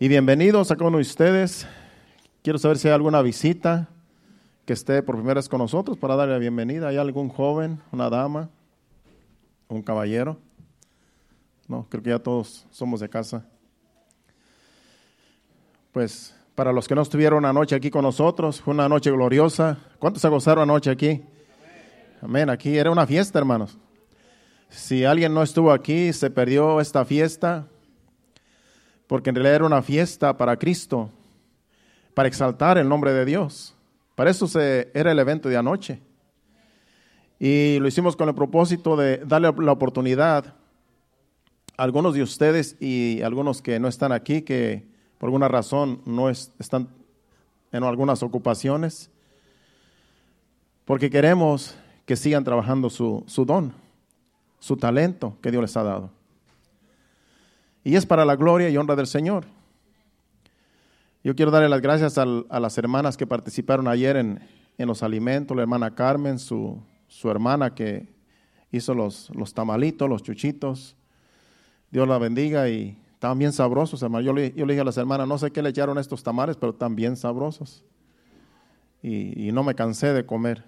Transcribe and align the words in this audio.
Y 0.00 0.06
bienvenidos 0.06 0.70
a 0.70 0.76
cada 0.76 0.90
uno 0.90 0.98
de 0.98 1.02
ustedes. 1.02 1.66
Quiero 2.44 2.60
saber 2.60 2.78
si 2.78 2.86
hay 2.86 2.94
alguna 2.94 3.20
visita 3.20 3.88
que 4.64 4.72
esté 4.72 5.02
por 5.02 5.16
primera 5.16 5.40
vez 5.40 5.48
con 5.48 5.58
nosotros 5.58 5.98
para 5.98 6.14
darle 6.14 6.34
la 6.34 6.38
bienvenida. 6.38 6.86
¿Hay 6.86 6.96
algún 6.96 7.28
joven, 7.28 7.80
una 7.90 8.08
dama, 8.08 8.48
un 9.66 9.82
caballero? 9.82 10.38
No, 11.66 11.84
creo 11.88 12.00
que 12.00 12.10
ya 12.10 12.20
todos 12.20 12.64
somos 12.70 13.00
de 13.00 13.08
casa. 13.08 13.44
Pues 15.90 16.32
para 16.54 16.72
los 16.72 16.86
que 16.86 16.94
no 16.94 17.02
estuvieron 17.02 17.44
anoche 17.44 17.74
aquí 17.74 17.90
con 17.90 18.02
nosotros, 18.02 18.60
fue 18.60 18.74
una 18.74 18.88
noche 18.88 19.10
gloriosa. 19.10 19.78
¿Cuántos 19.98 20.22
se 20.22 20.28
gozaron 20.28 20.70
anoche 20.70 20.90
aquí? 20.90 21.24
Amén. 22.22 22.50
Aquí 22.50 22.78
era 22.78 22.92
una 22.92 23.04
fiesta, 23.04 23.40
hermanos. 23.40 23.76
Si 24.68 25.04
alguien 25.04 25.34
no 25.34 25.42
estuvo 25.42 25.72
aquí, 25.72 26.12
se 26.12 26.30
perdió 26.30 26.80
esta 26.80 27.04
fiesta, 27.04 27.66
porque 29.08 29.30
en 29.30 29.34
realidad 29.34 29.56
era 29.56 29.66
una 29.66 29.82
fiesta 29.82 30.36
para 30.36 30.56
Cristo, 30.56 31.10
para 32.14 32.28
exaltar 32.28 32.78
el 32.78 32.88
nombre 32.88 33.12
de 33.12 33.24
Dios. 33.24 33.74
Para 34.14 34.30
eso 34.30 34.46
se, 34.46 34.92
era 34.94 35.10
el 35.10 35.18
evento 35.18 35.48
de 35.48 35.56
anoche. 35.56 36.00
Y 37.40 37.78
lo 37.80 37.88
hicimos 37.88 38.14
con 38.14 38.28
el 38.28 38.36
propósito 38.36 38.96
de 38.96 39.18
darle 39.18 39.52
la 39.58 39.72
oportunidad 39.72 40.54
a 41.76 41.82
algunos 41.82 42.14
de 42.14 42.22
ustedes 42.22 42.76
y 42.78 43.20
algunos 43.22 43.60
que 43.60 43.80
no 43.80 43.88
están 43.88 44.12
aquí, 44.12 44.42
que 44.42 44.86
por 45.18 45.26
alguna 45.26 45.48
razón 45.48 46.02
no 46.06 46.28
están 46.30 46.88
en 47.72 47.82
algunas 47.82 48.22
ocupaciones, 48.22 49.10
porque 50.84 51.10
queremos 51.10 51.76
que 52.06 52.14
sigan 52.14 52.44
trabajando 52.44 52.88
su, 52.88 53.24
su 53.26 53.44
don 53.44 53.72
su 54.58 54.76
talento 54.76 55.36
que 55.40 55.50
Dios 55.50 55.62
les 55.62 55.76
ha 55.76 55.82
dado. 55.82 56.10
Y 57.84 57.96
es 57.96 58.06
para 58.06 58.24
la 58.24 58.36
gloria 58.36 58.68
y 58.68 58.76
honra 58.76 58.96
del 58.96 59.06
Señor. 59.06 59.46
Yo 61.24 61.34
quiero 61.34 61.50
darle 61.50 61.68
las 61.68 61.80
gracias 61.80 62.16
a 62.18 62.60
las 62.60 62.78
hermanas 62.78 63.16
que 63.16 63.26
participaron 63.26 63.88
ayer 63.88 64.16
en, 64.16 64.40
los 64.78 65.02
alimentos, 65.02 65.56
la 65.56 65.62
hermana 65.62 65.94
Carmen, 65.94 66.38
su, 66.38 66.80
hermana 67.24 67.74
que 67.74 68.08
hizo 68.70 68.94
los, 68.94 69.30
los, 69.34 69.52
tamalitos, 69.52 70.08
los 70.08 70.22
chuchitos. 70.22 70.96
Dios 71.90 72.06
la 72.06 72.18
bendiga 72.18 72.68
y 72.68 72.96
estaban 73.12 73.38
bien 73.38 73.52
sabrosos, 73.52 74.02
hermano. 74.02 74.24
Yo 74.24 74.32
le, 74.32 74.52
yo 74.52 74.64
le 74.64 74.74
dije 74.74 74.82
a 74.82 74.84
las 74.84 74.96
hermanas, 74.96 75.26
no 75.26 75.38
sé 75.38 75.50
qué 75.50 75.62
le 75.62 75.70
echaron 75.70 75.98
estos 75.98 76.22
tamales, 76.22 76.56
pero 76.56 76.72
están 76.72 76.94
bien 76.94 77.16
sabrosos. 77.16 77.84
Y, 79.02 79.48
y 79.48 79.52
no 79.52 79.64
me 79.64 79.74
cansé 79.74 80.12
de 80.12 80.24
comer. 80.24 80.64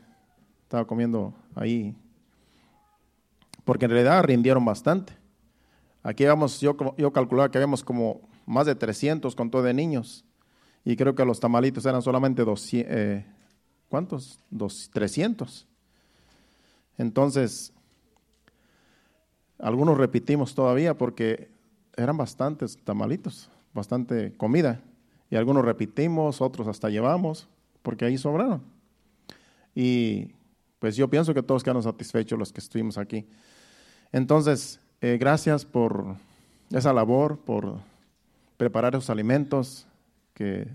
Estaba 0.65 0.87
comiendo 0.87 1.35
ahí 1.55 1.95
porque 3.71 3.85
en 3.85 3.93
realidad 3.93 4.25
rindieron 4.25 4.65
bastante. 4.65 5.13
Aquí 6.03 6.25
vamos, 6.25 6.61
yo, 6.61 6.77
yo 6.97 7.13
calculaba 7.13 7.51
que 7.51 7.59
habíamos 7.59 7.85
como 7.85 8.29
más 8.47 8.67
de 8.67 8.75
300 8.75 9.35
con 9.35 9.51
todo 9.51 9.63
de 9.63 9.75
niños, 9.75 10.25
y 10.85 10.97
creo 10.97 11.15
que 11.15 11.25
los 11.25 11.41
tamalitos 11.41 11.85
eran 11.85 12.03
solamente 12.03 12.45
200, 12.45 12.93
eh, 12.93 13.27
¿cuántos? 13.89 14.41
Dos, 14.51 14.91
300. 14.93 15.67
Entonces, 16.97 17.73
algunos 19.59 19.99
repetimos 19.99 20.55
todavía 20.55 20.97
porque 20.97 21.51
eran 21.97 22.17
bastantes 22.17 22.79
tamalitos, 22.83 23.51
bastante 23.75 24.33
comida, 24.37 24.81
y 25.31 25.37
algunos 25.37 25.65
repetimos, 25.65 26.41
otros 26.41 26.67
hasta 26.67 26.89
llevamos, 26.89 27.49
porque 27.83 28.05
ahí 28.07 28.19
sobraron. 28.19 28.63
Y 29.75 30.33
pues 30.79 30.97
yo 30.97 31.09
pienso 31.09 31.35
que 31.35 31.43
todos 31.43 31.63
quedaron 31.63 31.83
satisfechos 31.83 32.39
los 32.39 32.53
que 32.53 32.61
estuvimos 32.61 32.99
aquí. 32.99 33.27
Entonces, 34.13 34.81
eh, 35.01 35.17
gracias 35.19 35.65
por 35.65 36.17
esa 36.71 36.93
labor, 36.93 37.39
por 37.39 37.79
preparar 38.57 38.95
esos 38.95 39.11
alimentos, 39.11 39.87
que 40.35 40.69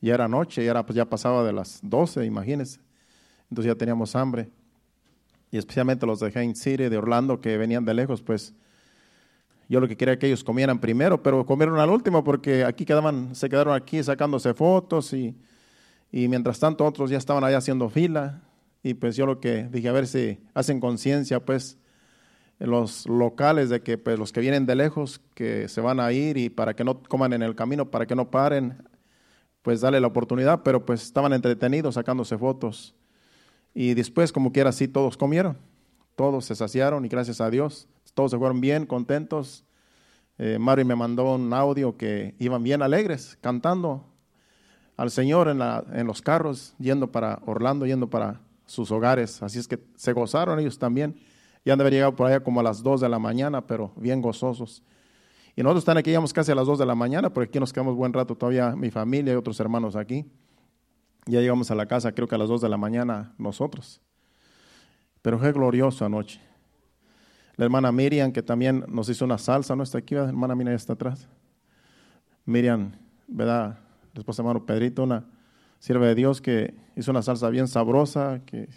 ya 0.00 0.14
era 0.14 0.28
noche, 0.28 0.64
ya, 0.64 0.72
era, 0.72 0.84
pues 0.84 0.96
ya 0.96 1.04
pasaba 1.04 1.44
de 1.44 1.52
las 1.52 1.80
12, 1.82 2.24
imagínense. 2.24 2.80
Entonces 3.50 3.72
ya 3.72 3.78
teníamos 3.78 4.14
hambre. 4.16 4.48
Y 5.50 5.58
especialmente 5.58 6.06
los 6.06 6.20
de 6.20 6.32
Haines 6.34 6.58
City, 6.58 6.88
de 6.88 6.98
Orlando, 6.98 7.40
que 7.40 7.56
venían 7.56 7.84
de 7.84 7.94
lejos, 7.94 8.20
pues 8.20 8.52
yo 9.68 9.80
lo 9.80 9.88
que 9.88 9.96
quería 9.96 10.18
que 10.18 10.26
ellos 10.26 10.42
comieran 10.42 10.80
primero, 10.80 11.22
pero 11.22 11.44
comieron 11.44 11.78
al 11.78 11.90
último 11.90 12.24
porque 12.24 12.64
aquí 12.64 12.84
quedaban, 12.84 13.34
se 13.34 13.48
quedaron 13.48 13.74
aquí 13.74 14.02
sacándose 14.02 14.54
fotos 14.54 15.12
y, 15.12 15.36
y 16.10 16.26
mientras 16.28 16.58
tanto 16.58 16.84
otros 16.86 17.10
ya 17.10 17.18
estaban 17.18 17.44
allá 17.44 17.58
haciendo 17.58 17.88
fila. 17.88 18.42
Y 18.82 18.94
pues 18.94 19.16
yo 19.16 19.26
lo 19.26 19.40
que 19.40 19.64
dije, 19.64 19.88
a 19.88 19.92
ver 19.92 20.06
si 20.06 20.38
hacen 20.54 20.80
conciencia, 20.80 21.44
pues, 21.44 21.76
los 22.58 23.06
locales 23.06 23.68
de 23.68 23.82
que 23.82 23.98
pues, 23.98 24.18
los 24.18 24.32
que 24.32 24.40
vienen 24.40 24.66
de 24.66 24.74
lejos, 24.74 25.20
que 25.34 25.68
se 25.68 25.80
van 25.80 26.00
a 26.00 26.12
ir 26.12 26.36
y 26.36 26.50
para 26.50 26.74
que 26.74 26.84
no 26.84 27.02
coman 27.02 27.32
en 27.32 27.42
el 27.42 27.54
camino, 27.54 27.90
para 27.90 28.06
que 28.06 28.16
no 28.16 28.30
paren, 28.30 28.82
pues 29.62 29.80
dale 29.80 30.00
la 30.00 30.08
oportunidad, 30.08 30.62
pero 30.62 30.84
pues 30.84 31.02
estaban 31.02 31.32
entretenidos 31.32 31.94
sacándose 31.94 32.36
fotos. 32.36 32.94
Y 33.74 33.94
después, 33.94 34.32
como 34.32 34.52
quiera, 34.52 34.72
sí, 34.72 34.88
todos 34.88 35.16
comieron, 35.16 35.56
todos 36.16 36.46
se 36.46 36.54
saciaron 36.54 37.04
y 37.04 37.08
gracias 37.08 37.40
a 37.40 37.50
Dios, 37.50 37.86
todos 38.14 38.32
se 38.32 38.38
fueron 38.38 38.60
bien 38.60 38.86
contentos. 38.86 39.64
Eh, 40.38 40.58
Mari 40.58 40.84
me 40.84 40.96
mandó 40.96 41.34
un 41.34 41.52
audio 41.52 41.96
que 41.96 42.34
iban 42.38 42.62
bien 42.62 42.82
alegres, 42.82 43.38
cantando 43.40 44.04
al 44.96 45.12
Señor 45.12 45.48
en, 45.48 45.58
la, 45.58 45.84
en 45.92 46.06
los 46.08 46.22
carros, 46.22 46.74
yendo 46.78 47.12
para 47.12 47.40
Orlando, 47.46 47.86
yendo 47.86 48.10
para 48.10 48.40
sus 48.66 48.90
hogares. 48.90 49.42
Así 49.42 49.58
es 49.58 49.68
que 49.68 49.78
se 49.94 50.12
gozaron 50.12 50.58
ellos 50.58 50.78
también. 50.78 51.16
Ya 51.68 51.74
han 51.74 51.78
de 51.78 51.82
haber 51.82 51.92
llegado 51.92 52.16
por 52.16 52.26
allá 52.26 52.40
como 52.40 52.60
a 52.60 52.62
las 52.62 52.82
2 52.82 53.02
de 53.02 53.10
la 53.10 53.18
mañana, 53.18 53.66
pero 53.66 53.92
bien 53.96 54.22
gozosos. 54.22 54.82
Y 55.54 55.62
nosotros 55.62 55.82
están 55.82 55.98
aquí, 55.98 56.08
llegamos 56.08 56.32
casi 56.32 56.50
a 56.50 56.54
las 56.54 56.66
2 56.66 56.78
de 56.78 56.86
la 56.86 56.94
mañana, 56.94 57.30
porque 57.30 57.50
aquí 57.50 57.60
nos 57.60 57.74
quedamos 57.74 57.94
buen 57.94 58.10
rato 58.14 58.34
todavía, 58.34 58.74
mi 58.74 58.90
familia 58.90 59.34
y 59.34 59.36
otros 59.36 59.60
hermanos 59.60 59.94
aquí. 59.94 60.24
Ya 61.26 61.40
llegamos 61.42 61.70
a 61.70 61.74
la 61.74 61.84
casa, 61.84 62.12
creo 62.12 62.26
que 62.26 62.36
a 62.36 62.38
las 62.38 62.48
2 62.48 62.62
de 62.62 62.70
la 62.70 62.78
mañana 62.78 63.34
nosotros. 63.36 64.00
Pero 65.20 65.38
fue 65.38 65.52
glorioso 65.52 66.06
anoche. 66.06 66.40
La 67.56 67.66
hermana 67.66 67.92
Miriam, 67.92 68.32
que 68.32 68.42
también 68.42 68.86
nos 68.88 69.10
hizo 69.10 69.26
una 69.26 69.36
salsa, 69.36 69.76
¿no 69.76 69.82
está 69.82 69.98
aquí? 69.98 70.14
La 70.14 70.24
hermana 70.24 70.54
Miriam 70.54 70.74
está 70.74 70.94
atrás. 70.94 71.28
Miriam, 72.46 72.92
¿verdad? 73.26 73.78
La 74.14 74.20
esposa 74.20 74.40
hermano 74.40 74.64
Pedrito, 74.64 75.02
una 75.02 75.26
sierva 75.80 76.06
de 76.06 76.14
Dios 76.14 76.40
que 76.40 76.74
hizo 76.96 77.10
una 77.10 77.20
salsa 77.20 77.50
bien 77.50 77.68
sabrosa, 77.68 78.40
que 78.46 78.70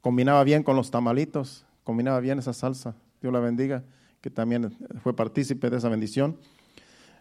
combinaba 0.00 0.42
bien 0.42 0.64
con 0.64 0.74
los 0.74 0.90
tamalitos 0.90 1.63
combinaba 1.84 2.18
bien 2.20 2.38
esa 2.38 2.52
salsa. 2.52 2.96
Dios 3.20 3.32
la 3.32 3.40
bendiga, 3.40 3.84
que 4.20 4.30
también 4.30 4.76
fue 5.02 5.14
partícipe 5.14 5.70
de 5.70 5.76
esa 5.76 5.88
bendición. 5.88 6.36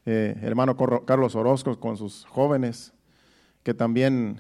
Eh, 0.06 0.35
hermano 0.41 0.75
Carlos 1.06 1.35
Orozco 1.35 1.79
con 1.79 1.97
sus 1.97 2.25
jóvenes, 2.25 2.94
que 3.62 3.73
también 3.73 4.40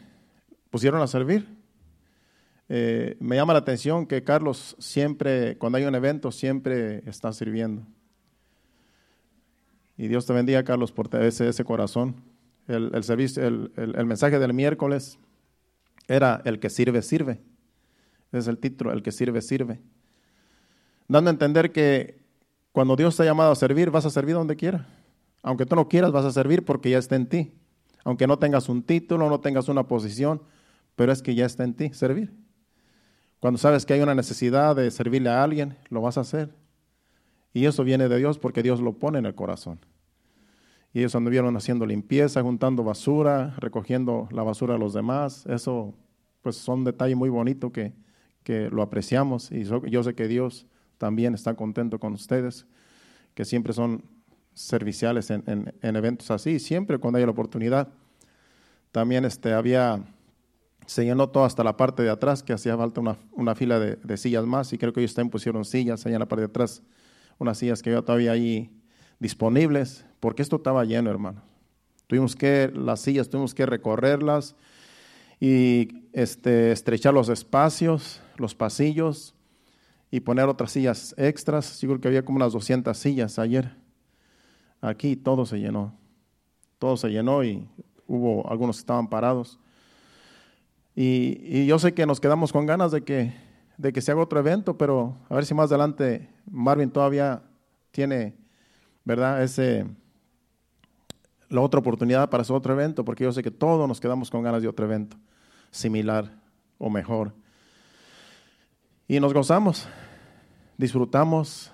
pusieron 0.69 1.01
a 1.01 1.07
servir. 1.07 1.47
Eh, 2.69 3.17
me 3.19 3.35
llama 3.35 3.53
la 3.53 3.59
atención 3.59 4.05
que 4.05 4.23
Carlos 4.23 4.75
siempre, 4.79 5.57
cuando 5.57 5.77
hay 5.77 5.83
un 5.85 5.95
evento, 5.95 6.31
siempre 6.31 7.03
está 7.07 7.31
sirviendo. 7.33 7.85
Y 9.97 10.07
Dios 10.07 10.25
te 10.25 10.33
bendiga, 10.33 10.63
Carlos, 10.63 10.91
por 10.91 11.13
ese, 11.21 11.49
ese 11.49 11.63
corazón. 11.63 12.15
El, 12.67 13.03
servicio, 13.03 13.45
el, 13.45 13.71
el 13.75 14.05
mensaje 14.05 14.39
del 14.39 14.53
miércoles 14.53 15.19
era 16.07 16.41
el 16.45 16.59
que 16.59 16.69
sirve, 16.69 17.01
sirve. 17.01 17.41
Ese 18.31 18.39
es 18.39 18.47
el 18.47 18.57
título, 18.57 18.93
el 18.93 19.03
que 19.03 19.11
sirve, 19.11 19.41
sirve 19.41 19.81
dando 21.13 21.29
a 21.29 21.33
entender 21.33 21.71
que 21.71 22.17
cuando 22.71 22.95
Dios 22.95 23.15
te 23.15 23.21
ha 23.21 23.25
llamado 23.27 23.51
a 23.51 23.55
servir, 23.55 23.91
vas 23.91 24.03
a 24.03 24.09
servir 24.09 24.33
donde 24.33 24.55
quiera. 24.55 24.87
Aunque 25.43 25.67
tú 25.67 25.75
no 25.75 25.87
quieras, 25.87 26.11
vas 26.11 26.25
a 26.25 26.31
servir 26.31 26.65
porque 26.65 26.89
ya 26.89 26.97
está 26.97 27.15
en 27.15 27.27
ti. 27.27 27.53
Aunque 28.03 28.25
no 28.25 28.39
tengas 28.39 28.67
un 28.67 28.81
título, 28.81 29.29
no 29.29 29.39
tengas 29.39 29.69
una 29.69 29.87
posición, 29.87 30.41
pero 30.95 31.11
es 31.11 31.21
que 31.21 31.35
ya 31.35 31.45
está 31.45 31.63
en 31.63 31.75
ti 31.75 31.93
servir. 31.93 32.33
Cuando 33.39 33.59
sabes 33.59 33.85
que 33.85 33.93
hay 33.93 34.01
una 34.01 34.15
necesidad 34.15 34.75
de 34.75 34.89
servirle 34.89 35.29
a 35.29 35.43
alguien, 35.43 35.77
lo 35.89 36.01
vas 36.01 36.17
a 36.17 36.21
hacer. 36.21 36.49
Y 37.53 37.65
eso 37.65 37.83
viene 37.83 38.09
de 38.09 38.17
Dios 38.17 38.39
porque 38.39 38.63
Dios 38.63 38.79
lo 38.79 38.93
pone 38.93 39.19
en 39.19 39.27
el 39.27 39.35
corazón. 39.35 39.79
Y 40.93 40.99
ellos 40.99 41.13
anduvieron 41.13 41.55
haciendo 41.55 41.85
limpieza, 41.85 42.41
juntando 42.41 42.83
basura, 42.83 43.53
recogiendo 43.59 44.27
la 44.31 44.41
basura 44.41 44.73
de 44.73 44.79
los 44.79 44.93
demás. 44.93 45.45
Eso, 45.45 45.93
pues, 46.41 46.55
son 46.55 46.83
detalles 46.83 47.17
muy 47.17 47.29
bonitos 47.29 47.71
que, 47.71 47.93
que 48.43 48.71
lo 48.71 48.81
apreciamos. 48.81 49.51
Y 49.51 49.63
yo 49.63 50.03
sé 50.03 50.15
que 50.15 50.27
Dios 50.27 50.65
también 50.97 51.33
está 51.33 51.53
contento 51.55 51.99
con 51.99 52.13
ustedes, 52.13 52.65
que 53.33 53.45
siempre 53.45 53.73
son 53.73 54.03
serviciales 54.53 55.31
en, 55.31 55.73
eventos 55.81 56.29
así, 56.31 56.59
siempre 56.59 56.97
cuando 56.97 57.17
hay 57.17 57.25
la 57.25 57.31
oportunidad. 57.31 57.89
También 58.91 59.25
este, 59.25 59.53
había, 59.53 60.03
se 60.85 61.03
llenó 61.03 61.29
todo 61.29 61.45
hasta 61.45 61.63
la 61.63 61.75
parte 61.75 62.03
de 62.03 62.09
atrás, 62.09 62.43
que 62.43 62.53
hacía 62.53 62.77
falta 62.77 63.01
una, 63.31 63.55
fila 63.55 63.79
de, 63.79 64.17
sillas 64.17 64.45
más, 64.45 64.71
y 64.73 64.77
creo 64.77 64.93
que 64.93 65.01
ellos 65.01 65.13
también 65.13 65.31
pusieron 65.31 65.65
sillas 65.65 66.05
allá 66.05 66.15
en 66.15 66.19
la 66.19 66.27
parte 66.27 66.41
de 66.41 66.47
atrás, 66.47 66.83
unas 67.39 67.57
sillas 67.57 67.81
que 67.81 67.91
yo 67.91 68.03
todavía 68.03 68.31
ahí 68.31 68.69
disponibles, 69.19 70.05
porque 70.19 70.41
esto 70.41 70.57
estaba 70.57 70.85
lleno, 70.85 71.09
hermano. 71.09 71.41
Tuvimos 72.07 72.35
que, 72.35 72.71
las 72.75 73.01
sillas, 73.01 73.29
tuvimos 73.29 73.55
que 73.55 73.65
recorrerlas 73.65 74.55
y 75.39 76.05
este, 76.13 76.71
estrechar 76.71 77.13
los 77.13 77.29
espacios, 77.29 78.21
los 78.37 78.53
pasillos, 78.53 79.33
y 80.13 80.19
poner 80.19 80.47
otras 80.47 80.71
sillas 80.71 81.15
extras. 81.17 81.65
Seguro 81.65 81.99
que 81.99 82.07
había 82.07 82.23
como 82.23 82.35
unas 82.35 82.53
200 82.53 82.95
sillas 82.95 83.39
ayer. 83.39 83.75
Aquí 84.79 85.15
todo 85.15 85.43
se 85.47 85.57
llenó. 85.57 85.97
todo 86.77 86.97
se 86.97 87.09
llenó 87.09 87.43
y 87.43 87.67
hubo 88.05 88.47
algunos 88.47 88.75
que 88.75 88.81
estaban 88.81 89.09
parados. 89.09 89.59
Y, 90.95 91.65
yo 91.65 91.79
sé 91.79 91.95
que 91.95 92.05
nos 92.05 92.19
quedamos 92.19 92.53
con 92.53 92.67
ganas 92.67 92.91
de 92.91 93.03
que, 93.03 93.33
de 93.79 93.91
que 93.91 94.01
se 94.01 94.11
haga 94.11 94.21
otro 94.21 94.39
evento, 94.39 94.77
pero 94.77 95.17
a 95.29 95.33
ver 95.33 95.47
si 95.47 95.55
más 95.55 95.71
adelante 95.71 96.29
Marvin 96.45 96.91
todavía 96.91 97.41
tiene, 97.89 98.35
¿verdad? 99.03 99.41
Ese, 99.41 99.87
la 101.49 101.61
otra 101.61 101.79
oportunidad 101.79 102.29
para 102.29 102.41
hacer 102.41 102.55
otro 102.55 102.73
evento, 102.73 103.03
porque 103.03 103.23
yo 103.23 103.31
sé 103.31 103.41
que 103.41 103.49
todos 103.49 103.87
nos 103.87 103.99
quedamos 103.99 104.29
con 104.29 104.43
ganas 104.43 104.61
de 104.61 104.67
otro 104.67 104.85
evento 104.85 105.17
similar 105.71 106.39
o 106.77 106.91
mejor. 106.91 107.33
Y 109.07 109.19
nos 109.19 109.33
gozamos, 109.33 109.87
disfrutamos 110.83 111.71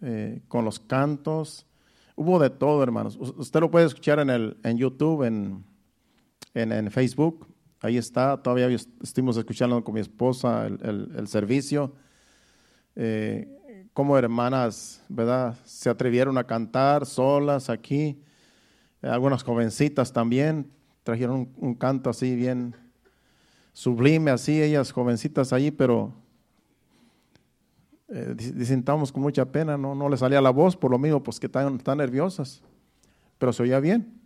eh, 0.00 0.40
con 0.46 0.64
los 0.64 0.78
cantos. 0.78 1.66
Hubo 2.14 2.38
de 2.38 2.50
todo, 2.50 2.84
hermanos. 2.84 3.16
Usted 3.16 3.58
lo 3.58 3.68
puede 3.68 3.86
escuchar 3.86 4.20
en, 4.20 4.30
el, 4.30 4.56
en 4.62 4.78
YouTube, 4.78 5.24
en, 5.24 5.64
en, 6.54 6.90
Facebook. 6.92 7.48
Ahí 7.80 7.96
está. 7.96 8.40
Todavía 8.40 8.68
estuvimos 8.68 9.36
escuchando 9.36 9.82
con 9.82 9.94
mi 9.94 10.00
esposa 10.00 10.66
el, 10.66 11.26
servicio. 11.26 11.94
Eh, 12.94 13.88
como 13.92 14.16
hermanas, 14.16 15.02
¿verdad? 15.08 15.56
Se 15.64 15.90
atrevieron 15.90 16.38
a 16.38 16.44
cantar 16.44 17.06
solas 17.06 17.68
aquí. 17.70 18.22
Algunas 19.02 19.42
jovencitas 19.42 20.12
también 20.12 20.70
trajeron 21.02 21.52
un 21.56 21.74
canto 21.74 22.08
así 22.08 22.36
bien 22.36 22.76
sublime, 23.72 24.30
así 24.30 24.62
ellas 24.62 24.92
jovencitas 24.92 25.52
allí, 25.52 25.72
pero 25.72 26.14
eh, 28.14 28.82
con 29.12 29.22
mucha 29.22 29.44
pena, 29.44 29.76
no, 29.76 29.94
no 29.94 30.08
le 30.08 30.16
salía 30.16 30.40
la 30.40 30.50
voz 30.50 30.76
por 30.76 30.90
lo 30.90 30.98
mismo, 30.98 31.22
pues 31.22 31.40
que 31.40 31.46
están, 31.46 31.78
tan 31.78 31.98
nerviosas, 31.98 32.62
pero 33.38 33.52
se 33.52 33.64
oía 33.64 33.80
bien. 33.80 34.20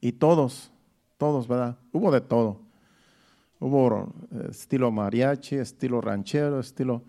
Y 0.00 0.12
todos, 0.12 0.72
todos, 1.16 1.46
¿verdad? 1.46 1.76
Hubo 1.92 2.10
de 2.10 2.20
todo. 2.20 2.60
Hubo 3.60 4.12
eh, 4.32 4.48
estilo 4.50 4.90
mariachi, 4.90 5.56
estilo 5.56 6.00
ranchero, 6.00 6.58
estilo 6.58 7.04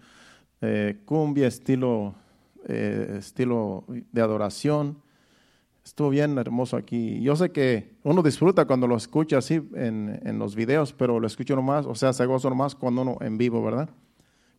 eh, 0.61 0.99
cumbia, 1.05 1.47
estilo, 1.47 2.13
eh, 2.67 3.15
estilo 3.17 3.85
de 3.87 4.21
adoración. 4.21 5.01
Estuvo 5.83 6.09
bien 6.09 6.37
hermoso 6.37 6.77
aquí. 6.77 7.19
Yo 7.21 7.35
sé 7.35 7.51
que 7.51 7.95
uno 8.03 8.21
disfruta 8.21 8.65
cuando 8.65 8.85
lo 8.85 8.95
escucha 8.95 9.39
así 9.39 9.55
en, 9.73 10.21
en 10.23 10.37
los 10.37 10.55
videos, 10.55 10.93
pero 10.93 11.19
lo 11.19 11.25
escucho 11.25 11.55
nomás, 11.55 11.87
o 11.87 11.95
sea, 11.95 12.13
se 12.13 12.25
goza 12.27 12.49
nomás 12.49 12.75
cuando 12.75 13.01
uno 13.01 13.17
en 13.21 13.39
vivo, 13.39 13.63
¿verdad? 13.63 13.89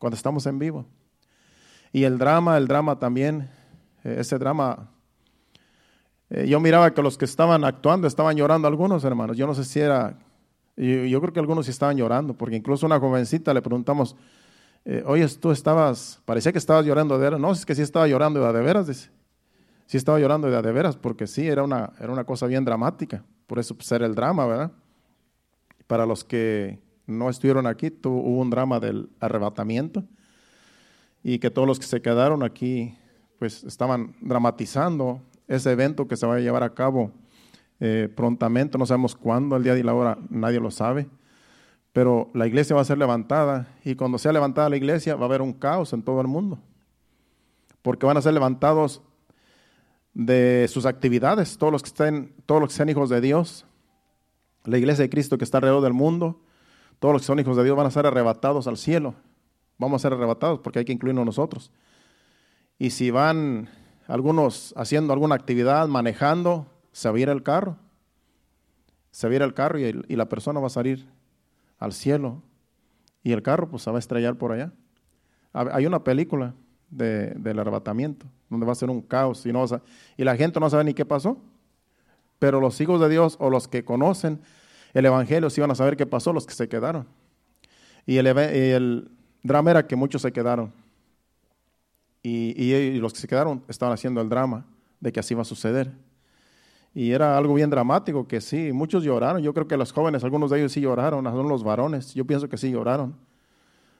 Cuando 0.03 0.17
estamos 0.17 0.45
en 0.47 0.59
vivo. 0.59 0.85
Y 1.93 2.03
el 2.03 2.19
drama, 2.19 2.59
el 2.59 2.67
drama 2.67 2.99
también, 2.99 3.49
eh, 4.03 4.17
ese 4.19 4.37
drama, 4.37 4.91
eh, 6.29 6.49
yo 6.49 6.59
miraba 6.59 6.93
que 6.93 7.01
los 7.03 7.17
que 7.17 7.25
estaban 7.25 7.65
actuando 7.65 8.09
estaban 8.09 8.37
llorando 8.37 8.67
algunos 8.67 9.05
hermanos. 9.05 9.37
Yo 9.37 9.47
no 9.47 9.55
sé 9.55 9.63
si 9.63 9.79
era, 9.79 10.19
yo, 10.77 11.21
creo 11.21 11.33
que 11.33 11.39
algunos 11.39 11.67
sí 11.67 11.71
estaban 11.71 11.97
llorando, 11.97 12.35
porque 12.35 12.57
incluso 12.57 12.85
una 12.85 12.99
jovencita 12.99 13.55
le 13.55 13.63
preguntamos, 13.63 14.17
eh, 14.85 15.05
oye, 15.07 15.25
tú 15.29 15.53
estabas, 15.53 16.21
parecía 16.25 16.51
que 16.51 16.59
estabas 16.59 16.85
llorando 16.85 17.17
de 17.17 17.23
veras. 17.23 17.39
No, 17.39 17.53
es 17.53 17.65
que 17.65 17.77
sí 17.77 17.83
estaba 17.83 18.09
llorando 18.09 18.45
de, 18.45 18.53
de 18.53 18.61
veras, 18.61 18.89
dice. 18.89 19.09
Sí 19.87 19.99
estaba 19.99 20.19
llorando 20.19 20.51
de, 20.51 20.61
de 20.61 20.73
veras, 20.73 20.97
porque 20.97 21.29
sí, 21.29 21.47
era 21.47 21.63
una, 21.63 21.93
era 22.01 22.13
una 22.13 22.25
cosa 22.25 22.49
bien 22.49 22.65
dramática. 22.65 23.23
Por 23.47 23.61
eso 23.61 23.77
pues, 23.77 23.93
era 23.93 24.05
el 24.05 24.17
drama, 24.17 24.47
¿verdad? 24.47 24.73
Para 25.87 26.07
los 26.07 26.25
que 26.25 26.81
no 27.07 27.31
estuvieron 27.31 27.67
aquí, 27.67 27.91
tuvo, 27.91 28.21
hubo 28.21 28.41
un 28.41 28.51
drama 28.51 28.81
del 28.81 29.09
arrebatamiento 29.21 30.05
y 31.23 31.39
que 31.39 31.51
todos 31.51 31.69
los 31.69 31.79
que 31.79 31.87
se 31.87 32.03
quedaron 32.03 32.43
aquí 32.43 32.97
pues 33.39 33.65
estaban 33.65 34.15
dramatizando 34.21 35.21
ese 35.49 35.73
evento 35.73 36.07
que 36.07 36.17
se 36.17 36.27
va 36.27 36.37
a 36.37 36.41
llevar 36.41 36.63
a 36.63 36.75
cabo 36.75 37.13
eh, 37.81 38.09
prontamente, 38.15 38.79
no 38.79 38.87
sabemos 38.87 39.17
cuándo, 39.17 39.57
el 39.57 39.65
día 39.65 39.77
y 39.77 39.83
la 39.83 39.95
hora, 39.95 40.19
nadie 40.31 40.61
lo 40.61 40.71
sabe, 40.71 41.09
pero 41.93 42.31
la 42.33 42.47
iglesia 42.47 42.77
va 42.77 42.83
a 42.83 42.85
ser 42.85 42.99
levantada 42.99 43.67
y 43.85 43.97
cuando 43.97 44.19
sea 44.19 44.33
levantada 44.33 44.69
la 44.69 44.77
iglesia 44.77 45.17
va 45.17 45.23
a 45.23 45.25
haber 45.25 45.43
un 45.43 45.53
caos 45.53 45.93
en 45.93 46.03
todo 46.03 46.21
el 46.21 46.29
mundo, 46.29 46.61
porque 47.83 48.07
van 48.07 48.17
a 48.17 48.23
ser 48.23 48.35
levantados 48.35 49.03
de 50.15 50.67
sus 50.69 50.87
actividades, 50.87 51.59
todos 51.59 51.73
los 51.73 51.83
que 51.83 51.89
estén, 51.89 52.35
todos 52.47 52.61
los 52.61 52.71
que 52.71 52.77
sean 52.77 52.89
hijos 52.89 53.09
de 53.11 53.21
Dios, 53.21 53.67
la 54.65 54.79
iglesia 54.79 55.03
de 55.03 55.11
Cristo 55.11 55.39
que 55.39 55.45
está 55.45 55.59
alrededor 55.59 55.83
del 55.83 55.93
mundo, 55.93 56.41
todos 57.03 57.15
los 57.15 57.23
que 57.23 57.27
son 57.27 57.41
hijos 57.41 57.57
de 57.57 57.65
Dios 57.65 57.77
van 57.77 57.89
a 57.89 57.91
ser 57.91 58.07
arrebatados 58.07 58.69
al 58.69 58.77
cielo. 58.77 59.17
Vamos 59.77 60.01
a 60.01 60.03
ser 60.03 60.13
arrebatados 60.13 60.61
porque 60.61 60.79
hay 60.79 60.85
que 60.85 60.93
incluirnos 60.93 61.27
nosotros. 61.27 61.73
Y 62.79 62.91
si 62.91 63.11
van 63.11 63.69
algunos 64.07 64.73
haciendo 64.77 65.13
alguna 65.13 65.35
actividad, 65.35 65.89
manejando, 65.89 66.69
se 66.93 67.11
vira 67.11 67.33
el 67.33 67.43
carro. 67.43 67.77
Se 69.11 69.29
vira 69.29 69.45
el 69.45 69.53
carro 69.53 69.81
y, 69.81 70.15
la 70.15 70.29
persona 70.29 70.61
va 70.61 70.69
a 70.69 70.71
salir 70.71 71.09
al 71.81 71.93
cielo. 71.93 72.41
Y 73.25 73.33
el 73.33 73.43
carro 73.43 73.69
pues 73.69 73.83
se 73.83 73.91
va 73.91 73.97
a 73.97 73.99
estrellar 73.99 74.37
por 74.37 74.53
allá. 74.53 74.73
Hay 75.53 75.87
una 75.87 76.05
película 76.05 76.55
del 76.89 77.59
arrebatamiento 77.59 78.27
donde 78.49 78.65
va 78.65 78.71
a 78.71 78.77
ser 78.77 78.91
un 78.91 79.03
caos 79.03 79.45
y, 79.45 79.53
no 79.53 79.65
y 80.17 80.23
la 80.23 80.37
gente 80.37 80.61
no 80.61 80.71
sabe 80.71 80.85
ni 80.85 80.95
qué 80.95 81.05
pasó. 81.05 81.37
Pero 82.39 82.61
los 82.61 82.81
hijos 82.81 83.01
de 83.01 83.09
Dios 83.09 83.37
o 83.41 83.51
los 83.51 83.67
que 83.67 83.85
conocen 83.85 84.41
el 84.95 85.07
Evangelio, 85.07 85.49
si 85.51 85.61
iban 85.61 85.71
a 85.71 85.75
saber 85.75 85.97
qué 85.97 86.07
pasó 86.07 86.33
los 86.33 86.47
que 86.47 86.55
se 86.55 86.69
quedaron. 86.69 87.07
Y 88.07 88.17
el, 88.19 89.11
drama 89.43 89.71
era 89.71 89.87
que 89.87 89.97
muchos 89.97 90.23
se 90.23 90.33
quedaron. 90.33 90.73
Y, 92.23 92.99
los 92.99 93.13
que 93.13 93.21
se 93.21 93.29
quedaron 93.29 93.65
estaban 93.69 93.93
haciendo 93.93 94.21
el 94.21 94.29
drama 94.29 94.67
de 95.01 95.13
que 95.13 95.21
así 95.21 95.35
iba 95.35 95.43
a 95.43 95.47
suceder. 95.47 95.93
Y 96.95 97.13
era 97.13 97.39
algo 97.39 97.55
bien 97.55 97.71
dramático 97.71 98.29
que 98.29 98.41
sí, 98.41 98.73
muchos 98.73 99.03
lloraron. 99.03 99.43
Yo 99.43 99.55
creo 99.55 99.67
que 99.67 99.77
los 99.77 99.93
jóvenes, 99.93 100.23
algunos 100.25 100.51
de 100.51 100.59
ellos 100.59 100.73
sí 100.73 100.81
lloraron, 100.81 101.27
algunos 101.27 101.51
los 101.51 101.65
varones. 101.65 102.13
Yo 102.15 102.27
pienso 102.27 102.49
que 102.49 102.59
sí 102.59 102.71
lloraron, 102.71 103.17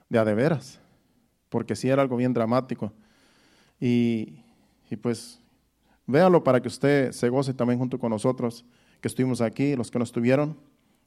de 0.09 0.19
a 0.19 0.25
de 0.25 0.35
veras, 0.35 0.79
porque 1.49 1.75
sí 1.75 1.89
era 1.89 2.03
algo 2.03 2.17
bien 2.17 2.33
dramático. 2.33 2.93
Y, 3.79 4.43
y 4.89 4.95
pues 4.95 5.41
véalo 6.05 6.43
para 6.43 6.61
que 6.61 6.67
usted 6.67 7.11
se 7.11 7.29
goce 7.29 7.53
también 7.53 7.79
junto 7.79 7.97
con 7.97 8.11
nosotros 8.11 8.63
que 9.01 9.07
estuvimos 9.07 9.41
aquí, 9.41 9.75
los 9.75 9.89
que 9.89 9.97
no 9.97 10.03
estuvieron. 10.03 10.55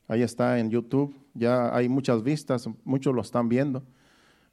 Ahí 0.08 0.22
está 0.22 0.58
en 0.58 0.70
YouTube, 0.70 1.14
ya 1.34 1.74
hay 1.74 1.88
muchas 1.88 2.22
vistas, 2.22 2.68
muchos 2.84 3.14
lo 3.14 3.22
están 3.22 3.48
viendo. 3.48 3.82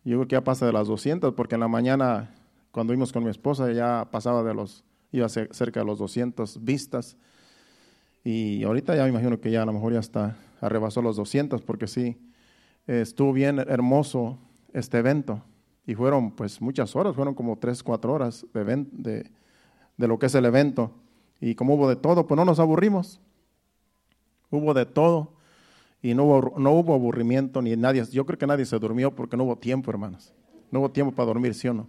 Yo 0.04 0.18
creo 0.18 0.28
que 0.28 0.34
ya 0.34 0.44
pasa 0.44 0.66
de 0.66 0.74
las 0.74 0.88
200, 0.88 1.34
porque 1.34 1.56
en 1.56 1.62
la 1.62 1.68
mañana, 1.68 2.34
cuando 2.72 2.92
vimos 2.92 3.14
con 3.14 3.24
mi 3.24 3.30
esposa, 3.30 3.72
ya 3.72 4.08
pasaba 4.12 4.44
de 4.44 4.54
los, 4.54 4.84
iba 5.12 5.30
cerca 5.30 5.80
de 5.80 5.86
los 5.86 6.00
200 6.00 6.64
vistas. 6.64 7.18
Y 8.24 8.64
ahorita 8.64 8.96
ya 8.96 9.04
me 9.04 9.10
imagino 9.10 9.40
que 9.40 9.52
ya 9.52 9.62
a 9.62 9.66
lo 9.66 9.74
mejor 9.74 9.94
ya 9.94 10.00
está, 10.00 10.38
arrebasó 10.60 11.02
los 11.02 11.16
200, 11.18 11.62
porque 11.62 11.88
sí, 11.88 12.18
estuvo 12.88 13.32
bien 13.32 13.60
hermoso 13.60 14.40
este 14.74 14.98
evento. 14.98 15.42
Y 15.86 15.94
fueron 15.94 16.32
pues 16.32 16.62
muchas 16.62 16.96
horas, 16.96 17.16
fueron 17.16 17.36
como 17.36 17.58
3, 17.58 17.84
4 17.84 18.14
horas 18.14 18.46
de, 18.54 18.86
de, 18.92 19.32
de 19.98 20.08
lo 20.08 20.18
que 20.18 20.26
es 20.26 20.36
el 20.36 20.46
evento. 20.46 20.92
Y 21.40 21.56
como 21.56 21.76
hubo 21.76 21.88
de 21.88 21.96
todo, 21.96 22.26
pues 22.26 22.38
no 22.38 22.46
nos 22.46 22.60
aburrimos. 22.60 23.20
Hubo 24.50 24.74
de 24.74 24.86
todo 24.86 25.34
y 26.04 26.14
no 26.14 26.26
hubo, 26.26 26.60
no 26.60 26.74
hubo 26.74 26.94
aburrimiento 26.94 27.62
ni 27.62 27.76
nadie. 27.78 28.04
Yo 28.12 28.26
creo 28.26 28.38
que 28.38 28.46
nadie 28.46 28.66
se 28.66 28.78
durmió 28.78 29.16
porque 29.16 29.38
no 29.38 29.46
hubo 29.46 29.58
tiempo, 29.58 29.90
hermanos. 29.90 30.34
No 30.70 30.82
hubo 30.82 30.92
tiempo 30.92 31.16
para 31.16 31.28
dormir, 31.28 31.56
¿sí 31.56 31.70
o 31.70 31.74
no? 31.74 31.88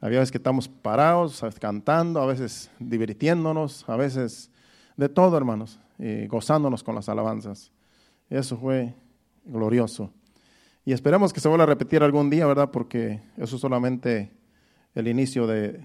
Había 0.00 0.20
veces 0.20 0.32
que 0.32 0.38
estamos 0.38 0.68
parados, 0.68 1.44
cantando, 1.60 2.22
a 2.22 2.26
veces 2.26 2.70
divirtiéndonos, 2.78 3.86
a 3.88 3.96
veces 3.96 4.50
de 4.96 5.10
todo, 5.10 5.36
hermanos, 5.36 5.78
y 5.98 6.26
gozándonos 6.26 6.82
con 6.82 6.94
las 6.94 7.10
alabanzas. 7.10 7.70
Eso 8.30 8.56
fue 8.56 8.94
glorioso. 9.44 10.10
Y 10.86 10.92
esperamos 10.92 11.34
que 11.34 11.40
se 11.40 11.48
vuelva 11.48 11.64
a 11.64 11.66
repetir 11.66 12.02
algún 12.02 12.30
día, 12.30 12.46
¿verdad? 12.46 12.70
Porque 12.70 13.20
eso 13.36 13.56
es 13.56 13.60
solamente 13.60 14.32
el 14.94 15.08
inicio 15.08 15.46
de, 15.46 15.84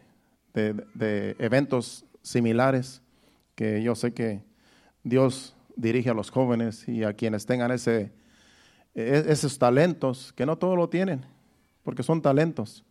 de 0.53 1.35
eventos 1.37 2.05
similares 2.21 3.01
que 3.55 3.83
yo 3.83 3.93
sé 3.93 4.13
que 4.13 4.41
Dios 5.03 5.55
dirige 5.79 6.09
a 6.09 6.13
los 6.13 6.29
jóvenes 6.29 6.87
y 6.87 7.03
a 7.03 7.13
quienes 7.13 7.45
tengan 7.45 7.71
ese, 7.71 8.11
e, 8.93 9.25
esos 9.27 9.57
talentos, 9.57 10.33
que 10.33 10.45
no 10.45 10.57
todos 10.57 10.77
lo 10.77 10.89
tienen, 10.89 11.25
porque 11.83 12.03
son 12.03 12.21
talentos, 12.21 12.83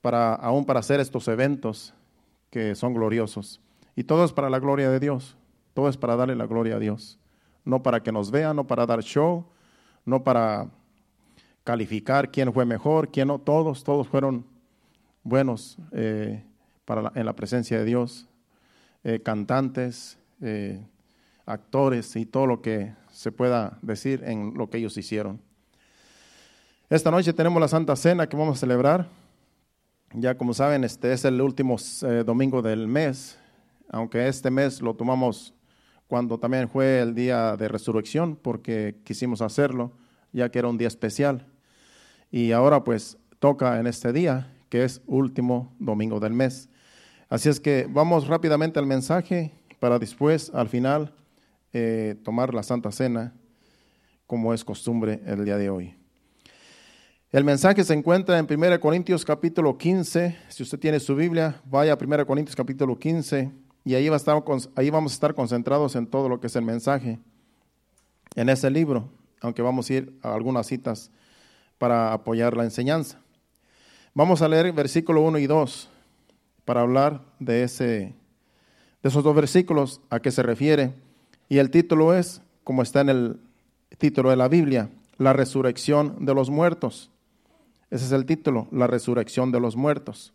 para, 0.00 0.34
aún 0.34 0.66
para 0.66 0.80
hacer 0.80 1.00
estos 1.00 1.26
eventos 1.28 1.94
que 2.50 2.74
son 2.74 2.92
gloriosos. 2.92 3.60
Y 3.96 4.04
todo 4.04 4.24
es 4.24 4.32
para 4.32 4.50
la 4.50 4.58
gloria 4.58 4.90
de 4.90 5.00
Dios, 5.00 5.36
todo 5.72 5.88
es 5.88 5.96
para 5.96 6.16
darle 6.16 6.36
la 6.36 6.46
gloria 6.46 6.76
a 6.76 6.78
Dios, 6.78 7.18
no 7.64 7.82
para 7.82 8.02
que 8.02 8.12
nos 8.12 8.30
vean, 8.30 8.56
no 8.56 8.66
para 8.66 8.86
dar 8.86 9.02
show, 9.02 9.46
no 10.04 10.22
para 10.22 10.68
calificar 11.64 12.30
quién 12.30 12.52
fue 12.52 12.66
mejor, 12.66 13.10
quién 13.10 13.28
no, 13.28 13.38
todos, 13.38 13.82
todos 13.82 14.06
fueron 14.06 14.44
buenos 15.22 15.78
eh, 15.92 16.44
para 16.84 17.10
en 17.14 17.24
la 17.24 17.34
presencia 17.34 17.78
de 17.78 17.84
Dios, 17.86 18.28
eh, 19.02 19.20
cantantes, 19.20 20.18
eh, 20.42 20.84
actores 21.46 22.16
y 22.16 22.26
todo 22.26 22.46
lo 22.46 22.62
que 22.62 22.94
se 23.10 23.32
pueda 23.32 23.78
decir 23.82 24.22
en 24.24 24.54
lo 24.54 24.70
que 24.70 24.78
ellos 24.78 24.96
hicieron. 24.96 25.40
Esta 26.90 27.10
noche 27.10 27.32
tenemos 27.32 27.60
la 27.60 27.68
Santa 27.68 27.96
Cena 27.96 28.28
que 28.28 28.36
vamos 28.36 28.58
a 28.58 28.60
celebrar. 28.60 29.08
Ya 30.12 30.36
como 30.36 30.54
saben, 30.54 30.84
este 30.84 31.12
es 31.12 31.24
el 31.24 31.40
último 31.40 31.76
eh, 32.02 32.22
domingo 32.24 32.62
del 32.62 32.86
mes. 32.86 33.38
aunque 33.90 34.26
este 34.28 34.50
mes 34.50 34.80
lo 34.80 34.94
tomamos 34.94 35.54
cuando 36.06 36.38
también 36.38 36.68
fue 36.68 37.00
el 37.00 37.14
día 37.14 37.56
de 37.56 37.68
resurrección, 37.68 38.36
porque 38.36 38.96
quisimos 39.04 39.40
hacerlo, 39.40 39.92
ya 40.32 40.50
que 40.50 40.58
era 40.58 40.68
un 40.68 40.78
día 40.78 40.88
especial. 40.88 41.46
Y 42.30 42.52
ahora 42.52 42.84
pues 42.84 43.18
toca 43.38 43.78
en 43.78 43.86
este 43.86 44.12
día, 44.12 44.52
que 44.68 44.84
es 44.84 45.02
último 45.06 45.74
domingo 45.78 46.20
del 46.20 46.32
mes. 46.32 46.68
Así 47.28 47.48
es 47.48 47.60
que 47.60 47.86
vamos 47.88 48.26
rápidamente 48.26 48.78
al 48.78 48.86
mensaje 48.86 49.52
para 49.80 49.98
después, 49.98 50.50
al 50.54 50.68
final, 50.68 51.12
eh, 51.74 52.14
tomar 52.22 52.54
la 52.54 52.62
Santa 52.62 52.92
Cena, 52.92 53.34
como 54.28 54.54
es 54.54 54.64
costumbre 54.64 55.20
el 55.26 55.44
día 55.44 55.58
de 55.58 55.70
hoy. 55.70 55.96
El 57.32 57.42
mensaje 57.42 57.82
se 57.82 57.92
encuentra 57.94 58.38
en 58.38 58.46
1 58.48 58.78
Corintios 58.78 59.24
capítulo 59.24 59.76
15. 59.76 60.36
Si 60.50 60.62
usted 60.62 60.78
tiene 60.78 61.00
su 61.00 61.16
Biblia, 61.16 61.60
vaya 61.64 61.94
a 61.94 61.98
1 62.00 62.26
Corintios 62.26 62.54
capítulo 62.54 62.96
15 62.96 63.50
y 63.84 63.94
ahí, 63.96 64.08
va 64.08 64.14
a 64.14 64.18
estar, 64.18 64.40
ahí 64.76 64.88
vamos 64.88 65.10
a 65.10 65.14
estar 65.14 65.34
concentrados 65.34 65.96
en 65.96 66.06
todo 66.06 66.28
lo 66.28 66.38
que 66.38 66.46
es 66.46 66.54
el 66.54 66.64
mensaje 66.64 67.18
en 68.36 68.48
ese 68.50 68.70
libro, 68.70 69.10
aunque 69.40 69.60
vamos 69.60 69.90
a 69.90 69.94
ir 69.94 70.16
a 70.22 70.32
algunas 70.32 70.68
citas 70.68 71.10
para 71.78 72.12
apoyar 72.12 72.56
la 72.56 72.62
enseñanza. 72.62 73.18
Vamos 74.14 74.42
a 74.42 74.48
leer 74.48 74.72
versículo 74.72 75.22
1 75.22 75.38
y 75.38 75.48
2 75.48 75.90
para 76.64 76.82
hablar 76.82 77.20
de, 77.40 77.64
ese, 77.64 78.14
de 79.02 79.08
esos 79.08 79.24
dos 79.24 79.34
versículos, 79.34 80.00
a 80.08 80.20
qué 80.20 80.30
se 80.30 80.44
refiere. 80.44 80.94
Y 81.48 81.58
el 81.58 81.70
título 81.70 82.14
es, 82.14 82.42
como 82.64 82.82
está 82.82 83.00
en 83.00 83.08
el 83.08 83.40
título 83.98 84.30
de 84.30 84.36
la 84.36 84.48
Biblia, 84.48 84.90
la 85.18 85.32
resurrección 85.32 86.24
de 86.24 86.34
los 86.34 86.50
muertos. 86.50 87.10
Ese 87.90 88.06
es 88.06 88.12
el 88.12 88.26
título, 88.26 88.66
la 88.72 88.86
resurrección 88.86 89.52
de 89.52 89.60
los 89.60 89.76
muertos. 89.76 90.32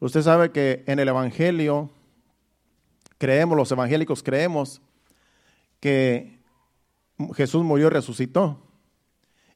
Usted 0.00 0.22
sabe 0.22 0.50
que 0.50 0.84
en 0.86 0.98
el 0.98 1.08
Evangelio 1.08 1.90
creemos, 3.18 3.56
los 3.56 3.72
evangélicos 3.72 4.22
creemos 4.22 4.80
que 5.80 6.38
Jesús 7.34 7.64
murió 7.64 7.86
y 7.86 7.90
resucitó. 7.90 8.62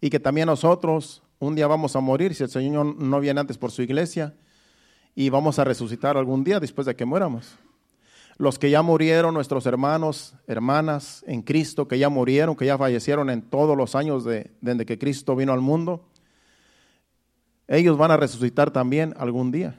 Y 0.00 0.11
que 0.11 0.19
también 0.21 0.47
nosotros 0.47 1.23
un 1.38 1.54
día 1.54 1.66
vamos 1.66 1.95
a 1.97 2.00
morir 2.00 2.35
si 2.35 2.42
el 2.42 2.50
Señor 2.50 2.97
no 2.97 3.21
viene 3.21 3.40
antes 3.40 3.59
por 3.59 3.71
su 3.71 3.83
iglesia 3.83 4.35
y 5.14 5.28
vamos 5.28 5.59
a 5.59 5.64
resucitar 5.64 6.16
algún 6.16 6.45
día 6.45 6.61
después 6.61 6.87
de 6.87 6.97
que 6.97 7.04
muéramos. 7.04 7.57
Los 8.38 8.58
que 8.58 8.70
ya 8.70 8.82
murieron, 8.82 9.34
nuestros 9.34 9.66
hermanos, 9.66 10.34
hermanas 10.46 11.24
en 11.26 11.42
Cristo, 11.42 11.86
que 11.86 11.98
ya 11.98 12.08
murieron, 12.08 12.56
que 12.56 12.66
ya 12.66 12.78
fallecieron 12.78 13.30
en 13.30 13.42
todos 13.42 13.76
los 13.76 13.94
años 13.94 14.24
de, 14.24 14.50
desde 14.60 14.86
que 14.86 14.98
Cristo 14.98 15.36
vino 15.36 15.52
al 15.52 15.60
mundo, 15.60 16.08
ellos 17.68 17.96
van 17.96 18.10
a 18.10 18.16
resucitar 18.16 18.70
también 18.70 19.14
algún 19.16 19.50
día. 19.50 19.76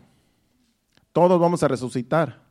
Todos 1.12 1.40
vamos 1.40 1.64
a 1.64 1.68
resucitar. 1.68 2.42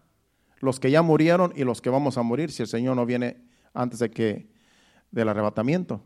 Los 0.61 0.79
que 0.79 0.91
ya 0.91 1.03
murieron 1.03 1.53
y 1.57 1.65
los 1.65 1.81
que 1.81 1.91
vamos 1.91 2.17
a 2.17 2.23
morir 2.23 2.53
si 2.53 2.63
el 2.63 2.69
Señor 2.69 2.95
no 2.95 3.05
viene 3.05 3.43
antes 3.75 3.99
de 3.99 4.11
que 4.11 4.49
del 5.11 5.29
arrebatamiento. 5.29 6.03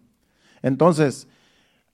Entonces, 0.62 1.28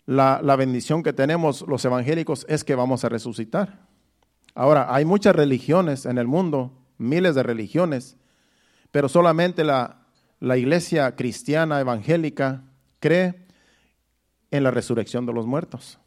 la, 0.06 0.40
la 0.42 0.54
bendición 0.54 1.02
que 1.02 1.12
tenemos 1.12 1.62
los 1.66 1.84
evangélicos 1.84 2.46
es 2.48 2.62
que 2.62 2.76
vamos 2.76 3.04
a 3.04 3.08
resucitar. 3.08 3.86
Ahora, 4.54 4.94
hay 4.94 5.04
muchas 5.04 5.34
religiones 5.34 6.06
en 6.06 6.18
el 6.18 6.28
mundo, 6.28 6.81
miles 7.02 7.34
de 7.34 7.42
religiones, 7.42 8.16
pero 8.90 9.08
solamente 9.08 9.64
la, 9.64 10.06
la 10.40 10.56
iglesia 10.56 11.14
cristiana 11.16 11.80
evangélica 11.80 12.62
cree 13.00 13.46
en 14.50 14.64
la 14.64 14.70
resurrección 14.70 15.26
de 15.26 15.32
los 15.32 15.46
muertos. 15.46 15.98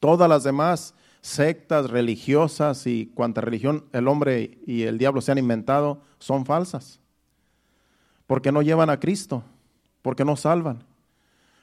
Todas 0.00 0.28
las 0.28 0.44
demás 0.44 0.94
sectas 1.20 1.90
religiosas 1.90 2.86
y 2.86 3.06
cuanta 3.14 3.40
religión 3.40 3.84
el 3.92 4.08
hombre 4.08 4.58
y 4.66 4.82
el 4.82 4.98
diablo 4.98 5.20
se 5.20 5.32
han 5.32 5.38
inventado 5.38 6.02
son 6.18 6.46
falsas. 6.46 7.00
Porque 8.26 8.52
no 8.52 8.62
llevan 8.62 8.90
a 8.90 9.00
Cristo, 9.00 9.42
porque 10.02 10.24
no 10.24 10.36
salvan, 10.36 10.84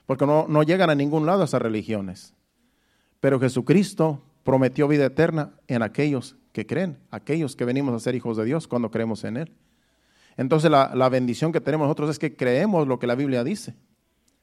porque 0.06 0.26
no, 0.26 0.48
no 0.50 0.64
llegan 0.64 0.90
a 0.90 0.96
ningún 0.96 1.26
lado 1.26 1.44
esas 1.44 1.62
religiones. 1.62 2.34
Pero 3.20 3.40
Jesucristo 3.40 4.22
prometió 4.46 4.88
vida 4.88 5.06
eterna 5.06 5.56
en 5.68 5.82
aquellos 5.82 6.38
que 6.54 6.68
creen, 6.68 7.00
aquellos 7.10 7.56
que 7.56 7.66
venimos 7.66 7.96
a 7.96 8.00
ser 8.00 8.14
hijos 8.14 8.38
de 8.38 8.46
Dios 8.46 8.68
cuando 8.68 8.92
creemos 8.92 9.24
en 9.24 9.38
Él. 9.38 9.52
Entonces 10.38 10.70
la, 10.70 10.94
la 10.94 11.10
bendición 11.10 11.52
que 11.52 11.60
tenemos 11.60 11.86
nosotros 11.86 12.12
es 12.12 12.20
que 12.20 12.36
creemos 12.36 12.88
lo 12.88 13.00
que 13.00 13.08
la 13.08 13.16
Biblia 13.16 13.44
dice, 13.44 13.76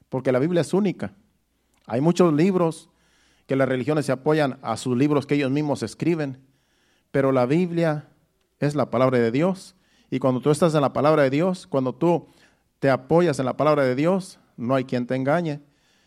porque 0.09 0.33
la 0.33 0.39
Biblia 0.39 0.59
es 0.59 0.73
única. 0.73 1.13
Hay 1.87 2.01
muchos 2.01 2.33
libros 2.33 2.89
que 3.47 3.55
las 3.55 3.67
religiones 3.67 4.05
se 4.05 4.11
apoyan 4.11 4.59
a 4.61 4.75
sus 4.75 4.97
libros 4.97 5.25
que 5.25 5.35
ellos 5.35 5.51
mismos 5.51 5.83
escriben, 5.83 6.37
pero 7.11 7.31
la 7.31 7.45
Biblia 7.45 8.09
es 8.59 8.75
la 8.75 8.89
palabra 8.89 9.19
de 9.19 9.31
Dios. 9.31 9.75
Y 10.11 10.19
cuando 10.19 10.41
tú 10.41 10.51
estás 10.51 10.75
en 10.75 10.81
la 10.81 10.91
palabra 10.91 11.23
de 11.23 11.29
Dios, 11.29 11.65
cuando 11.65 11.95
tú 11.95 12.27
te 12.79 12.89
apoyas 12.89 13.39
en 13.39 13.45
la 13.45 13.55
palabra 13.55 13.83
de 13.85 13.95
Dios, 13.95 14.37
no 14.57 14.75
hay 14.75 14.83
quien 14.83 15.07
te 15.07 15.15
engañe 15.15 15.61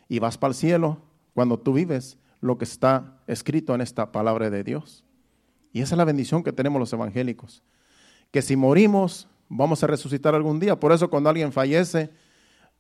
y 0.07 0.19
vas 0.19 0.37
para 0.37 0.51
el 0.51 0.55
cielo 0.55 0.99
cuando 1.33 1.59
tú 1.59 1.73
vives 1.73 2.19
lo 2.41 2.59
que 2.59 2.65
está 2.65 3.19
escrito 3.27 3.75
en 3.75 3.81
esta 3.81 4.13
palabra 4.13 4.51
de 4.51 4.63
Dios. 4.65 5.05
Y 5.73 5.81
esa 5.81 5.95
es 5.95 5.99
la 5.99 6.05
bendición 6.05 6.43
que 6.43 6.53
tenemos 6.53 6.81
los 6.81 6.93
evangélicos, 6.93 7.63
que 8.31 8.43
si 8.43 8.57
morimos 8.57 9.29
vamos 9.49 9.83
a 9.83 9.87
resucitar 9.87 10.35
algún 10.35 10.59
día. 10.59 10.79
Por 10.79 10.93
eso 10.93 11.09
cuando 11.09 11.31
alguien 11.31 11.53
fallece, 11.53 12.11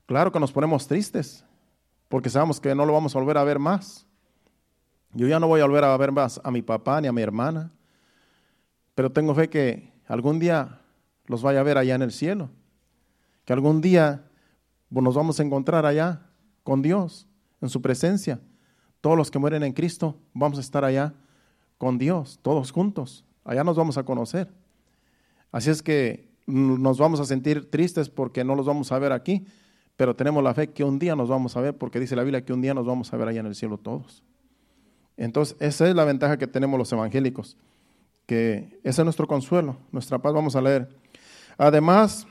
claro 0.06 0.32
que 0.32 0.40
nos 0.40 0.52
ponemos 0.52 0.86
tristes, 0.86 1.44
porque 2.08 2.30
sabemos 2.30 2.60
que 2.60 2.74
no 2.74 2.86
lo 2.86 2.92
vamos 2.92 3.14
a 3.14 3.18
volver 3.18 3.38
a 3.38 3.44
ver 3.44 3.58
más. 3.58 4.06
Yo 5.12 5.26
ya 5.26 5.40
no 5.40 5.48
voy 5.48 5.60
a 5.60 5.66
volver 5.66 5.84
a 5.84 5.96
ver 5.96 6.12
más 6.12 6.40
a 6.44 6.50
mi 6.50 6.62
papá 6.62 7.00
ni 7.00 7.08
a 7.08 7.12
mi 7.12 7.22
hermana, 7.22 7.72
pero 8.94 9.10
tengo 9.10 9.34
fe 9.34 9.48
que 9.48 9.92
algún 10.06 10.38
día 10.38 10.80
los 11.26 11.42
vaya 11.42 11.60
a 11.60 11.62
ver 11.62 11.78
allá 11.78 11.94
en 11.94 12.02
el 12.02 12.12
cielo, 12.12 12.50
que 13.44 13.52
algún 13.52 13.80
día 13.80 14.24
nos 14.90 15.14
vamos 15.14 15.40
a 15.40 15.42
encontrar 15.42 15.86
allá 15.86 16.22
con 16.62 16.82
Dios, 16.82 17.26
en 17.60 17.68
su 17.68 17.80
presencia. 17.80 18.40
Todos 19.00 19.16
los 19.16 19.30
que 19.30 19.38
mueren 19.38 19.62
en 19.62 19.72
Cristo 19.72 20.16
vamos 20.32 20.58
a 20.58 20.60
estar 20.60 20.84
allá 20.84 21.14
con 21.78 21.98
Dios, 21.98 22.38
todos 22.42 22.72
juntos. 22.72 23.24
Allá 23.44 23.62
nos 23.62 23.76
vamos 23.76 23.98
a 23.98 24.04
conocer. 24.04 24.52
Así 25.52 25.70
es 25.70 25.82
que 25.82 26.28
nos 26.46 26.98
vamos 26.98 27.20
a 27.20 27.24
sentir 27.24 27.70
tristes 27.70 28.08
porque 28.08 28.44
no 28.44 28.54
los 28.54 28.66
vamos 28.66 28.92
a 28.92 28.98
ver 28.98 29.12
aquí, 29.12 29.46
pero 29.96 30.14
tenemos 30.14 30.42
la 30.42 30.54
fe 30.54 30.70
que 30.70 30.84
un 30.84 30.98
día 30.98 31.16
nos 31.16 31.28
vamos 31.28 31.56
a 31.56 31.60
ver, 31.60 31.76
porque 31.76 31.98
dice 31.98 32.16
la 32.16 32.22
Biblia 32.22 32.44
que 32.44 32.52
un 32.52 32.60
día 32.60 32.74
nos 32.74 32.86
vamos 32.86 33.12
a 33.12 33.16
ver 33.16 33.28
allá 33.28 33.40
en 33.40 33.46
el 33.46 33.54
cielo 33.54 33.78
todos. 33.78 34.22
Entonces, 35.16 35.56
esa 35.60 35.88
es 35.88 35.94
la 35.94 36.04
ventaja 36.04 36.36
que 36.36 36.46
tenemos 36.46 36.78
los 36.78 36.92
evangélicos, 36.92 37.56
que 38.26 38.78
ese 38.84 39.00
es 39.00 39.04
nuestro 39.04 39.26
consuelo, 39.26 39.76
nuestra 39.90 40.18
paz. 40.18 40.34
Vamos 40.34 40.54
a 40.56 40.60
leer. 40.60 40.88
Además, 41.56 42.26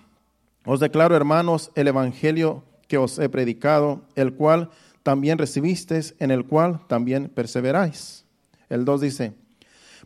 os 0.66 0.80
declaro, 0.80 1.16
hermanos, 1.16 1.72
el 1.76 1.88
evangelio 1.88 2.64
que 2.88 2.98
os 2.98 3.18
he 3.18 3.28
predicado, 3.30 4.04
el 4.16 4.36
cual 4.36 4.70
también 5.06 5.38
recibisteis, 5.38 6.16
en 6.18 6.32
el 6.32 6.48
cual 6.48 6.82
también 6.88 7.30
perseveráis. 7.30 8.26
El 8.70 8.86
2 8.86 9.02
dice, 9.02 9.36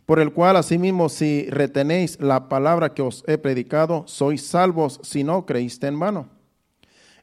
por 0.04 0.20
el 0.20 0.34
cual 0.34 0.56
asimismo 0.56 1.08
si 1.08 1.48
retenéis 1.48 2.20
la 2.20 2.50
palabra 2.50 2.92
que 2.92 3.00
os 3.00 3.24
he 3.26 3.38
predicado, 3.38 4.04
sois 4.06 4.44
salvos 4.44 5.00
si 5.02 5.24
no 5.24 5.46
creíste 5.46 5.86
en 5.86 5.98
vano. 5.98 6.28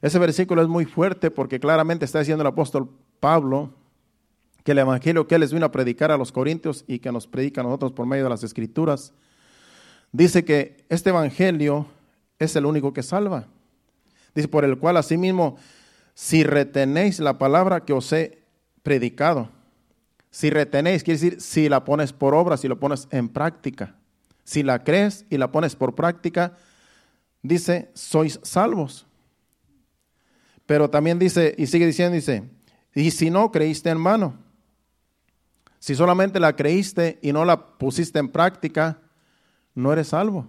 Ese 0.02 0.18
versículo 0.18 0.60
es 0.60 0.66
muy 0.66 0.86
fuerte 0.86 1.30
porque 1.30 1.60
claramente 1.60 2.04
está 2.04 2.18
diciendo 2.18 2.42
el 2.42 2.48
apóstol 2.48 2.90
Pablo 3.20 3.72
que 4.64 4.72
el 4.72 4.78
evangelio 4.78 5.28
que 5.28 5.36
él 5.36 5.42
les 5.42 5.52
vino 5.52 5.66
a 5.66 5.70
predicar 5.70 6.10
a 6.10 6.16
los 6.16 6.32
corintios 6.32 6.84
y 6.88 6.98
que 6.98 7.12
nos 7.12 7.28
predica 7.28 7.60
a 7.60 7.64
nosotros 7.64 7.92
por 7.92 8.06
medio 8.06 8.24
de 8.24 8.30
las 8.30 8.42
escrituras, 8.42 9.12
dice 10.10 10.44
que 10.44 10.84
este 10.88 11.10
evangelio 11.10 11.86
es 12.40 12.56
el 12.56 12.66
único 12.66 12.92
que 12.92 13.04
salva. 13.04 13.46
Dice, 14.34 14.48
por 14.48 14.64
el 14.64 14.78
cual 14.78 14.96
asimismo, 14.96 15.58
si 16.18 16.42
retenéis 16.42 17.20
la 17.20 17.38
palabra 17.38 17.84
que 17.84 17.92
os 17.92 18.12
he 18.12 18.42
predicado, 18.82 19.50
si 20.32 20.50
retenéis, 20.50 21.04
quiere 21.04 21.20
decir, 21.20 21.40
si 21.40 21.68
la 21.68 21.84
pones 21.84 22.12
por 22.12 22.34
obra, 22.34 22.56
si 22.56 22.66
lo 22.66 22.80
pones 22.80 23.06
en 23.12 23.28
práctica, 23.28 23.94
si 24.42 24.64
la 24.64 24.82
crees 24.82 25.26
y 25.30 25.36
la 25.38 25.52
pones 25.52 25.76
por 25.76 25.94
práctica, 25.94 26.56
dice, 27.40 27.92
sois 27.94 28.40
salvos. 28.42 29.06
Pero 30.66 30.90
también 30.90 31.20
dice, 31.20 31.54
y 31.56 31.68
sigue 31.68 31.86
diciendo, 31.86 32.16
dice, 32.16 32.50
y 32.96 33.12
si 33.12 33.30
no 33.30 33.52
creíste 33.52 33.88
en 33.88 33.98
mano, 33.98 34.36
si 35.78 35.94
solamente 35.94 36.40
la 36.40 36.56
creíste 36.56 37.20
y 37.22 37.32
no 37.32 37.44
la 37.44 37.78
pusiste 37.78 38.18
en 38.18 38.28
práctica, 38.28 39.00
no 39.72 39.92
eres 39.92 40.08
salvo. 40.08 40.48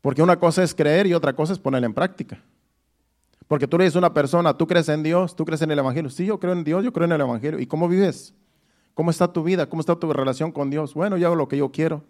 Porque 0.00 0.22
una 0.22 0.38
cosa 0.38 0.62
es 0.62 0.72
creer 0.72 1.08
y 1.08 1.14
otra 1.14 1.32
cosa 1.32 1.52
es 1.52 1.58
ponerla 1.58 1.86
en 1.86 1.94
práctica. 1.94 2.44
Porque 3.48 3.66
tú 3.66 3.76
eres 3.76 3.94
una 3.96 4.12
persona, 4.12 4.56
tú 4.56 4.66
crees 4.66 4.88
en 4.88 5.02
Dios, 5.02 5.36
tú 5.36 5.44
crees 5.44 5.62
en 5.62 5.70
el 5.70 5.78
Evangelio. 5.78 6.10
Sí, 6.10 6.26
yo 6.26 6.38
creo 6.38 6.52
en 6.52 6.64
Dios, 6.64 6.84
yo 6.84 6.92
creo 6.92 7.06
en 7.06 7.12
el 7.12 7.20
Evangelio. 7.20 7.58
¿Y 7.58 7.66
cómo 7.66 7.88
vives? 7.88 8.34
¿Cómo 8.94 9.10
está 9.10 9.32
tu 9.32 9.42
vida? 9.42 9.68
¿Cómo 9.68 9.80
está 9.80 9.96
tu 9.96 10.12
relación 10.12 10.52
con 10.52 10.70
Dios? 10.70 10.94
Bueno, 10.94 11.16
yo 11.16 11.26
hago 11.26 11.36
lo 11.36 11.48
que 11.48 11.56
yo 11.56 11.70
quiero. 11.70 12.04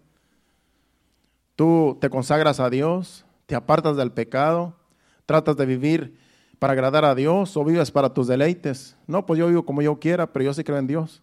Tú 1.55 1.97
te 2.01 2.09
consagras 2.09 2.59
a 2.59 2.69
Dios, 2.69 3.25
te 3.45 3.55
apartas 3.55 3.95
del 3.95 4.11
pecado, 4.11 4.75
tratas 5.25 5.55
de 5.55 5.65
vivir 5.65 6.17
para 6.59 6.73
agradar 6.73 7.05
a 7.05 7.15
Dios 7.15 7.55
o 7.57 7.63
vives 7.63 7.91
para 7.91 8.13
tus 8.13 8.27
deleites. 8.27 8.95
No, 9.07 9.25
pues 9.25 9.39
yo 9.39 9.47
vivo 9.47 9.65
como 9.65 9.81
yo 9.81 9.99
quiera, 9.99 10.31
pero 10.31 10.45
yo 10.45 10.53
sí 10.53 10.63
creo 10.63 10.77
en 10.77 10.87
Dios. 10.87 11.21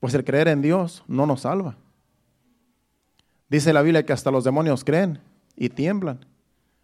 Pues 0.00 0.14
el 0.14 0.24
creer 0.24 0.48
en 0.48 0.62
Dios 0.62 1.04
no 1.06 1.26
nos 1.26 1.42
salva. 1.42 1.76
Dice 3.48 3.72
la 3.72 3.82
Biblia 3.82 4.04
que 4.04 4.12
hasta 4.12 4.30
los 4.30 4.44
demonios 4.44 4.84
creen 4.84 5.20
y 5.56 5.68
tiemblan. 5.68 6.26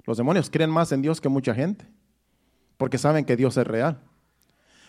Los 0.04 0.16
demonios 0.16 0.50
creen 0.50 0.70
más 0.70 0.92
en 0.92 1.02
Dios 1.02 1.20
que 1.20 1.28
mucha 1.28 1.54
gente, 1.54 1.86
porque 2.80 2.96
saben 2.96 3.26
que 3.26 3.36
Dios 3.36 3.58
es 3.58 3.66
real. 3.66 4.00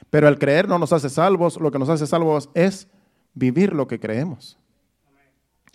Pero 0.10 0.30
el 0.30 0.40
creer 0.40 0.66
no 0.66 0.80
nos 0.80 0.94
hace 0.94 1.10
salvos, 1.10 1.60
lo 1.60 1.72
que 1.72 1.78
nos 1.78 1.90
hace 1.90 2.08
salvos 2.08 2.50
es 2.54 2.88
vivir 3.34 3.74
lo 3.74 3.86
que 3.86 4.00
creemos. 4.00 4.58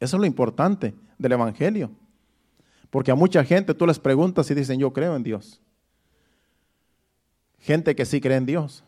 Eso 0.01 0.17
es 0.17 0.21
lo 0.21 0.25
importante 0.25 0.95
del 1.19 1.33
Evangelio. 1.33 1.91
Porque 2.89 3.11
a 3.11 3.15
mucha 3.15 3.45
gente 3.45 3.75
tú 3.75 3.87
les 3.87 3.99
preguntas 3.99 4.51
y 4.51 4.55
dicen, 4.55 4.81
yo 4.81 4.95
creo 4.95 5.15
en 5.15 5.25
Dios. 5.25 5.61
Gente 7.59 7.95
que 7.95 8.07
sí 8.07 8.19
cree 8.19 8.39
en 8.39 8.47
Dios, 8.47 8.83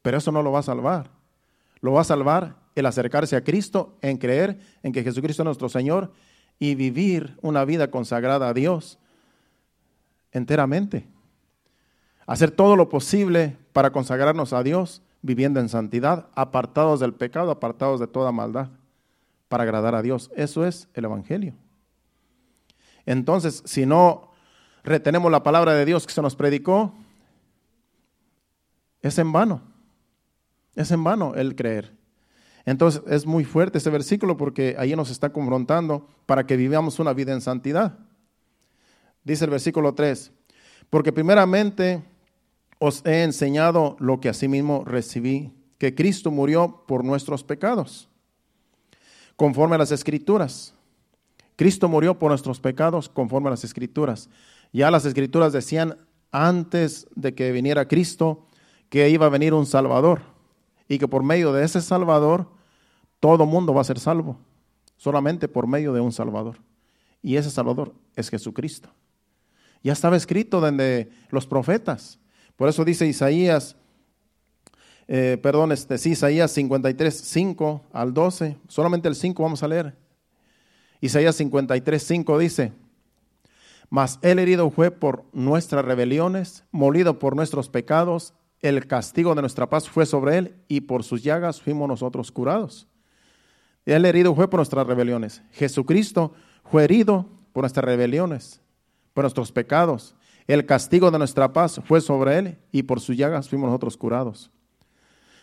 pero 0.00 0.18
eso 0.18 0.30
no 0.30 0.40
lo 0.40 0.52
va 0.52 0.60
a 0.60 0.62
salvar. 0.62 1.10
Lo 1.80 1.90
va 1.90 2.02
a 2.02 2.04
salvar 2.04 2.54
el 2.76 2.86
acercarse 2.86 3.34
a 3.34 3.42
Cristo, 3.42 3.98
en 4.02 4.18
creer 4.18 4.60
en 4.84 4.92
que 4.92 5.02
Jesucristo 5.02 5.42
es 5.42 5.46
nuestro 5.46 5.68
Señor 5.68 6.12
y 6.60 6.76
vivir 6.76 7.36
una 7.42 7.64
vida 7.64 7.90
consagrada 7.90 8.50
a 8.50 8.54
Dios 8.54 9.00
enteramente. 10.30 11.08
Hacer 12.32 12.50
todo 12.50 12.76
lo 12.76 12.88
posible 12.88 13.58
para 13.74 13.92
consagrarnos 13.92 14.54
a 14.54 14.62
Dios 14.62 15.02
viviendo 15.20 15.60
en 15.60 15.68
santidad, 15.68 16.28
apartados 16.34 16.98
del 16.98 17.12
pecado, 17.12 17.50
apartados 17.50 18.00
de 18.00 18.06
toda 18.06 18.32
maldad, 18.32 18.70
para 19.50 19.64
agradar 19.64 19.94
a 19.94 20.00
Dios. 20.00 20.30
Eso 20.34 20.64
es 20.64 20.88
el 20.94 21.04
Evangelio. 21.04 21.52
Entonces, 23.04 23.62
si 23.66 23.84
no 23.84 24.30
retenemos 24.82 25.30
la 25.30 25.42
palabra 25.42 25.74
de 25.74 25.84
Dios 25.84 26.06
que 26.06 26.14
se 26.14 26.22
nos 26.22 26.34
predicó, 26.34 26.94
es 29.02 29.18
en 29.18 29.30
vano. 29.30 29.60
Es 30.74 30.90
en 30.90 31.04
vano 31.04 31.34
el 31.34 31.54
creer. 31.54 31.92
Entonces 32.64 33.02
es 33.08 33.26
muy 33.26 33.44
fuerte 33.44 33.76
ese 33.76 33.90
versículo 33.90 34.38
porque 34.38 34.74
ahí 34.78 34.96
nos 34.96 35.10
está 35.10 35.34
confrontando 35.34 36.08
para 36.24 36.46
que 36.46 36.56
vivamos 36.56 36.98
una 36.98 37.12
vida 37.12 37.34
en 37.34 37.42
santidad. 37.42 37.98
Dice 39.22 39.44
el 39.44 39.50
versículo 39.50 39.94
3, 39.94 40.32
porque 40.88 41.12
primeramente 41.12 42.10
os 42.84 43.06
he 43.06 43.22
enseñado 43.22 43.94
lo 44.00 44.18
que 44.18 44.28
asimismo 44.28 44.82
recibí, 44.84 45.52
que 45.78 45.94
Cristo 45.94 46.32
murió 46.32 46.82
por 46.88 47.04
nuestros 47.04 47.44
pecados, 47.44 48.08
conforme 49.36 49.76
a 49.76 49.78
las 49.78 49.92
escrituras. 49.92 50.74
Cristo 51.54 51.88
murió 51.88 52.18
por 52.18 52.32
nuestros 52.32 52.58
pecados 52.58 53.08
conforme 53.08 53.46
a 53.46 53.50
las 53.52 53.62
escrituras. 53.62 54.28
Ya 54.72 54.90
las 54.90 55.04
escrituras 55.04 55.52
decían 55.52 55.96
antes 56.32 57.06
de 57.14 57.36
que 57.36 57.52
viniera 57.52 57.86
Cristo 57.86 58.48
que 58.88 59.08
iba 59.10 59.26
a 59.26 59.28
venir 59.28 59.54
un 59.54 59.66
Salvador 59.66 60.22
y 60.88 60.98
que 60.98 61.06
por 61.06 61.22
medio 61.22 61.52
de 61.52 61.64
ese 61.64 61.80
Salvador 61.80 62.48
todo 63.20 63.46
mundo 63.46 63.72
va 63.72 63.82
a 63.82 63.84
ser 63.84 64.00
salvo, 64.00 64.38
solamente 64.96 65.46
por 65.46 65.68
medio 65.68 65.92
de 65.92 66.00
un 66.00 66.10
Salvador. 66.10 66.56
Y 67.22 67.36
ese 67.36 67.52
Salvador 67.52 67.94
es 68.16 68.28
Jesucristo. 68.28 68.88
Ya 69.84 69.92
estaba 69.92 70.16
escrito 70.16 70.60
desde 70.60 71.12
los 71.30 71.46
profetas. 71.46 72.18
Por 72.56 72.68
eso 72.68 72.84
dice 72.84 73.06
Isaías, 73.06 73.76
eh, 75.08 75.38
perdón, 75.42 75.72
este, 75.72 75.98
sí, 75.98 76.10
Isaías 76.12 76.50
53, 76.52 77.14
5 77.14 77.82
al 77.92 78.14
12, 78.14 78.56
solamente 78.68 79.08
el 79.08 79.14
5 79.14 79.42
vamos 79.42 79.62
a 79.62 79.68
leer. 79.68 79.96
Isaías 81.00 81.36
53, 81.36 82.02
5 82.02 82.38
dice, 82.38 82.72
mas 83.90 84.18
el 84.22 84.38
herido 84.38 84.70
fue 84.70 84.90
por 84.90 85.24
nuestras 85.32 85.84
rebeliones, 85.84 86.64
molido 86.70 87.18
por 87.18 87.36
nuestros 87.36 87.68
pecados, 87.68 88.34
el 88.62 88.86
castigo 88.86 89.34
de 89.34 89.42
nuestra 89.42 89.68
paz 89.68 89.88
fue 89.88 90.06
sobre 90.06 90.38
él 90.38 90.54
y 90.68 90.82
por 90.82 91.02
sus 91.02 91.22
llagas 91.22 91.60
fuimos 91.60 91.88
nosotros 91.88 92.30
curados. 92.30 92.86
El 93.84 94.04
herido 94.04 94.34
fue 94.34 94.48
por 94.48 94.58
nuestras 94.58 94.86
rebeliones. 94.86 95.42
Jesucristo 95.50 96.32
fue 96.64 96.84
herido 96.84 97.28
por 97.52 97.64
nuestras 97.64 97.84
rebeliones, 97.84 98.60
por 99.12 99.24
nuestros 99.24 99.50
pecados. 99.50 100.14
El 100.46 100.66
castigo 100.66 101.10
de 101.10 101.18
nuestra 101.18 101.52
paz 101.52 101.80
fue 101.84 102.00
sobre 102.00 102.38
él 102.38 102.58
y 102.72 102.82
por 102.82 103.00
sus 103.00 103.16
llagas 103.16 103.48
fuimos 103.48 103.68
nosotros 103.68 103.96
curados. 103.96 104.50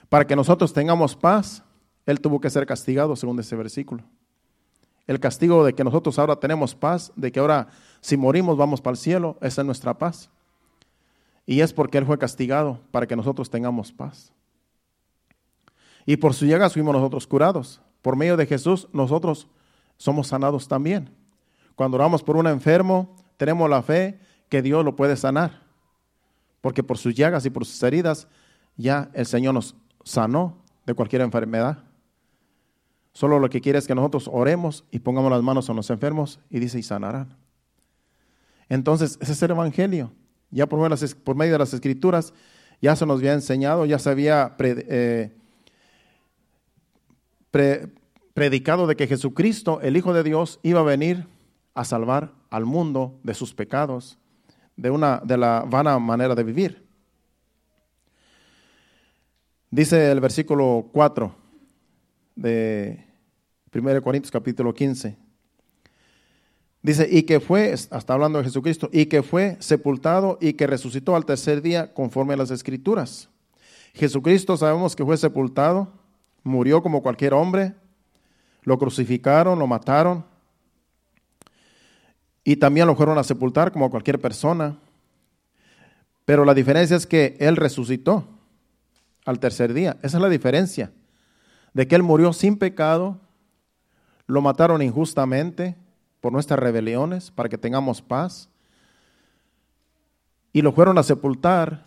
Para 0.09 0.25
que 0.25 0.35
nosotros 0.35 0.73
tengamos 0.73 1.15
paz, 1.15 1.63
él 2.05 2.19
tuvo 2.19 2.41
que 2.41 2.49
ser 2.49 2.65
castigado, 2.65 3.15
según 3.15 3.39
ese 3.39 3.55
versículo. 3.55 4.03
El 5.07 5.19
castigo 5.19 5.63
de 5.63 5.73
que 5.73 5.83
nosotros 5.83 6.19
ahora 6.19 6.35
tenemos 6.35 6.75
paz, 6.75 7.11
de 7.15 7.31
que 7.31 7.39
ahora 7.39 7.67
si 8.01 8.17
morimos 8.17 8.57
vamos 8.57 8.81
para 8.81 8.93
el 8.93 8.97
cielo, 8.97 9.37
esa 9.41 9.61
es 9.61 9.65
nuestra 9.65 9.97
paz. 9.97 10.29
Y 11.45 11.61
es 11.61 11.73
porque 11.73 11.97
Él 11.97 12.05
fue 12.05 12.17
castigado 12.17 12.79
para 12.91 13.07
que 13.07 13.15
nosotros 13.15 13.49
tengamos 13.49 13.91
paz. 13.91 14.31
Y 16.05 16.17
por 16.17 16.33
su 16.33 16.45
llegada 16.45 16.69
fuimos 16.69 16.93
nosotros 16.93 17.25
curados. 17.27 17.81
Por 18.01 18.15
medio 18.15 18.37
de 18.37 18.45
Jesús 18.45 18.87
nosotros 18.93 19.47
somos 19.97 20.27
sanados 20.27 20.67
también. 20.67 21.09
Cuando 21.75 21.95
oramos 21.95 22.23
por 22.23 22.37
un 22.37 22.47
enfermo, 22.47 23.15
tenemos 23.37 23.69
la 23.69 23.81
fe 23.81 24.19
que 24.49 24.61
Dios 24.61 24.83
lo 24.83 24.95
puede 24.95 25.15
sanar. 25.15 25.63
Porque 26.61 26.83
por 26.83 26.97
sus 26.97 27.15
llagas 27.15 27.45
y 27.45 27.49
por 27.49 27.65
sus 27.65 27.81
heridas 27.83 28.27
ya 28.75 29.09
el 29.13 29.25
Señor 29.25 29.53
nos 29.53 29.75
sanó 30.03 30.57
de 30.85 30.93
cualquier 30.93 31.21
enfermedad. 31.21 31.83
Solo 33.13 33.39
lo 33.39 33.49
que 33.49 33.61
quiere 33.61 33.79
es 33.79 33.87
que 33.87 33.95
nosotros 33.95 34.29
oremos 34.31 34.85
y 34.91 34.99
pongamos 34.99 35.31
las 35.31 35.41
manos 35.41 35.69
en 35.69 35.75
los 35.75 35.89
enfermos 35.89 36.39
y 36.49 36.59
dice 36.59 36.79
y 36.79 36.83
sanarán. 36.83 37.35
Entonces, 38.69 39.17
ese 39.21 39.33
es 39.33 39.41
el 39.41 39.51
Evangelio. 39.51 40.11
Ya 40.51 40.67
por 40.67 40.79
medio, 40.79 41.53
de 41.53 41.59
las 41.59 41.73
escrituras 41.73 42.33
ya 42.81 42.95
se 42.95 43.05
nos 43.05 43.19
había 43.19 43.33
enseñado, 43.33 43.85
ya 43.85 43.99
se 43.99 44.09
había 44.09 44.55
eh, 44.59 45.35
predicado 48.33 48.87
de 48.87 48.95
que 48.95 49.07
Jesucristo, 49.07 49.81
el 49.81 49.97
Hijo 49.97 50.13
de 50.13 50.23
Dios, 50.23 50.59
iba 50.63 50.79
a 50.79 50.83
venir 50.83 51.27
a 51.73 51.83
salvar 51.83 52.33
al 52.49 52.65
mundo 52.65 53.19
de 53.23 53.33
sus 53.33 53.53
pecados, 53.53 54.17
de, 54.79 54.89
una, 54.89 55.21
de 55.23 55.37
la 55.37 55.65
vana 55.67 55.99
manera 55.99 56.33
de 56.33 56.43
vivir. 56.43 56.87
Dice 59.69 60.09
el 60.11 60.21
versículo 60.21 60.89
4 60.93 61.35
de 62.35 63.05
1 63.73 64.01
Corintios 64.01 64.31
capítulo 64.31 64.73
15. 64.73 65.17
Dice, 66.81 67.07
y 67.11 67.23
que 67.23 67.41
fue, 67.41 67.73
hasta 67.73 68.13
hablando 68.13 68.37
de 68.37 68.45
Jesucristo, 68.45 68.89
y 68.93 69.07
que 69.07 69.21
fue 69.21 69.57
sepultado 69.59 70.37
y 70.39 70.53
que 70.53 70.65
resucitó 70.65 71.17
al 71.17 71.25
tercer 71.25 71.61
día 71.61 71.93
conforme 71.93 72.35
a 72.35 72.37
las 72.37 72.49
escrituras. 72.49 73.29
Jesucristo 73.93 74.55
sabemos 74.55 74.95
que 74.95 75.03
fue 75.03 75.17
sepultado, 75.17 75.91
murió 76.41 76.81
como 76.81 77.03
cualquier 77.03 77.33
hombre, 77.33 77.75
lo 78.63 78.79
crucificaron, 78.79 79.59
lo 79.59 79.67
mataron, 79.67 80.23
y 82.49 82.55
también 82.55 82.87
lo 82.87 82.95
fueron 82.95 83.19
a 83.19 83.23
sepultar 83.23 83.71
como 83.71 83.91
cualquier 83.91 84.19
persona. 84.19 84.75
Pero 86.25 86.45
la 86.45 86.55
diferencia 86.55 86.97
es 86.97 87.05
que 87.05 87.37
Él 87.39 87.55
resucitó 87.55 88.27
al 89.23 89.39
tercer 89.39 89.71
día. 89.71 89.97
Esa 90.01 90.17
es 90.17 90.23
la 90.23 90.29
diferencia. 90.29 90.91
De 91.75 91.87
que 91.87 91.93
Él 91.93 92.01
murió 92.01 92.33
sin 92.33 92.57
pecado, 92.57 93.21
lo 94.25 94.41
mataron 94.41 94.81
injustamente, 94.81 95.75
por 96.21 96.33
nuestras 96.33 96.59
rebeliones, 96.59 97.29
para 97.29 97.49
que 97.49 97.59
tengamos 97.59 98.01
paz. 98.01 98.49
Y 100.51 100.63
lo 100.63 100.71
fueron 100.71 100.97
a 100.97 101.03
sepultar, 101.03 101.85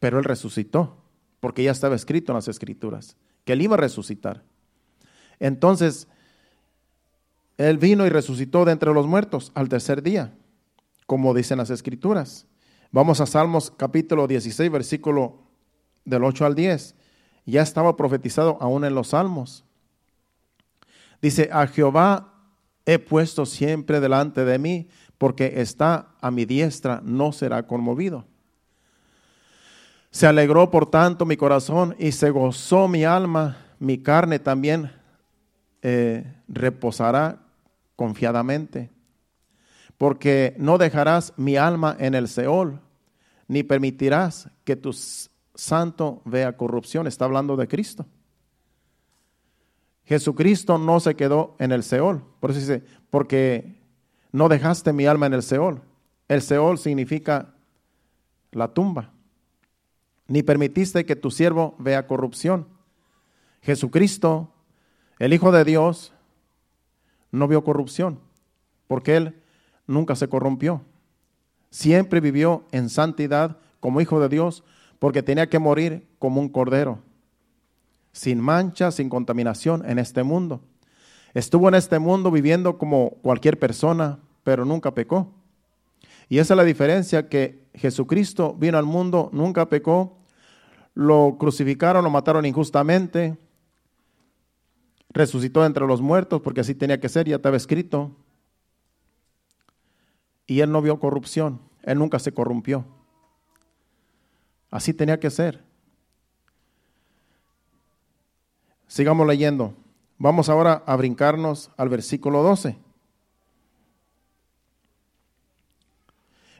pero 0.00 0.18
Él 0.18 0.24
resucitó, 0.24 0.96
porque 1.38 1.62
ya 1.62 1.70
estaba 1.70 1.94
escrito 1.94 2.32
en 2.32 2.36
las 2.38 2.48
escrituras, 2.48 3.16
que 3.44 3.52
Él 3.52 3.62
iba 3.62 3.74
a 3.74 3.78
resucitar. 3.78 4.42
Entonces, 5.38 6.08
Él 7.58 7.78
vino 7.78 8.06
y 8.06 8.08
resucitó 8.08 8.64
de 8.64 8.72
entre 8.72 8.92
los 8.92 9.06
muertos 9.06 9.52
al 9.54 9.68
tercer 9.68 10.02
día, 10.02 10.32
como 11.06 11.34
dicen 11.34 11.58
las 11.58 11.70
escrituras. 11.70 12.46
Vamos 12.90 13.20
a 13.20 13.26
Salmos 13.26 13.70
capítulo 13.70 14.26
16, 14.26 14.70
versículo 14.70 15.38
del 16.04 16.24
8 16.24 16.46
al 16.46 16.54
10. 16.54 16.94
Ya 17.46 17.62
estaba 17.62 17.96
profetizado 17.96 18.58
aún 18.60 18.84
en 18.84 18.94
los 18.94 19.08
Salmos. 19.08 19.64
Dice, 21.20 21.48
a 21.52 21.66
Jehová 21.66 22.34
he 22.84 22.98
puesto 22.98 23.46
siempre 23.46 24.00
delante 24.00 24.44
de 24.44 24.58
mí, 24.58 24.88
porque 25.18 25.60
está 25.60 26.08
a 26.20 26.30
mi 26.30 26.44
diestra, 26.44 27.00
no 27.04 27.32
será 27.32 27.66
conmovido. 27.66 28.26
Se 30.10 30.26
alegró 30.26 30.70
por 30.70 30.90
tanto 30.90 31.24
mi 31.24 31.36
corazón 31.36 31.94
y 31.98 32.12
se 32.12 32.30
gozó 32.30 32.88
mi 32.88 33.04
alma, 33.04 33.56
mi 33.78 33.98
carne 33.98 34.38
también 34.38 34.90
eh, 35.82 36.24
reposará 36.48 37.40
confiadamente, 37.96 38.90
porque 39.98 40.54
no 40.58 40.78
dejarás 40.78 41.34
mi 41.36 41.56
alma 41.56 41.96
en 41.98 42.14
el 42.14 42.28
Seol, 42.28 42.80
ni 43.48 43.62
permitirás 43.62 44.48
que 44.64 44.76
tu 44.76 44.92
santo 45.54 46.22
vea 46.24 46.56
corrupción. 46.56 47.06
Está 47.06 47.26
hablando 47.26 47.56
de 47.56 47.68
Cristo. 47.68 48.06
Jesucristo 50.04 50.78
no 50.78 51.00
se 51.00 51.14
quedó 51.14 51.56
en 51.58 51.72
el 51.72 51.82
Seol. 51.82 52.22
Por 52.40 52.50
eso 52.50 52.60
dice, 52.60 52.82
porque 53.10 53.80
no 54.32 54.48
dejaste 54.48 54.92
mi 54.92 55.06
alma 55.06 55.26
en 55.26 55.34
el 55.34 55.42
Seol. 55.42 55.82
El 56.28 56.42
Seol 56.42 56.78
significa 56.78 57.54
la 58.50 58.72
tumba. 58.72 59.12
Ni 60.26 60.42
permitiste 60.42 61.04
que 61.04 61.16
tu 61.16 61.30
siervo 61.30 61.74
vea 61.78 62.06
corrupción. 62.06 62.68
Jesucristo, 63.60 64.52
el 65.22 65.32
Hijo 65.32 65.52
de 65.52 65.64
Dios, 65.64 66.12
no 67.30 67.46
vio 67.46 67.62
corrupción, 67.62 68.18
porque 68.88 69.16
él 69.16 69.40
nunca 69.86 70.16
se 70.16 70.26
corrompió. 70.28 70.82
Siempre 71.70 72.18
vivió 72.18 72.64
en 72.72 72.88
santidad 72.88 73.58
como 73.78 74.00
hijo 74.00 74.18
de 74.18 74.28
Dios, 74.28 74.64
porque 74.98 75.22
tenía 75.22 75.48
que 75.48 75.60
morir 75.60 76.08
como 76.18 76.40
un 76.40 76.48
cordero, 76.48 76.98
sin 78.10 78.40
mancha, 78.40 78.90
sin 78.90 79.08
contaminación 79.08 79.88
en 79.88 80.00
este 80.00 80.24
mundo. 80.24 80.60
Estuvo 81.34 81.68
en 81.68 81.76
este 81.76 82.00
mundo 82.00 82.32
viviendo 82.32 82.76
como 82.76 83.10
cualquier 83.22 83.60
persona, 83.60 84.18
pero 84.42 84.64
nunca 84.64 84.92
pecó. 84.92 85.32
Y 86.28 86.38
esa 86.38 86.54
es 86.54 86.58
la 86.58 86.64
diferencia 86.64 87.28
que 87.28 87.62
Jesucristo 87.74 88.56
vino 88.58 88.76
al 88.76 88.86
mundo, 88.86 89.30
nunca 89.32 89.68
pecó, 89.68 90.18
lo 90.94 91.36
crucificaron, 91.38 92.02
lo 92.02 92.10
mataron 92.10 92.44
injustamente, 92.44 93.38
resucitó 95.12 95.64
entre 95.64 95.86
los 95.86 96.00
muertos, 96.00 96.40
porque 96.42 96.60
así 96.60 96.74
tenía 96.74 97.00
que 97.00 97.08
ser, 97.08 97.28
ya 97.28 97.36
estaba 97.36 97.56
escrito. 97.56 98.10
Y 100.46 100.60
él 100.60 100.72
no 100.72 100.82
vio 100.82 100.98
corrupción, 100.98 101.60
él 101.82 101.98
nunca 101.98 102.18
se 102.18 102.32
corrompió. 102.32 102.84
Así 104.70 104.94
tenía 104.94 105.20
que 105.20 105.30
ser. 105.30 105.62
Sigamos 108.86 109.26
leyendo. 109.26 109.74
Vamos 110.18 110.48
ahora 110.48 110.82
a 110.86 110.96
brincarnos 110.96 111.70
al 111.76 111.88
versículo 111.88 112.42
12. 112.42 112.76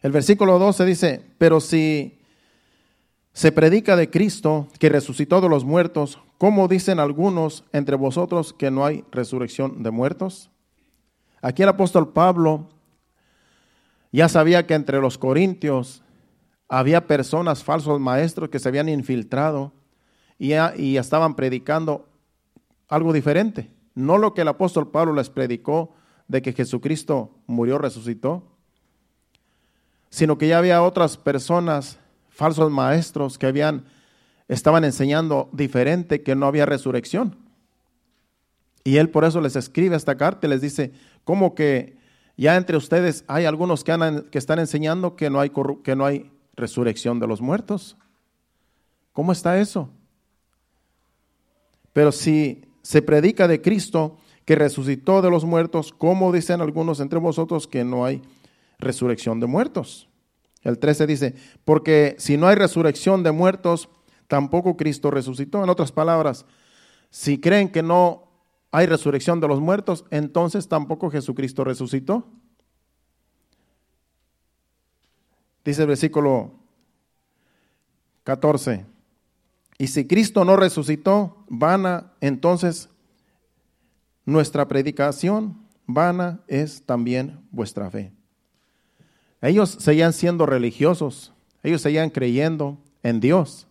El 0.03 0.13
versículo 0.13 0.59
12 0.59 0.85
dice, 0.85 1.25
pero 1.39 1.61
si 1.61 2.19
se 3.33 3.53
predica 3.53 3.97
de 3.97 4.11
Cristo 4.11 4.69
que 4.79 4.89
resucitó 4.89 5.41
de 5.41 5.49
los 5.49 5.65
muertos, 5.65 6.19
¿cómo 6.39 6.69
dicen 6.69 7.01
algunos 7.01 7.65
entre 7.73 7.97
vosotros 7.97 8.53
que 8.53 8.71
no 8.71 8.85
hay 8.85 9.05
resurrección 9.11 9.83
de 9.83 9.91
muertos? 9.91 10.51
Aquí 11.41 11.63
el 11.63 11.71
apóstol 11.71 12.13
Pablo 12.13 12.69
ya 14.13 14.29
sabía 14.29 14.67
que 14.67 14.75
entre 14.75 15.01
los 15.01 15.17
corintios 15.17 16.03
había 16.69 17.07
personas, 17.07 17.65
falsos 17.65 18.01
maestros, 18.01 18.51
que 18.51 18.59
se 18.59 18.69
habían 18.69 18.89
infiltrado 18.89 19.73
y, 20.39 20.49
ya, 20.49 20.75
y 20.77 20.99
estaban 20.99 21.35
predicando 21.35 22.07
algo 22.89 23.13
diferente. 23.13 23.71
No 23.95 24.19
lo 24.19 24.35
que 24.35 24.43
el 24.43 24.49
apóstol 24.49 24.91
Pablo 24.91 25.15
les 25.15 25.31
predicó 25.31 25.95
de 26.29 26.43
que 26.43 26.53
Jesucristo 26.53 27.31
murió, 27.47 27.79
resucitó, 27.79 28.43
sino 30.11 30.37
que 30.39 30.49
ya 30.49 30.59
había 30.59 30.83
otras 30.83 31.17
personas, 31.17 31.99
falsos 32.33 32.71
maestros, 32.71 33.39
que 33.39 33.47
habían, 33.47 33.85
estaban 34.49 34.85
enseñando 34.85 35.49
diferente, 35.53 36.23
que 36.23 36.35
no 36.35 36.47
había 36.47 36.67
resurrección. 36.67 37.37
Y 38.85 38.97
él 38.97 39.11
por 39.11 39.25
eso 39.25 39.41
les 39.41 39.57
escribe 39.57 39.97
esta 39.97 40.17
carta 40.17 40.47
y 40.47 40.51
les 40.51 40.61
dice, 40.61 40.93
¿cómo 41.25 41.55
que 41.55 41.97
ya 42.37 42.57
entre 42.57 42.77
ustedes 42.77 43.25
hay 43.29 43.45
algunos 43.45 43.85
que, 43.85 44.25
que 44.31 44.39
están 44.39 44.59
enseñando 44.59 45.15
que 45.15 45.31
no, 45.31 45.41
hay 45.41 45.53
que 45.85 45.95
no 45.95 46.05
hay 46.05 46.31
resurrección 46.57 47.21
de 47.21 47.27
los 47.29 47.41
muertos? 47.41 47.97
¿Cómo 49.13 49.31
está 49.31 49.61
eso? 49.61 49.91
Pero 51.93 52.11
si 52.11 52.65
se 52.83 53.03
predica 53.03 53.47
de 53.47 53.61
Cristo 53.61 54.17
que 54.45 54.57
resucitó 54.57 55.23
de 55.23 55.31
los 55.31 55.45
muertos, 55.45 55.93
¿cómo 55.93 56.33
dicen 56.33 56.61
algunos 56.61 56.99
entre 56.99 57.21
vosotros 57.21 57.69
que 57.69 57.85
no 57.85 58.05
hay 58.05 58.23
resurrección 58.83 59.41
de 59.41 59.47
muertos. 59.47 60.09
El 60.63 60.79
13 60.79 61.07
dice, 61.07 61.35
porque 61.65 62.17
si 62.19 62.37
no 62.37 62.47
hay 62.47 62.55
resurrección 62.55 63.23
de 63.23 63.33
muertos, 63.33 63.89
tampoco 64.29 64.77
Cristo 64.77 65.11
resucitó. 65.11 65.63
En 65.63 65.71
otras 65.71 65.93
palabras, 65.93 66.47
si 67.11 67.41
creen 67.41 67.71
que 67.71 67.83
no 67.83 68.29
hay 68.71 68.87
resurrección 68.87 69.41
de 69.41 69.49
los 69.49 69.61
muertos, 69.61 70.05
entonces 70.11 70.69
tampoco 70.69 71.11
Jesucristo 71.11 71.65
resucitó. 71.65 72.27
Dice 75.65 75.83
el 75.83 75.89
versículo 75.89 76.53
14, 78.25 78.87
y 79.79 79.89
si 79.89 80.07
Cristo 80.07 80.45
no 80.45 80.57
resucitó, 80.57 81.45
vana 81.49 82.13
entonces 82.21 82.89
nuestra 84.25 84.69
predicación, 84.69 85.67
vana 85.87 86.41
es 86.47 86.87
también 86.87 87.41
vuestra 87.51 87.91
fe. 87.91 88.13
Ellos 89.43 89.77
seguían 89.81 90.13
siendo 90.13 90.47
religiosos, 90.47 91.33
ellos 91.65 91.83
seguían 91.83 92.11
creyendo 92.11 92.79
en 93.03 93.21
Dios. 93.21 93.67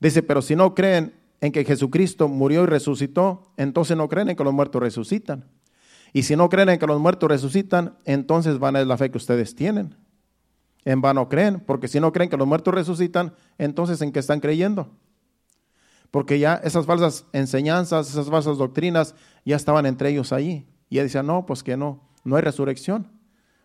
Dice, 0.00 0.22
pero 0.22 0.42
si 0.42 0.56
no 0.56 0.74
creen 0.74 1.14
en 1.40 1.52
que 1.52 1.64
Jesucristo 1.64 2.28
murió 2.28 2.64
y 2.64 2.66
resucitó, 2.66 3.52
entonces 3.56 3.96
no 3.96 4.08
creen 4.08 4.30
en 4.30 4.36
que 4.36 4.44
los 4.44 4.52
muertos 4.52 4.82
resucitan. 4.82 5.44
Y 6.12 6.24
si 6.24 6.34
no 6.34 6.48
creen 6.48 6.70
en 6.70 6.78
que 6.78 6.86
los 6.86 7.00
muertos 7.00 7.28
resucitan, 7.28 7.96
entonces 8.04 8.58
vana 8.58 8.80
es 8.80 8.86
la 8.86 8.96
fe 8.96 9.10
que 9.10 9.18
ustedes 9.18 9.54
tienen. 9.54 9.94
En 10.84 11.00
vano 11.00 11.28
creen, 11.28 11.60
porque 11.60 11.86
si 11.86 12.00
no 12.00 12.12
creen 12.12 12.28
que 12.28 12.36
los 12.36 12.46
muertos 12.46 12.74
resucitan, 12.74 13.34
entonces 13.58 14.02
¿en 14.02 14.10
qué 14.10 14.18
están 14.18 14.40
creyendo? 14.40 14.90
Porque 16.10 16.40
ya 16.40 16.54
esas 16.64 16.86
falsas 16.86 17.26
enseñanzas, 17.32 18.10
esas 18.10 18.28
falsas 18.28 18.58
doctrinas 18.58 19.14
ya 19.44 19.54
estaban 19.54 19.86
entre 19.86 20.10
ellos 20.10 20.32
ahí. 20.32 20.66
Y 20.88 20.98
él 20.98 21.04
decía, 21.04 21.22
no, 21.22 21.46
pues 21.46 21.62
que 21.62 21.76
no, 21.76 22.02
no 22.24 22.34
hay 22.34 22.42
resurrección. 22.42 23.19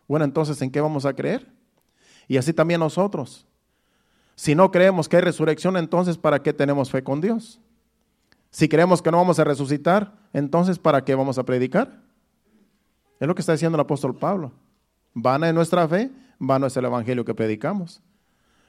Bueno, 0.08 0.24
entonces, 0.24 0.60
¿en 0.62 0.70
qué 0.70 0.80
vamos 0.80 1.04
a 1.04 1.14
creer? 1.14 1.50
Y 2.28 2.36
así 2.36 2.52
también 2.52 2.80
nosotros. 2.80 3.46
Si 4.34 4.54
no 4.54 4.70
creemos 4.70 5.08
que 5.08 5.16
hay 5.16 5.22
resurrección, 5.22 5.76
entonces, 5.76 6.18
¿para 6.18 6.42
qué 6.42 6.52
tenemos 6.52 6.90
fe 6.90 7.02
con 7.02 7.20
Dios? 7.20 7.60
Si 8.50 8.68
creemos 8.68 9.02
que 9.02 9.10
no 9.10 9.16
vamos 9.16 9.38
a 9.38 9.44
resucitar, 9.44 10.12
entonces, 10.32 10.78
¿para 10.78 11.04
qué 11.04 11.14
vamos 11.14 11.38
a 11.38 11.44
predicar? 11.44 12.00
Es 13.18 13.26
lo 13.26 13.34
que 13.34 13.40
está 13.40 13.52
diciendo 13.52 13.76
el 13.76 13.80
apóstol 13.80 14.14
Pablo. 14.14 14.52
Vana 15.14 15.48
es 15.48 15.54
nuestra 15.54 15.88
fe, 15.88 16.10
vano 16.38 16.66
es 16.66 16.76
el 16.76 16.84
evangelio 16.84 17.24
que 17.24 17.34
predicamos. 17.34 18.02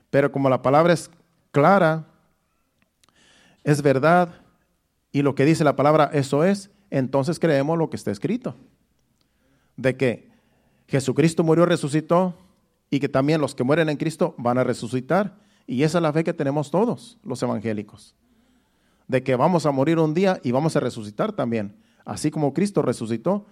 Pero 0.09 0.31
como 0.31 0.49
la 0.49 0.61
palabra 0.61 0.93
es 0.93 1.11
clara, 1.51 2.05
es 3.63 3.81
verdad, 3.81 4.29
y 5.11 5.21
lo 5.21 5.35
que 5.35 5.45
dice 5.45 5.63
la 5.63 5.75
palabra 5.75 6.09
eso 6.13 6.43
es, 6.43 6.69
entonces 6.89 7.39
creemos 7.39 7.77
lo 7.77 7.89
que 7.89 7.97
está 7.97 8.11
escrito. 8.11 8.55
De 9.75 9.97
que 9.97 10.29
Jesucristo 10.87 11.43
murió, 11.43 11.65
resucitó 11.65 12.33
y 12.89 12.99
que 12.99 13.09
también 13.09 13.41
los 13.41 13.53
que 13.53 13.63
mueren 13.63 13.89
en 13.89 13.97
Cristo 13.97 14.33
van 14.37 14.57
a 14.57 14.63
resucitar. 14.63 15.35
Y 15.65 15.83
esa 15.83 15.97
es 15.97 16.01
la 16.01 16.13
fe 16.13 16.23
que 16.23 16.33
tenemos 16.33 16.71
todos 16.71 17.17
los 17.23 17.43
evangélicos. 17.43 18.15
De 19.07 19.23
que 19.23 19.35
vamos 19.35 19.65
a 19.65 19.71
morir 19.71 19.99
un 19.99 20.13
día 20.13 20.39
y 20.43 20.51
vamos 20.51 20.75
a 20.75 20.79
resucitar 20.79 21.33
también. 21.33 21.75
Así 22.05 22.31
como 22.31 22.53
Cristo 22.53 22.81
resucitó, 22.81 23.45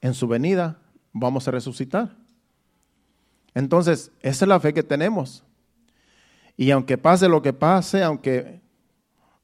en 0.00 0.14
su 0.14 0.26
venida 0.26 0.78
vamos 1.12 1.46
a 1.48 1.50
resucitar. 1.50 2.16
Entonces, 3.54 4.10
esa 4.20 4.44
es 4.44 4.48
la 4.48 4.60
fe 4.60 4.72
que 4.72 4.82
tenemos. 4.82 5.44
Y 6.56 6.70
aunque 6.70 6.96
pase 6.96 7.28
lo 7.28 7.42
que 7.42 7.52
pase, 7.52 8.02
aunque 8.02 8.60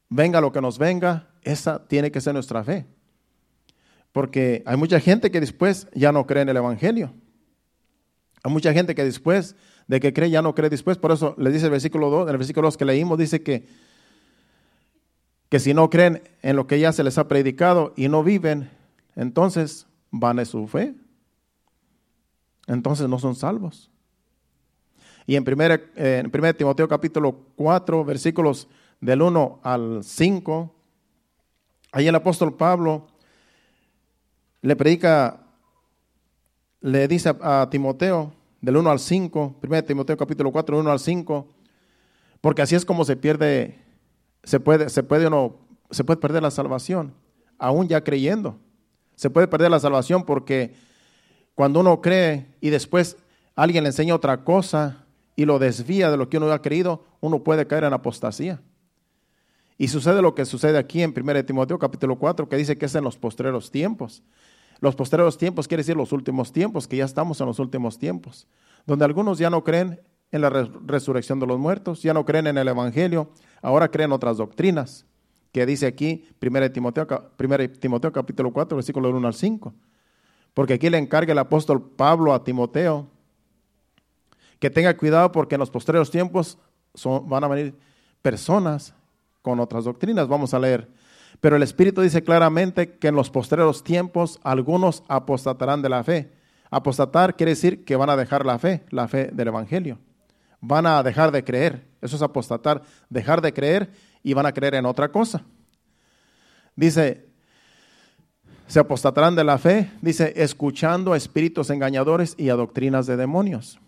venga 0.09 0.41
lo 0.41 0.53
que 0.53 0.61
nos 0.61 0.79
venga, 0.79 1.29
esa 1.43 1.87
tiene 1.87 2.11
que 2.11 2.21
ser 2.21 2.35
nuestra 2.35 2.65
fe. 2.65 2.87
Porque 4.13 4.63
hay 4.65 4.77
mucha 4.77 5.01
gente 5.01 5.31
que 5.31 5.41
después 5.41 5.89
ya 5.95 6.13
no 6.13 6.27
cree 6.27 6.43
en 6.43 6.49
el 6.49 6.57
Evangelio. 6.57 7.13
Hay 8.47 8.53
mucha 8.53 8.73
gente 8.73 8.95
que 8.95 9.03
después 9.03 9.57
de 9.89 9.99
que 9.99 10.13
cree 10.13 10.31
ya 10.31 10.41
no 10.41 10.55
cree 10.55 10.71
después. 10.71 10.99
Por 10.99 11.11
eso 11.11 11.35
le 11.37 11.51
dice 11.51 11.65
el 11.65 11.73
versículo 11.73 12.11
2, 12.11 12.29
en 12.29 12.35
el 12.35 12.39
versículo 12.39 12.69
2 12.69 12.77
que 12.77 12.85
leímos, 12.85 13.19
dice 13.19 13.43
que, 13.43 13.67
que 15.49 15.59
si 15.59 15.75
no 15.75 15.91
creen 15.91 16.23
en 16.43 16.55
lo 16.55 16.69
que 16.69 16.79
ya 16.79 16.93
se 16.93 17.03
les 17.03 17.19
ha 17.19 17.27
predicado 17.27 17.93
y 17.97 18.07
no 18.07 18.23
viven, 18.23 18.71
entonces 19.17 19.89
van 20.13 20.39
a 20.39 20.45
su 20.45 20.69
fe. 20.69 20.95
Entonces 22.69 23.09
no 23.09 23.19
son 23.19 23.35
salvos. 23.35 23.91
Y 25.27 25.35
en 25.35 25.43
1 25.43 25.65
eh, 25.97 26.23
en 26.25 26.57
Timoteo 26.57 26.87
capítulo 26.87 27.47
4, 27.57 28.05
versículos 28.05 28.69
del 29.01 29.23
1 29.23 29.59
al 29.65 30.05
5, 30.05 30.73
ahí 31.91 32.07
el 32.07 32.15
apóstol 32.15 32.55
Pablo 32.55 33.09
le 34.63 34.77
predica 34.77 35.47
le 36.87 37.09
dice 37.09 37.35
a, 37.41 37.69
Timoteo, 37.69 38.33
del 38.67 38.77
1 38.77 38.91
al 38.91 38.99
5, 38.99 39.61
1 39.63 39.85
Timoteo 39.85 40.17
capítulo 40.17 40.51
4, 40.51 40.81
1 40.81 40.91
al 40.91 40.99
5, 40.99 41.47
porque 42.41 42.63
así 42.63 42.75
es 42.75 42.85
como 42.85 43.05
se 43.05 43.15
pierde, 43.15 43.79
se 44.43 44.59
puede, 44.59 44.89
se 44.91 45.05
puede, 45.05 45.29
uno, 45.29 45.55
se 45.93 46.03
puede 46.03 46.19
perder 46.19 46.43
la 46.43 46.51
salvación, 46.51 47.15
aún 47.59 47.87
ya 47.87 48.03
creyendo. 48.03 48.59
Se 49.15 49.31
puede 49.31 49.47
perder 49.47 49.71
la 49.71 49.79
salvación 49.79 50.25
porque 50.25 50.75
cuando 51.55 51.79
uno 51.79 52.01
cree 52.01 52.49
y 52.61 52.71
después 52.71 53.17
alguien 53.55 53.85
le 53.85 53.91
enseña 53.91 54.17
otra 54.17 54.43
cosa 54.43 55.07
y 55.37 55.45
lo 55.45 55.61
desvía 55.61 56.11
de 56.11 56.17
lo 56.17 56.29
que 56.29 56.39
uno 56.39 56.51
ha 56.51 56.61
creído, 56.61 57.05
uno 57.21 57.45
puede 57.45 57.69
caer 57.69 57.85
en 57.85 57.93
apostasía. 57.93 58.61
Y 59.79 59.87
sucede 59.87 60.21
lo 60.21 60.35
que 60.35 60.45
sucede 60.45 60.77
aquí 60.77 61.05
en 61.05 61.15
1 61.17 61.45
Timoteo 61.45 61.79
capítulo 61.79 62.19
4, 62.19 62.49
que 62.49 62.57
dice 62.57 62.77
que 62.77 62.87
es 62.87 62.95
en 62.97 63.05
los 63.05 63.17
postreros 63.17 63.71
tiempos. 63.71 64.25
Los 64.81 64.95
posteriores 64.95 65.39
tiempos 65.39 65.69
quiere 65.69 65.81
decir 65.81 65.97
los 65.97 66.13
últimos 66.13 66.53
tiempos, 66.53 66.87
que 66.87 66.97
ya 66.97 67.05
estamos 67.05 67.41
en 67.41 67.47
los 67.47 67.59
últimos 67.59 67.99
tiempos, 67.99 68.47
donde 68.87 69.05
algunos 69.05 69.39
ya 69.39 69.51
no 69.51 69.65
creen 69.65 70.01
en 70.33 70.41
la 70.41 70.51
resurrección 70.51 71.41
de 71.41 71.47
los 71.47 71.59
muertos, 71.59 72.03
ya 72.03 72.13
no 72.13 72.25
creen 72.25 72.47
en 72.47 72.59
el 72.59 72.69
Evangelio, 72.69 73.31
ahora 73.63 73.91
creen 73.91 74.13
otras 74.13 74.37
doctrinas 74.37 75.07
que 75.53 75.65
dice 75.65 75.87
aquí, 75.87 76.29
1 76.43 76.73
Timoteo, 76.73 77.07
1 77.39 77.71
Timoteo 77.81 78.13
capítulo 78.13 78.53
4, 78.53 78.77
versículo 78.77 79.09
1 79.11 79.27
al 79.27 79.35
5. 79.35 79.75
Porque 80.53 80.75
aquí 80.75 80.91
le 80.91 80.99
encarga 80.99 81.33
el 81.33 81.39
apóstol 81.39 81.83
Pablo 81.97 82.35
a 82.35 82.45
Timoteo 82.45 83.09
que 84.59 84.71
tenga 84.71 84.97
cuidado 84.97 85.33
porque 85.33 85.55
en 85.55 85.61
los 85.61 85.71
posteriores 85.71 86.11
tiempos 86.11 86.59
van 87.25 87.45
a 87.45 87.49
venir 87.49 87.75
personas 88.23 88.95
con 89.43 89.61
otras 89.61 89.85
doctrinas. 89.85 90.29
Vamos 90.29 90.55
a 90.55 90.59
leer. 90.59 90.89
Pero 91.41 91.57
el 91.57 91.63
Espíritu 91.63 92.01
dice 92.01 92.23
claramente 92.23 92.99
que 92.99 93.09
en 93.09 93.15
los 93.15 93.31
posteriores 93.31 93.83
tiempos 93.83 94.41
algunos 94.43 95.03
apostatarán 95.09 95.83
de 95.83 95.89
la 95.89 96.05
fe. 96.05 96.33
Apostatar 96.71 97.37
quiere 97.37 97.53
decir 97.53 97.85
que 97.85 97.97
van 97.97 98.11
a 98.11 98.17
dejar 98.17 98.45
la 98.47 98.59
fe, 98.59 98.85
la 98.91 99.09
fe 99.09 99.31
del 99.33 99.49
Evangelio. 99.49 99.99
Van 100.61 100.87
a 100.87 101.03
dejar 101.03 101.31
de 101.33 101.45
creer. 101.45 101.87
Eso 102.01 102.17
es 102.17 102.23
apostatar, 102.23 102.83
dejar 103.11 103.41
de 103.41 103.53
creer 103.53 103.91
y 104.23 104.35
van 104.35 104.47
a 104.47 104.53
creer 104.53 104.75
en 104.75 104.87
otra 104.87 105.11
cosa. 105.11 105.45
Dice, 106.75 107.27
se 108.67 108.81
apostatarán 108.81 109.37
de 109.37 109.45
la 109.45 109.59
fe, 109.59 109.91
dice, 110.03 110.33
escuchando 110.37 111.13
a 111.13 111.17
espíritus 111.17 111.71
engañadores 111.71 112.35
y 112.37 112.49
a 112.49 112.55
doctrinas 112.55 113.07
de 113.07 113.17
demonios. 113.17 113.79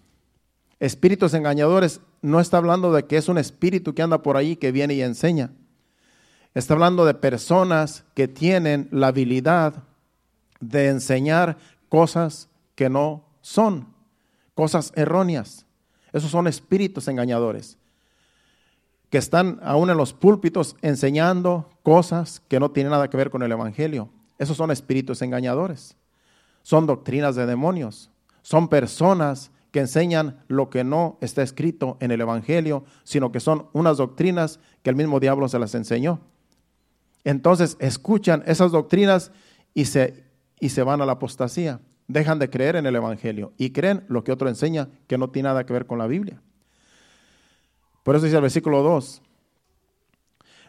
Espíritus 0.78 1.34
engañadores 1.34 2.00
no 2.22 2.38
está 2.38 2.58
hablando 2.58 2.92
de 2.92 3.04
que 3.04 3.16
es 3.16 3.28
un 3.28 3.38
espíritu 3.38 3.94
que 3.94 4.02
anda 4.02 4.22
por 4.22 4.36
ahí, 4.36 4.56
que 4.56 4.70
viene 4.70 4.94
y 4.94 5.02
enseña. 5.02 5.50
Está 6.58 6.74
hablando 6.74 7.04
de 7.04 7.14
personas 7.14 8.04
que 8.14 8.26
tienen 8.26 8.88
la 8.90 9.06
habilidad 9.06 9.84
de 10.58 10.88
enseñar 10.88 11.56
cosas 11.88 12.48
que 12.74 12.88
no 12.88 13.22
son, 13.42 13.94
cosas 14.56 14.92
erróneas. 14.96 15.66
Esos 16.12 16.32
son 16.32 16.48
espíritus 16.48 17.06
engañadores, 17.06 17.78
que 19.08 19.18
están 19.18 19.60
aún 19.62 19.88
en 19.88 19.96
los 19.96 20.12
púlpitos 20.12 20.74
enseñando 20.82 21.70
cosas 21.84 22.42
que 22.48 22.58
no 22.58 22.72
tienen 22.72 22.90
nada 22.90 23.08
que 23.08 23.16
ver 23.16 23.30
con 23.30 23.44
el 23.44 23.52
Evangelio. 23.52 24.08
Esos 24.36 24.56
son 24.56 24.72
espíritus 24.72 25.22
engañadores. 25.22 25.96
Son 26.64 26.86
doctrinas 26.86 27.36
de 27.36 27.46
demonios. 27.46 28.10
Son 28.42 28.66
personas 28.66 29.52
que 29.70 29.78
enseñan 29.78 30.42
lo 30.48 30.70
que 30.70 30.82
no 30.82 31.18
está 31.20 31.42
escrito 31.44 31.98
en 32.00 32.10
el 32.10 32.20
Evangelio, 32.20 32.82
sino 33.04 33.30
que 33.30 33.38
son 33.38 33.68
unas 33.72 33.98
doctrinas 33.98 34.58
que 34.82 34.90
el 34.90 34.96
mismo 34.96 35.20
diablo 35.20 35.48
se 35.48 35.60
las 35.60 35.76
enseñó. 35.76 36.20
Entonces 37.24 37.76
escuchan 37.80 38.42
esas 38.46 38.72
doctrinas 38.72 39.32
y 39.74 39.86
se, 39.86 40.24
y 40.60 40.70
se 40.70 40.82
van 40.82 41.00
a 41.00 41.06
la 41.06 41.12
apostasía. 41.12 41.80
Dejan 42.06 42.38
de 42.38 42.48
creer 42.48 42.76
en 42.76 42.86
el 42.86 42.96
Evangelio 42.96 43.52
y 43.58 43.70
creen 43.70 44.04
lo 44.08 44.24
que 44.24 44.32
otro 44.32 44.48
enseña 44.48 44.88
que 45.06 45.18
no 45.18 45.30
tiene 45.30 45.48
nada 45.48 45.66
que 45.66 45.72
ver 45.72 45.86
con 45.86 45.98
la 45.98 46.06
Biblia. 46.06 46.40
Por 48.02 48.16
eso 48.16 48.24
dice 48.24 48.36
el 48.36 48.42
versículo 48.42 48.82
2. 48.82 49.22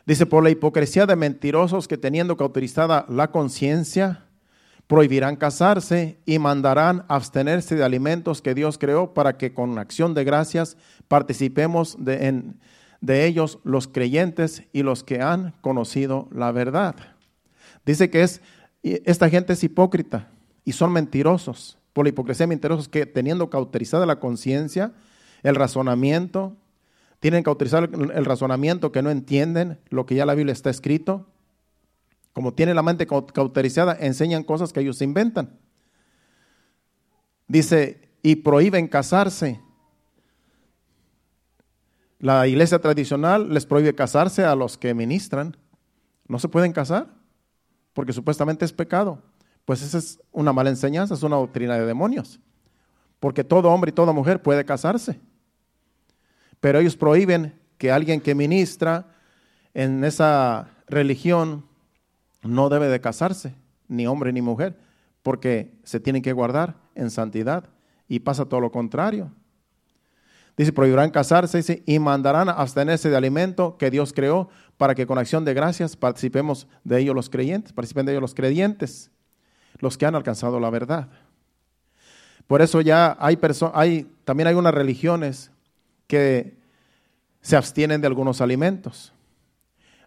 Dice, 0.06 0.26
por 0.26 0.44
la 0.44 0.50
hipocresía 0.50 1.06
de 1.06 1.16
mentirosos 1.16 1.88
que 1.88 1.98
teniendo 1.98 2.36
cauterizada 2.36 3.06
la 3.10 3.32
conciencia, 3.32 4.26
prohibirán 4.88 5.36
casarse 5.36 6.18
y 6.26 6.40
mandarán 6.40 7.06
abstenerse 7.08 7.76
de 7.76 7.84
alimentos 7.84 8.42
que 8.42 8.56
Dios 8.56 8.80
creó 8.80 9.14
para 9.14 9.38
que 9.38 9.54
con 9.54 9.78
acción 9.78 10.16
de 10.16 10.24
gracias 10.24 10.78
participemos 11.08 11.96
de, 12.04 12.54
de 13.02 13.26
ellos 13.26 13.60
los 13.64 13.88
creyentes 13.88 14.64
y 14.74 14.84
los 14.84 15.04
que 15.04 15.22
han 15.22 15.54
conocido 15.62 16.28
la 16.32 16.52
verdad. 16.52 16.96
Dice 17.86 18.10
que 18.10 18.24
es, 18.24 18.42
esta 18.84 19.30
gente 19.30 19.54
es 19.54 19.64
hipócrita 19.64 20.30
y 20.66 20.74
son 20.74 20.92
mentirosos, 20.92 21.78
por 21.94 22.06
la 22.06 22.10
hipocresía 22.10 22.48
mentirosos 22.48 22.88
que 22.88 23.06
teniendo 23.06 23.50
cauterizada 23.50 24.06
la 24.06 24.20
conciencia, 24.20 24.94
el 25.44 25.56
razonamiento, 25.56 26.56
tienen 27.20 27.44
cauterizado 27.44 27.86
el 27.86 28.26
razonamiento 28.26 28.92
que 28.92 29.02
no 29.02 29.10
entienden 29.10 29.80
lo 29.90 30.06
que 30.06 30.16
ya 30.16 30.26
la 30.26 30.36
Biblia 30.36 30.54
está 30.54 30.70
escrito, 30.70 31.28
como 32.34 32.54
tienen 32.54 32.76
la 32.76 32.84
mente 32.84 33.08
cauterizada, 33.08 33.98
enseñan 34.00 34.44
cosas 34.44 34.72
que 34.72 34.80
ellos 34.80 35.02
inventan. 35.02 35.58
Dice, 37.48 38.10
y 38.22 38.38
prohíben 38.38 38.88
casarse. 38.88 39.60
La 42.20 42.46
iglesia 42.48 42.80
tradicional 42.80 43.54
les 43.54 43.66
prohíbe 43.66 43.96
casarse 43.96 44.44
a 44.44 44.54
los 44.56 44.78
que 44.78 44.94
ministran. 44.94 45.56
No 46.28 46.38
se 46.38 46.50
pueden 46.50 46.74
casar 46.74 47.08
porque 47.94 48.14
supuestamente 48.14 48.66
es 48.66 48.74
pecado. 48.74 49.22
Pues 49.64 49.82
esa 49.82 49.98
es 49.98 50.20
una 50.32 50.52
mala 50.52 50.70
enseñanza, 50.70 51.14
es 51.14 51.24
una 51.24 51.38
doctrina 51.38 51.76
de 51.76 51.86
demonios. 51.86 52.40
Porque 53.20 53.44
todo 53.44 53.70
hombre 53.70 53.90
y 53.90 53.94
toda 53.94 54.12
mujer 54.12 54.42
puede 54.42 54.66
casarse. 54.66 55.20
Pero 56.60 56.80
ellos 56.80 56.98
prohíben 56.98 57.58
que 57.78 57.92
alguien 57.92 58.20
que 58.20 58.36
ministra 58.36 59.08
en 59.74 60.04
esa 60.04 60.68
religión 60.88 61.66
no 62.44 62.70
debe 62.70 62.88
de 62.88 63.00
casarse, 63.00 63.54
ni 63.88 64.08
hombre 64.08 64.34
ni 64.34 64.42
mujer, 64.42 64.78
porque 65.24 65.80
se 65.84 66.00
tienen 66.00 66.22
que 66.22 66.34
guardar 66.34 66.76
en 66.96 67.10
santidad 67.12 67.70
y 68.08 68.20
pasa 68.20 68.46
todo 68.46 68.60
lo 68.60 68.72
contrario. 68.72 69.32
Dice, 70.60 70.74
prohibirán 70.74 71.10
casarse 71.10 71.84
y 71.86 72.00
mandarán 72.00 72.50
a 72.50 72.52
abstenerse 72.52 73.10
de 73.10 73.16
alimento 73.16 73.78
que 73.78 73.90
Dios 73.90 74.14
creó 74.14 74.50
para 74.78 74.94
que 74.94 75.08
con 75.08 75.18
acción 75.18 75.46
de 75.46 75.54
gracias 75.54 75.96
participemos 75.96 76.68
de 76.84 77.00
ellos 77.00 77.16
los 77.16 77.30
creyentes, 77.30 77.74
participen 77.74 78.06
de 78.06 78.12
ellos 78.12 78.22
los 78.22 78.36
creyentes, 78.36 79.10
los 79.80 79.98
que 79.98 80.06
han 80.06 80.16
alcanzado 80.16 80.60
la 80.60 80.70
verdad. 80.70 81.10
Por 82.46 82.62
eso 82.62 82.82
ya 82.82 83.18
hay, 83.20 83.40
hay 83.74 84.12
también 84.26 84.48
hay 84.48 84.56
unas 84.56 84.74
religiones 84.74 85.52
que 86.08 86.58
se 87.42 87.56
abstienen 87.56 88.02
de 88.02 88.08
algunos 88.08 88.42
alimentos 88.42 89.14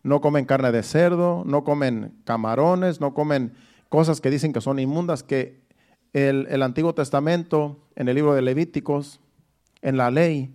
no 0.03 0.21
comen 0.21 0.45
carne 0.45 0.73
de 0.73 0.83
cerdo, 0.83 1.45
no 1.47 1.65
comen 1.65 2.13
camarones, 2.25 3.01
no 3.01 3.15
comen 3.15 3.53
cosas 3.89 4.21
que 4.21 4.31
dicen 4.31 4.53
que 4.53 4.61
son 4.61 4.79
inmundas, 4.79 5.23
que 5.23 5.61
el, 6.13 6.47
el 6.51 6.63
Antiguo 6.63 6.95
Testamento, 6.95 7.79
en 7.95 8.09
el 8.09 8.17
libro 8.17 8.35
de 8.35 8.43
Levíticos, 8.43 9.21
en 9.83 9.97
la 9.97 10.11
ley, 10.11 10.55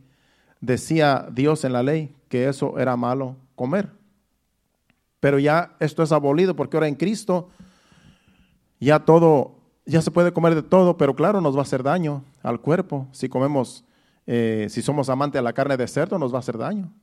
decía 0.61 1.27
Dios 1.31 1.63
en 1.63 1.73
la 1.73 1.83
ley 1.83 2.15
que 2.29 2.47
eso 2.47 2.79
era 2.79 2.97
malo 2.97 3.35
comer. 3.55 3.91
Pero 5.19 5.39
ya 5.39 5.75
esto 5.79 6.03
es 6.03 6.11
abolido 6.11 6.55
porque 6.55 6.77
ahora 6.77 6.87
en 6.87 6.95
Cristo 6.95 7.49
ya 8.79 8.99
todo, 8.99 9.59
ya 9.85 10.01
se 10.01 10.11
puede 10.11 10.31
comer 10.31 10.55
de 10.55 10.63
todo, 10.63 10.97
pero 10.97 11.15
claro, 11.15 11.41
nos 11.41 11.55
va 11.55 11.59
a 11.59 11.63
hacer 11.63 11.83
daño 11.83 12.23
al 12.43 12.61
cuerpo. 12.61 13.07
Si 13.11 13.29
comemos, 13.29 13.83
eh, 14.25 14.67
si 14.69 14.81
somos 14.81 15.09
amantes 15.09 15.39
de 15.39 15.43
la 15.43 15.53
carne 15.53 15.77
de 15.77 15.87
cerdo, 15.87 16.19
nos 16.19 16.31
va 16.31 16.37
a 16.37 16.39
hacer 16.39 16.57
daño. 16.57 16.93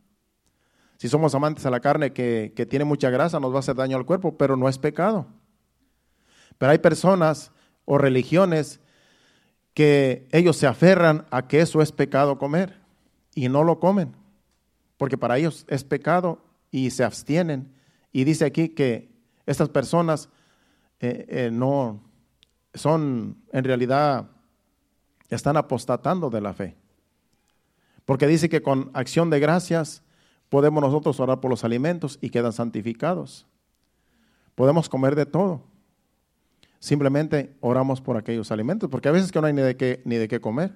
Si 0.97 1.09
somos 1.09 1.35
amantes 1.35 1.67
a 1.67 1.71
la 1.71 1.81
carne 1.81 2.13
que, 2.13 2.67
tiene 2.71 2.85
mucha 2.85 3.11
grasa, 3.11 3.41
nos 3.41 3.53
va 3.53 3.57
a 3.57 3.61
hacer 3.61 3.75
daño 3.75 3.97
al 3.97 4.07
cuerpo, 4.07 4.37
pero 4.37 4.57
no 4.57 4.69
es 4.69 4.79
pecado. 4.79 5.27
Pero 6.57 6.71
hay 6.71 6.79
personas 6.79 7.51
o 7.85 7.99
religiones 7.99 8.81
que 9.75 10.29
ellos 10.31 10.57
se 10.57 10.67
aferran 10.67 11.27
a 11.31 11.49
que 11.49 11.61
eso 11.61 11.83
es 11.83 11.93
pecado 11.93 12.39
comer 12.39 12.81
y 13.35 13.49
no 13.49 13.65
lo 13.65 13.81
comen, 13.81 14.15
porque 14.97 15.19
para 15.19 15.37
ellos 15.37 15.67
es 15.69 15.85
pecado 15.85 16.41
y 16.71 16.91
se 16.91 17.05
abstienen. 17.05 17.75
Y 18.13 18.25
dice 18.25 18.45
aquí 18.45 18.69
que 18.71 19.13
estas 19.47 19.69
personas 19.69 20.29
eh, 21.01 21.27
eh, 21.29 21.51
no 21.53 22.01
son, 22.73 23.37
en 23.53 23.65
realidad, 23.65 24.31
están 25.29 25.57
apostatando 25.57 26.31
de 26.31 26.41
la 26.41 26.53
fe. 26.53 26.77
Porque 28.05 28.27
dice 28.27 28.49
que 28.49 28.63
con 28.63 28.91
acción 28.95 29.31
de 29.31 29.41
gracias 29.41 30.03
podemos 30.49 30.83
nosotros 30.83 31.19
orar 31.21 31.41
por 31.41 31.51
los 31.51 31.65
alimentos 31.65 32.19
y 32.21 32.31
quedan 32.31 32.53
santificados. 32.53 33.47
Podemos 34.55 34.89
comer 34.89 35.17
de 35.17 35.27
todo. 35.27 35.63
Simplemente 36.85 37.57
oramos 37.63 38.03
por 38.03 38.19
aquellos 38.19 38.53
alimentos, 38.53 38.91
porque 38.91 39.09
a 39.09 39.13
veces 39.13 39.33
que 39.33 39.41
no 39.41 39.47
hay 39.47 39.55
ni 39.55 39.63
de 39.63 39.75
qué, 39.75 40.03
ni 40.05 40.17
de 40.17 40.29
qué 40.29 40.43
comer. 40.43 40.75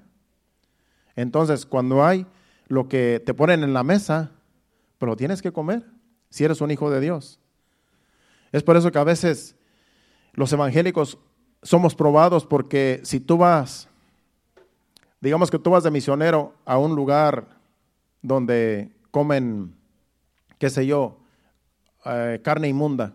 Entonces, 1.17 1.67
cuando 1.67 2.03
hay 2.03 2.25
lo 2.67 2.89
que 2.89 3.23
te 3.27 3.35
ponen 3.35 3.63
en 3.63 3.75
la 3.75 3.83
mesa, 3.83 4.31
pero 4.97 5.17
tienes 5.17 5.43
que 5.43 5.53
comer, 5.53 5.85
si 6.31 6.45
eres 6.45 6.63
un 6.63 6.71
hijo 6.71 6.91
de 6.91 7.01
Dios. 7.01 7.41
Es 8.53 8.63
por 8.63 8.79
eso 8.79 8.91
que 8.91 8.99
a 8.99 9.05
veces 9.05 9.55
los 10.33 10.51
evangélicos 10.51 11.19
somos 11.63 11.95
probados 11.95 12.47
porque 12.47 13.03
si 13.05 13.21
tú 13.21 13.37
vas, 13.37 13.87
digamos 15.21 15.51
que 15.51 15.59
tú 15.59 15.69
vas 15.69 15.85
de 15.85 15.91
misionero 15.91 16.55
a 16.65 16.79
un 16.79 16.97
lugar 16.97 17.61
donde 18.23 18.91
comen, 19.11 19.77
qué 20.59 20.71
sé 20.71 20.87
yo, 20.87 21.19
eh, 22.07 22.41
carne 22.43 22.67
inmunda, 22.67 23.13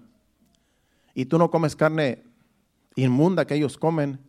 y 1.16 1.26
tú 1.26 1.40
no 1.40 1.50
comes 1.50 1.76
carne 1.76 2.32
inmunda 2.96 3.46
que 3.46 3.56
ellos 3.56 3.78
comen, 3.78 4.20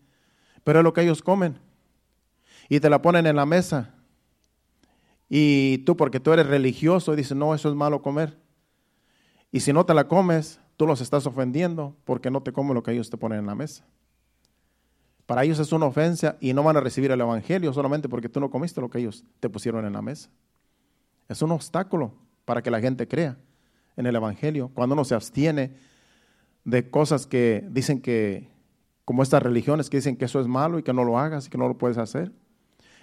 pero 0.63 0.81
es 0.81 0.85
lo 0.85 0.93
que 0.93 1.03
ellos 1.03 1.23
comen, 1.23 1.59
y 2.69 2.81
te 2.81 2.91
la 2.91 3.03
ponen 3.03 3.27
en 3.27 3.37
la 3.37 3.47
mesa, 3.47 3.95
y 5.29 5.79
tú 5.79 5.97
porque 5.97 6.21
tú 6.21 6.33
eres 6.33 6.47
religioso 6.47 7.17
dices, 7.17 7.37
no, 7.37 7.55
eso 7.55 7.69
es 7.69 7.75
malo 7.75 8.03
comer, 8.03 8.39
y 9.51 9.61
si 9.61 9.73
no 9.73 9.87
te 9.87 9.95
la 9.95 10.09
comes, 10.09 10.61
tú 10.77 10.87
los 10.87 11.01
estás 11.01 11.27
ofendiendo 11.27 11.97
porque 12.05 12.31
no 12.31 12.43
te 12.43 12.53
comen 12.53 12.75
lo 12.75 12.83
que 12.83 12.93
ellos 12.93 13.11
te 13.11 13.17
ponen 13.17 13.39
en 13.39 13.47
la 13.47 13.55
mesa. 13.55 13.87
Para 15.27 15.45
ellos 15.45 15.59
es 15.59 15.73
una 15.73 15.87
ofensa 15.87 16.37
y 16.41 16.53
no 16.53 16.63
van 16.63 16.77
a 16.77 16.81
recibir 16.81 17.11
el 17.11 17.21
Evangelio 17.21 17.73
solamente 17.73 18.09
porque 18.09 18.29
tú 18.29 18.41
no 18.41 18.51
comiste 18.51 18.81
lo 18.81 18.91
que 18.91 18.99
ellos 18.99 19.25
te 19.41 19.49
pusieron 19.49 19.87
en 19.87 19.93
la 19.95 20.03
mesa. 20.03 20.29
Es 21.29 21.41
un 21.41 21.53
obstáculo 21.53 22.13
para 22.45 22.63
que 22.63 22.71
la 22.71 22.81
gente 22.81 23.09
crea. 23.09 23.39
en 23.97 24.07
el 24.07 24.17
Evangelio, 24.17 24.73
cuando 24.75 24.95
uno 24.95 25.05
se 25.05 25.15
abstiene 25.15 25.77
de 26.65 26.91
cosas 26.91 27.29
que 27.29 27.65
dicen 27.71 28.01
que, 28.03 28.49
como 29.05 29.23
estas 29.23 29.43
religiones 29.43 29.91
que 29.91 29.99
dicen 29.99 30.17
que 30.17 30.25
eso 30.25 30.41
es 30.41 30.47
malo 30.47 30.79
y 30.79 30.83
que 30.83 30.93
no 30.93 31.05
lo 31.05 31.19
hagas 31.19 31.47
y 31.47 31.51
que 31.51 31.59
no 31.59 31.69
lo 31.69 31.77
puedes 31.77 31.99
hacer. 31.99 32.33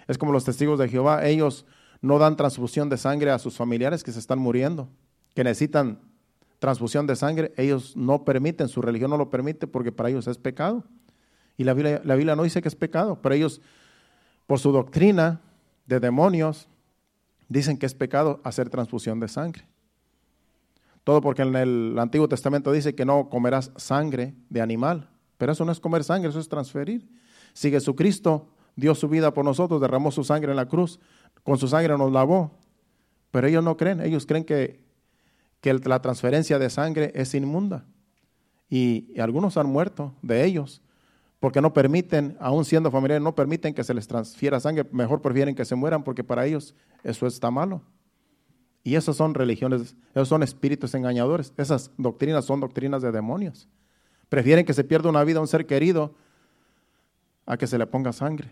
Es 0.08 0.18
como 0.18 0.32
los 0.32 0.44
testigos 0.44 0.78
de 0.78 0.88
Jehová, 0.88 1.24
ellos 1.26 1.64
no 2.00 2.18
dan 2.18 2.36
transfusión 2.36 2.88
de 2.88 2.96
sangre 2.96 3.30
a 3.30 3.38
sus 3.38 3.56
familiares 3.56 4.02
que 4.02 4.12
se 4.12 4.18
están 4.18 4.38
muriendo, 4.38 4.88
que 5.34 5.44
necesitan 5.44 6.00
transfusión 6.58 7.06
de 7.06 7.16
sangre, 7.16 7.52
ellos 7.56 7.96
no 7.96 8.24
permiten, 8.24 8.68
su 8.68 8.82
religión 8.82 9.10
no 9.10 9.16
lo 9.16 9.30
permite 9.30 9.66
porque 9.66 9.90
para 9.90 10.10
ellos 10.10 10.26
es 10.26 10.38
pecado. 10.38 10.84
Y 11.56 11.64
la 11.64 11.74
Biblia, 11.74 12.00
la 12.04 12.14
Biblia 12.14 12.36
no 12.36 12.44
dice 12.44 12.62
que 12.62 12.68
es 12.68 12.76
pecado, 12.76 13.20
pero 13.20 13.34
ellos, 13.34 13.60
por 14.46 14.58
su 14.58 14.72
doctrina 14.72 15.40
de 15.86 16.00
demonios, 16.00 16.68
dicen 17.48 17.78
que 17.78 17.86
es 17.86 17.94
pecado 17.94 18.40
hacer 18.44 18.70
transfusión 18.70 19.20
de 19.20 19.28
sangre. 19.28 19.64
Todo 21.04 21.20
porque 21.20 21.42
en 21.42 21.54
el 21.56 21.98
Antiguo 21.98 22.28
Testamento 22.28 22.72
dice 22.72 22.94
que 22.94 23.04
no 23.04 23.28
comerás 23.28 23.72
sangre 23.76 24.34
de 24.48 24.60
animal, 24.60 25.08
pero 25.42 25.50
eso 25.50 25.64
no 25.64 25.72
es 25.72 25.80
comer 25.80 26.04
sangre, 26.04 26.30
eso 26.30 26.38
es 26.38 26.48
transferir. 26.48 27.04
Si 27.52 27.68
Jesucristo 27.68 28.46
dio 28.76 28.94
su 28.94 29.08
vida 29.08 29.34
por 29.34 29.44
nosotros, 29.44 29.80
derramó 29.80 30.12
su 30.12 30.22
sangre 30.22 30.52
en 30.52 30.56
la 30.56 30.68
cruz, 30.68 31.00
con 31.42 31.58
su 31.58 31.66
sangre 31.66 31.98
nos 31.98 32.12
lavó, 32.12 32.52
pero 33.32 33.48
ellos 33.48 33.64
no 33.64 33.76
creen, 33.76 34.00
ellos 34.02 34.24
creen 34.24 34.44
que, 34.44 34.84
que 35.60 35.74
la 35.74 36.00
transferencia 36.00 36.60
de 36.60 36.70
sangre 36.70 37.10
es 37.16 37.34
inmunda. 37.34 37.84
Y, 38.70 39.18
algunos 39.18 39.56
han 39.56 39.66
muerto 39.66 40.14
de 40.22 40.44
ellos, 40.44 40.80
porque 41.40 41.60
no 41.60 41.74
permiten, 41.74 42.36
aún 42.38 42.64
siendo 42.64 42.92
familiares, 42.92 43.24
no 43.24 43.34
permiten 43.34 43.74
que 43.74 43.82
se 43.82 43.94
les 43.94 44.06
transfiera 44.06 44.60
sangre, 44.60 44.86
mejor 44.92 45.22
prefieren 45.22 45.56
que 45.56 45.64
se 45.64 45.74
mueran 45.74 46.04
porque 46.04 46.22
para 46.22 46.46
ellos 46.46 46.72
eso 47.02 47.26
está 47.26 47.50
malo. 47.50 47.82
Y 48.84 48.94
esas 48.94 49.16
son 49.16 49.34
religiones, 49.34 49.96
esos 50.14 50.28
son 50.28 50.44
espíritus 50.44 50.94
engañadores. 50.94 51.52
Esas 51.56 51.90
doctrinas 51.98 52.44
son 52.44 52.60
doctrinas 52.60 53.02
de 53.02 53.10
demonios. 53.10 53.68
Prefieren 54.32 54.64
que 54.64 54.72
se 54.72 54.82
pierda 54.82 55.10
una 55.10 55.24
vida, 55.24 55.40
un 55.40 55.46
ser 55.46 55.66
querido, 55.66 56.14
a 57.44 57.58
que 57.58 57.66
se 57.66 57.76
le 57.76 57.86
ponga 57.86 58.14
sangre. 58.14 58.50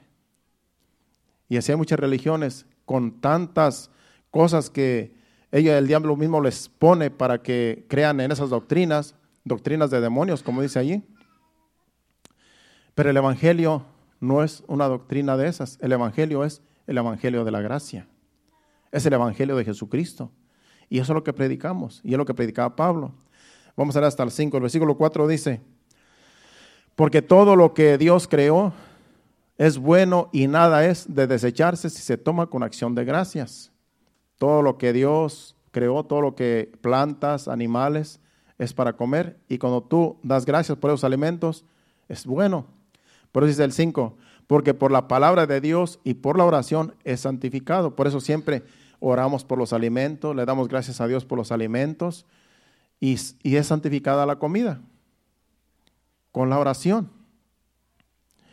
Y 1.49 1.57
así 1.57 1.73
hay 1.73 1.79
muchas 1.79 1.99
religiones 1.99 2.67
con 2.85 3.23
tantas 3.23 3.91
cosas 4.31 4.69
que 4.69 5.15
ella, 5.51 5.79
el 5.79 5.87
diablo 5.87 6.17
mismo 6.17 6.43
les 6.43 6.69
pone 6.69 7.11
para 7.11 7.41
que 7.41 7.87
crean 7.89 8.21
en 8.21 8.31
esas 8.31 8.51
doctrinas, 8.51 9.15
doctrinas 9.43 9.91
de 9.91 10.03
demonios, 10.03 10.43
como 10.43 10.61
dice 10.61 10.79
allí. 10.79 11.03
Pero 12.95 13.09
el 13.09 13.17
Evangelio 13.17 13.87
no 14.21 14.45
es 14.45 14.63
una 14.67 14.87
doctrina 14.87 15.39
de 15.39 15.49
esas. 15.49 15.79
El 15.81 15.93
Evangelio 15.93 16.45
es 16.45 16.61
el 16.89 16.99
Evangelio 16.99 17.43
de 17.43 17.53
la 17.53 17.63
gracia. 17.63 18.07
Es 18.93 19.07
el 19.07 19.15
Evangelio 19.15 19.57
de 19.57 19.65
Jesucristo. 19.65 20.31
Y 20.91 20.99
eso 20.99 21.15
es 21.15 21.15
lo 21.15 21.25
que 21.25 21.33
predicamos. 21.33 22.03
Y 22.05 22.13
es 22.13 22.19
lo 22.19 22.27
que 22.27 22.35
predicaba 22.35 22.77
Pablo. 22.77 23.15
Vamos 23.77 23.97
a 23.97 24.01
ver 24.01 24.09
hasta 24.09 24.23
el 24.23 24.31
5. 24.31 24.57
El 24.57 24.63
versículo 24.63 24.97
4 24.97 25.27
dice, 25.29 25.61
porque 26.97 27.23
todo 27.23 27.57
lo 27.57 27.73
que 27.75 27.99
Dios 27.99 28.29
creó 28.29 28.73
es 29.57 29.79
bueno 29.79 30.29
y 30.33 30.47
nada 30.47 30.87
es 30.87 31.15
de 31.15 31.27
desecharse 31.27 31.91
si 31.91 32.03
se 32.03 32.19
toma 32.19 32.47
con 32.47 32.63
acción 32.63 32.95
de 32.95 33.05
gracias. 33.05 33.73
Todo 34.39 34.63
lo 34.63 34.79
que 34.79 34.93
Dios 34.93 35.57
creó, 35.71 36.05
todo 36.05 36.21
lo 36.21 36.35
que 36.35 36.73
plantas, 36.81 37.49
animales, 37.49 38.21
es 38.59 38.73
para 38.73 38.95
comer. 38.95 39.39
Y 39.49 39.59
cuando 39.59 39.83
tú 39.83 40.19
das 40.23 40.45
gracias 40.45 40.77
por 40.79 40.91
esos 40.91 41.05
alimentos, 41.05 41.65
es 42.09 42.27
bueno. 42.27 42.67
Por 43.33 43.43
eso 43.43 43.49
dice 43.49 43.65
el 43.65 43.73
5, 43.73 44.17
porque 44.47 44.75
por 44.75 44.91
la 44.91 45.09
palabra 45.09 45.47
de 45.47 45.61
Dios 45.61 46.01
y 46.05 46.15
por 46.15 46.37
la 46.37 46.45
oración 46.45 46.95
es 47.05 47.21
santificado. 47.21 47.95
Por 47.95 48.07
eso 48.07 48.21
siempre 48.21 48.63
oramos 48.99 49.45
por 49.45 49.59
los 49.59 49.73
alimentos, 49.73 50.35
le 50.35 50.45
damos 50.45 50.69
gracias 50.69 51.01
a 51.01 51.07
Dios 51.07 51.25
por 51.25 51.39
los 51.39 51.53
alimentos 51.53 52.27
y, 53.01 53.15
es 53.15 53.67
santificada 53.67 54.27
la 54.27 54.39
comida 54.39 54.83
con 56.31 56.51
la 56.51 56.59
oración. 56.59 57.11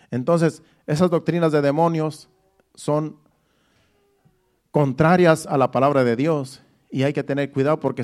Entonces, 0.10 0.64
esas 0.88 1.12
doctrinas 1.12 1.52
de 1.52 1.62
demonios 1.62 2.30
son 2.74 3.18
contrarias 4.72 5.46
a 5.46 5.58
la 5.58 5.70
palabra 5.70 6.04
de 6.06 6.16
Dios 6.16 6.62
y 6.90 7.04
hay 7.04 7.12
que 7.12 7.24
tener 7.24 7.52
cuidado 7.52 7.80
porque 7.80 8.04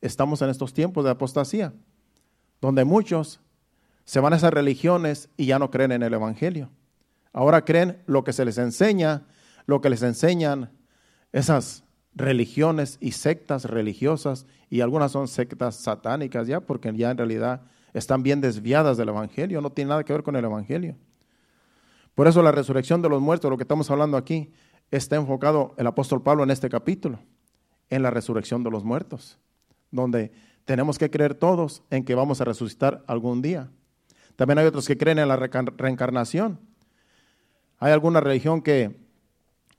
estamos 0.00 0.42
en 0.42 0.50
estos 0.50 0.74
tiempos 0.74 1.04
de 1.04 1.10
apostasía, 1.12 1.72
donde 2.60 2.84
muchos 2.84 3.40
se 4.04 4.20
van 4.20 4.32
a 4.32 4.36
esas 4.36 4.52
religiones 4.52 5.28
y 5.36 5.46
ya 5.46 5.58
no 5.58 5.70
creen 5.70 5.92
en 5.92 6.02
el 6.02 6.14
Evangelio. 6.14 6.70
Ahora 7.32 7.64
creen 7.64 8.02
lo 8.06 8.24
que 8.24 8.32
se 8.32 8.44
les 8.44 8.58
enseña, 8.58 9.26
lo 9.66 9.80
que 9.80 9.90
les 9.90 10.02
enseñan 10.02 10.70
esas 11.32 11.85
religiones 12.16 12.96
y 13.00 13.12
sectas 13.12 13.66
religiosas, 13.66 14.46
y 14.70 14.80
algunas 14.80 15.12
son 15.12 15.28
sectas 15.28 15.76
satánicas 15.76 16.48
ya, 16.48 16.60
porque 16.60 16.92
ya 16.96 17.10
en 17.10 17.18
realidad 17.18 17.60
están 17.92 18.22
bien 18.22 18.40
desviadas 18.40 18.96
del 18.96 19.10
Evangelio, 19.10 19.60
no 19.60 19.70
tiene 19.70 19.90
nada 19.90 20.02
que 20.02 20.12
ver 20.12 20.22
con 20.22 20.34
el 20.34 20.44
Evangelio. 20.44 20.96
Por 22.14 22.26
eso 22.26 22.42
la 22.42 22.52
resurrección 22.52 23.02
de 23.02 23.10
los 23.10 23.20
muertos, 23.20 23.50
lo 23.50 23.58
que 23.58 23.64
estamos 23.64 23.90
hablando 23.90 24.16
aquí, 24.16 24.50
está 24.90 25.16
enfocado 25.16 25.74
el 25.76 25.86
apóstol 25.86 26.22
Pablo 26.22 26.42
en 26.42 26.50
este 26.50 26.70
capítulo, 26.70 27.18
en 27.90 28.02
la 28.02 28.10
resurrección 28.10 28.64
de 28.64 28.70
los 28.70 28.82
muertos, 28.82 29.38
donde 29.90 30.32
tenemos 30.64 30.98
que 30.98 31.10
creer 31.10 31.34
todos 31.34 31.82
en 31.90 32.04
que 32.04 32.14
vamos 32.14 32.40
a 32.40 32.44
resucitar 32.44 33.04
algún 33.06 33.42
día. 33.42 33.70
También 34.36 34.58
hay 34.58 34.66
otros 34.66 34.86
que 34.86 34.96
creen 34.96 35.18
en 35.18 35.28
la 35.28 35.36
reencarnación, 35.36 36.58
hay 37.78 37.92
alguna 37.92 38.20
religión 38.20 38.62
que, 38.62 38.96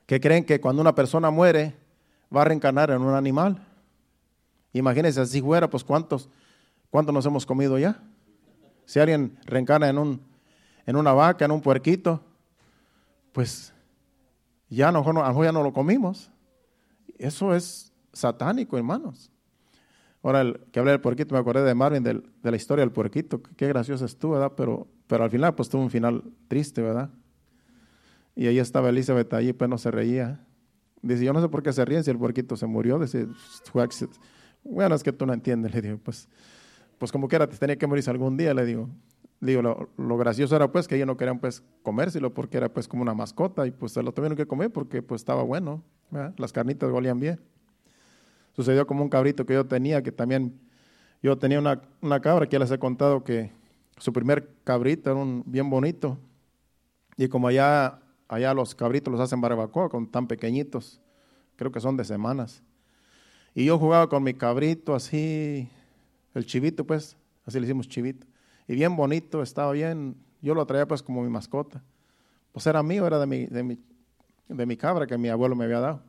que 0.05 0.19
creen 0.19 0.45
que 0.45 0.61
cuando 0.61 0.83
una 0.83 0.93
persona 0.93 1.31
muere 1.31 1.86
va 2.35 2.41
a 2.41 2.45
reencarnar 2.45 2.91
en 2.91 3.01
un 3.01 3.13
animal. 3.13 3.65
Imagínense, 4.73 5.25
si 5.25 5.41
fuera, 5.41 5.69
pues 5.69 5.83
cuántos, 5.83 6.29
cuántos 6.89 7.13
nos 7.13 7.25
hemos 7.25 7.45
comido 7.45 7.77
ya. 7.77 8.01
Si 8.85 8.99
alguien 8.99 9.37
reencarna 9.45 9.89
en, 9.89 9.97
un, 9.97 10.21
en 10.85 10.95
una 10.95 11.13
vaca, 11.13 11.45
en 11.45 11.51
un 11.51 11.61
puerquito, 11.61 12.21
pues 13.33 13.73
ya 14.69 14.89
a 14.89 14.91
lo 14.91 15.03
mejor, 15.03 15.45
ya 15.45 15.51
no 15.51 15.63
lo 15.63 15.73
comimos. 15.73 16.31
Eso 17.17 17.53
es 17.53 17.91
satánico, 18.13 18.77
hermanos. 18.77 19.31
Ahora, 20.23 20.41
el, 20.41 20.59
que 20.71 20.79
hablé 20.79 20.91
del 20.91 21.01
puerquito, 21.01 21.33
me 21.33 21.39
acordé 21.39 21.63
de 21.63 21.73
Marvin, 21.73 22.03
de 22.03 22.21
la 22.43 22.55
historia 22.55 22.83
del 22.83 22.91
puerquito. 22.91 23.41
Qué 23.41 23.67
gracioso 23.67 24.05
estuvo, 24.05 24.33
¿verdad? 24.33 24.53
Pero, 24.55 24.87
pero 25.07 25.23
al 25.23 25.29
final, 25.29 25.55
pues 25.55 25.69
tuvo 25.69 25.81
un 25.81 25.89
final 25.89 26.23
triste, 26.47 26.81
¿verdad? 26.81 27.09
Y 28.35 28.47
ahí 28.47 28.59
estaba 28.59 28.89
Elizabeth 28.89 29.33
allí, 29.33 29.53
pues 29.53 29.69
no 29.69 29.77
se 29.77 29.89
reía. 29.89 30.46
Dice, 31.01 31.23
yo 31.23 31.33
no 31.33 31.41
sé 31.41 31.49
por 31.49 31.63
qué 31.63 31.71
se 31.71 31.85
ríen 31.85 32.03
si 32.03 32.11
el 32.11 32.17
puerquito 32.17 32.55
se 32.55 32.65
murió. 32.65 32.99
Dice, 32.99 33.27
bueno, 34.63 34.95
es 34.95 35.03
que 35.03 35.13
tú 35.13 35.25
no 35.25 35.33
entiendes. 35.33 35.73
Le 35.73 35.81
digo, 35.81 35.99
pues, 36.03 36.27
pues 36.97 37.11
como 37.11 37.27
quiera, 37.27 37.47
te 37.47 37.57
tenía 37.57 37.77
que 37.77 37.87
morirse 37.87 38.09
algún 38.09 38.37
día, 38.37 38.53
le 38.53 38.65
digo. 38.65 38.89
Digo, 39.39 39.61
lo, 39.61 40.17
gracioso 40.17 40.55
era 40.55 40.71
pues 40.71 40.87
que 40.87 40.95
ellos 40.95 41.05
no 41.05 41.15
querían 41.15 41.37
pues 41.37 41.63
comérselo 41.83 42.33
porque 42.33 42.57
era 42.57 42.69
pues 42.69 42.87
como 42.87 43.03
una 43.03 43.13
mascota 43.13 43.67
y 43.67 43.71
pues 43.71 43.91
se 43.91 44.01
lo 44.01 44.11
tuvieron 44.11 44.35
que 44.35 44.47
comer 44.47 44.71
porque 44.71 45.03
pues 45.03 45.21
estaba 45.21 45.43
bueno. 45.43 45.83
Las 46.37 46.51
carnitas 46.51 46.89
golían 46.89 47.19
bien. 47.19 47.39
Sucedió 48.53 48.87
como 48.87 49.03
un 49.03 49.09
cabrito 49.09 49.45
que 49.45 49.53
yo 49.53 49.67
tenía, 49.67 50.01
que 50.01 50.11
también 50.11 50.59
yo 51.21 51.37
tenía 51.37 51.59
una, 51.59 51.81
una 52.01 52.19
cabra 52.19 52.47
que 52.47 52.53
ya 52.53 52.59
les 52.59 52.71
he 52.71 52.79
contado 52.79 53.23
que 53.23 53.51
su 53.97 54.11
primer 54.11 54.49
cabrito 54.63 55.11
era 55.11 55.19
un 55.19 55.43
bien 55.45 55.69
bonito. 55.69 56.17
Y 57.15 57.27
como 57.27 57.47
allá 57.47 57.99
allá 58.27 58.53
los 58.53 58.75
cabritos 58.75 59.11
los 59.11 59.21
hacen 59.21 59.41
barbacoa 59.41 59.89
con 59.89 60.07
tan 60.07 60.27
pequeñitos, 60.27 61.01
creo 61.55 61.71
que 61.71 61.79
son 61.79 61.97
de 61.97 62.03
semanas. 62.03 62.63
Y 63.53 63.65
yo 63.65 63.79
jugaba 63.79 64.07
con 64.07 64.23
mi 64.23 64.33
cabrito 64.33 64.93
así, 64.93 65.67
el 66.33 66.45
chivito 66.45 66.85
pues, 66.85 67.17
así 67.45 67.59
le 67.59 67.65
hicimos 67.65 67.87
chivito. 67.87 68.27
Y 68.67 68.75
bien 68.75 68.95
bonito, 68.95 69.41
estaba 69.41 69.71
bien, 69.71 70.15
yo 70.41 70.53
lo 70.53 70.65
traía 70.65 70.87
pues 70.87 71.01
como 71.01 71.23
mi 71.23 71.29
mascota. 71.29 71.81
Pues 72.51 72.67
era 72.67 72.83
mío, 72.83 73.07
era 73.07 73.19
de 73.19 73.25
mi, 73.25 73.45
de 73.45 73.63
mi, 73.63 73.79
de 74.47 74.65
mi 74.65 74.77
cabra 74.77 75.07
que 75.07 75.17
mi 75.17 75.29
abuelo 75.29 75.55
me 75.55 75.65
había 75.65 75.79
dado. 75.79 76.01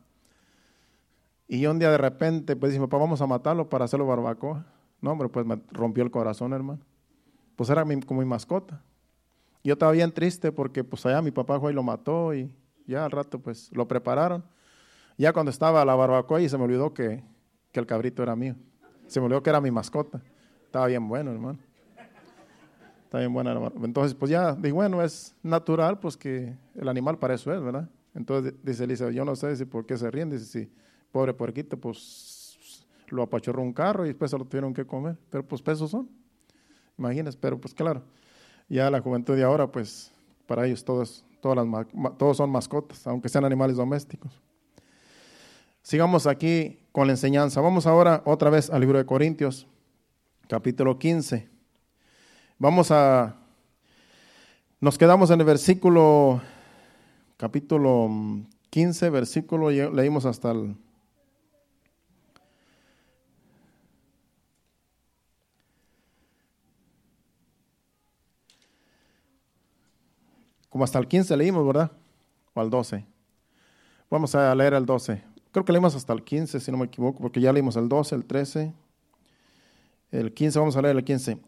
Y 1.47 1.65
un 1.65 1.79
día 1.79 1.89
de 1.89 1.97
repente, 1.97 2.55
pues 2.55 2.71
dice, 2.71 2.81
papá, 2.81 2.97
vamos 2.97 3.21
a 3.21 3.27
matarlo 3.27 3.69
para 3.69 3.85
hacerlo 3.85 4.05
barbacoa. 4.05 4.65
No, 5.01 5.11
hombre, 5.11 5.29
pues 5.29 5.45
me 5.45 5.59
rompió 5.71 6.03
el 6.03 6.11
corazón, 6.11 6.53
hermano. 6.53 6.81
Pues 7.55 7.69
era 7.69 7.83
como 8.05 8.21
mi 8.21 8.27
mascota. 8.27 8.83
Yo 9.63 9.73
estaba 9.73 9.91
bien 9.91 10.11
triste 10.11 10.51
porque 10.51 10.83
pues 10.83 11.05
allá 11.05 11.21
mi 11.21 11.31
papá 11.31 11.59
fue 11.59 11.73
lo 11.73 11.83
mató 11.83 12.33
y 12.33 12.51
ya 12.85 13.05
al 13.05 13.11
rato 13.11 13.39
pues 13.39 13.69
lo 13.73 13.87
prepararon. 13.87 14.43
Ya 15.17 15.33
cuando 15.33 15.51
estaba 15.51 15.83
la 15.83 15.95
barbacoa 15.95 16.41
y 16.41 16.47
se 16.47 16.57
me 16.57 16.63
olvidó 16.63 16.93
que, 16.93 17.23
que 17.71 17.79
el 17.79 17.85
cabrito 17.85 18.23
era 18.23 18.35
mío. 18.35 18.55
Se 19.07 19.19
me 19.19 19.25
olvidó 19.25 19.43
que 19.43 19.49
era 19.49 19.59
mi 19.59 19.71
mascota. 19.71 20.21
Estaba 20.65 20.87
bien 20.87 21.07
bueno, 21.07 21.31
hermano. 21.31 21.59
Está 23.03 23.17
bien 23.17 23.33
bueno, 23.33 23.49
hermano. 23.49 23.73
Entonces, 23.83 24.13
pues 24.13 24.29
ya, 24.29 24.53
dije, 24.53 24.71
bueno, 24.71 25.01
es 25.01 25.35
natural, 25.41 25.99
pues 25.99 26.15
que 26.15 26.55
el 26.75 26.87
animal 26.87 27.17
para 27.17 27.33
eso 27.33 27.51
es, 27.51 27.59
¿verdad? 27.59 27.89
Entonces 28.13 28.53
dice 28.63 28.83
Elisa, 28.83 29.09
yo 29.09 29.25
no 29.25 29.35
sé 29.35 29.55
si 29.55 29.65
por 29.65 29.85
qué 29.85 29.97
se 29.97 30.11
ríen. 30.11 30.29
Dice, 30.29 30.45
sí, 30.45 30.71
pobre 31.11 31.33
puerquito, 31.33 31.75
pues 31.75 32.69
lo 33.09 33.23
apachorró 33.23 33.63
un 33.63 33.73
carro 33.73 34.05
y 34.05 34.09
después 34.09 34.29
se 34.29 34.37
lo 34.37 34.45
tuvieron 34.45 34.73
que 34.73 34.85
comer. 34.85 35.17
Pero 35.31 35.43
pues 35.43 35.61
pesos 35.61 35.89
son. 35.89 36.07
Imagínense, 36.97 37.37
pero 37.41 37.59
pues 37.59 37.73
claro. 37.73 38.03
Ya 38.69 38.89
la 38.91 39.01
juventud 39.01 39.35
de 39.35 39.43
ahora, 39.43 39.67
pues 39.67 40.11
para 40.45 40.67
ellos 40.67 40.85
todos, 40.85 41.25
todas 41.41 41.57
las, 41.57 41.87
todos 42.17 42.37
son 42.37 42.51
mascotas, 42.51 43.05
aunque 43.07 43.27
sean 43.27 43.43
animales 43.43 43.75
domésticos. 43.75 44.31
Sigamos 45.81 46.27
aquí 46.27 46.79
con 46.91 47.07
la 47.07 47.13
enseñanza. 47.13 47.61
Vamos 47.61 47.87
ahora 47.87 48.21
otra 48.25 48.51
vez 48.51 48.69
al 48.69 48.81
libro 48.81 48.99
de 48.99 49.05
Corintios, 49.05 49.65
capítulo 50.47 50.99
15. 50.99 51.49
Vamos 52.59 52.91
a, 52.91 53.37
nos 54.79 54.97
quedamos 54.97 55.31
en 55.31 55.39
el 55.39 55.45
versículo, 55.47 56.41
capítulo 57.37 58.09
15, 58.69 59.09
versículo, 59.09 59.71
leímos 59.71 60.25
hasta 60.25 60.51
el... 60.51 60.75
Hasta 70.83 70.99
el 70.99 71.07
15 71.07 71.35
leímos, 71.37 71.65
¿verdad? 71.65 71.91
O 72.53 72.61
al 72.61 72.69
12. 72.69 73.05
Vamos 74.09 74.33
a 74.35 74.53
leer 74.55 74.73
el 74.73 74.85
12. 74.85 75.23
Creo 75.51 75.65
que 75.65 75.71
leímos 75.71 75.95
hasta 75.95 76.13
el 76.13 76.23
15, 76.23 76.59
si 76.59 76.71
no 76.71 76.77
me 76.77 76.85
equivoco, 76.85 77.19
porque 77.21 77.41
ya 77.41 77.51
leímos 77.51 77.75
el 77.75 77.89
12, 77.89 78.15
el 78.15 78.25
13, 78.25 78.73
el 80.11 80.33
15, 80.33 80.59
vamos 80.59 80.77
a 80.77 80.81
leer 80.81 80.95
el 80.95 81.03
15. 81.03 81.39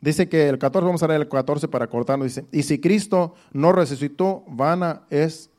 Dice 0.00 0.28
que 0.28 0.48
el 0.48 0.58
14, 0.58 0.84
vamos 0.84 1.02
a 1.02 1.08
leer 1.08 1.20
el 1.20 1.28
14 1.28 1.68
para 1.68 1.86
cortarnos, 1.88 2.26
dice, 2.26 2.44
y 2.50 2.62
si 2.64 2.80
Cristo 2.80 3.34
no 3.52 3.72
resucitó, 3.72 4.44
vana 4.48 5.02
es, 5.10 5.50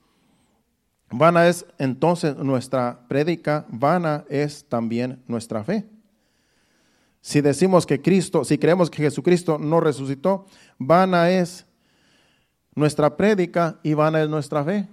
vana 1.10 1.48
es 1.48 1.66
entonces 1.78 2.36
nuestra 2.38 3.08
prédica, 3.08 3.66
vana 3.70 4.26
es 4.30 4.66
también 4.68 5.22
nuestra 5.28 5.64
fe. 5.64 5.86
Si 7.22 7.40
decimos 7.40 7.86
que 7.86 8.02
Cristo, 8.02 8.44
si 8.44 8.58
creemos 8.58 8.90
que 8.90 9.04
Jesucristo 9.04 9.58
no 9.58 9.80
resucitó, 9.80 10.46
vana 10.78 11.30
es 11.32 11.66
nuestra 12.76 13.16
prédica 13.16 13.80
y 13.84 13.94
vana 13.94 14.22
es 14.22 14.30
nuestra 14.30 14.64
fe. 14.64 14.90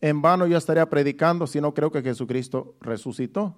En 0.00 0.22
vano 0.22 0.46
yo 0.46 0.56
estaría 0.56 0.88
predicando 0.88 1.46
si 1.46 1.60
no 1.60 1.74
creo 1.74 1.90
que 1.90 2.02
Jesucristo 2.02 2.76
resucitó. 2.80 3.56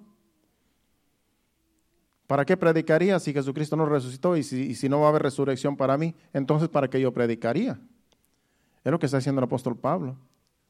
¿Para 2.27 2.45
qué 2.45 2.55
predicaría 2.55 3.19
si 3.19 3.33
Jesucristo 3.33 3.75
no 3.75 3.85
resucitó 3.85 4.37
y 4.37 4.43
si, 4.43 4.89
no 4.89 5.01
va 5.01 5.07
a 5.07 5.09
haber 5.09 5.23
resurrección 5.23 5.75
para 5.75 5.97
mí? 5.97 6.15
Entonces, 6.31 6.69
¿para 6.69 6.89
qué 6.89 7.01
yo 7.01 7.11
predicaría? 7.11 7.79
Es 8.83 8.91
lo 8.91 8.97
que 8.97 9.05
está 9.05 9.17
diciendo 9.17 9.39
el 9.39 9.43
apóstol 9.43 9.77
Pablo. 9.77 10.15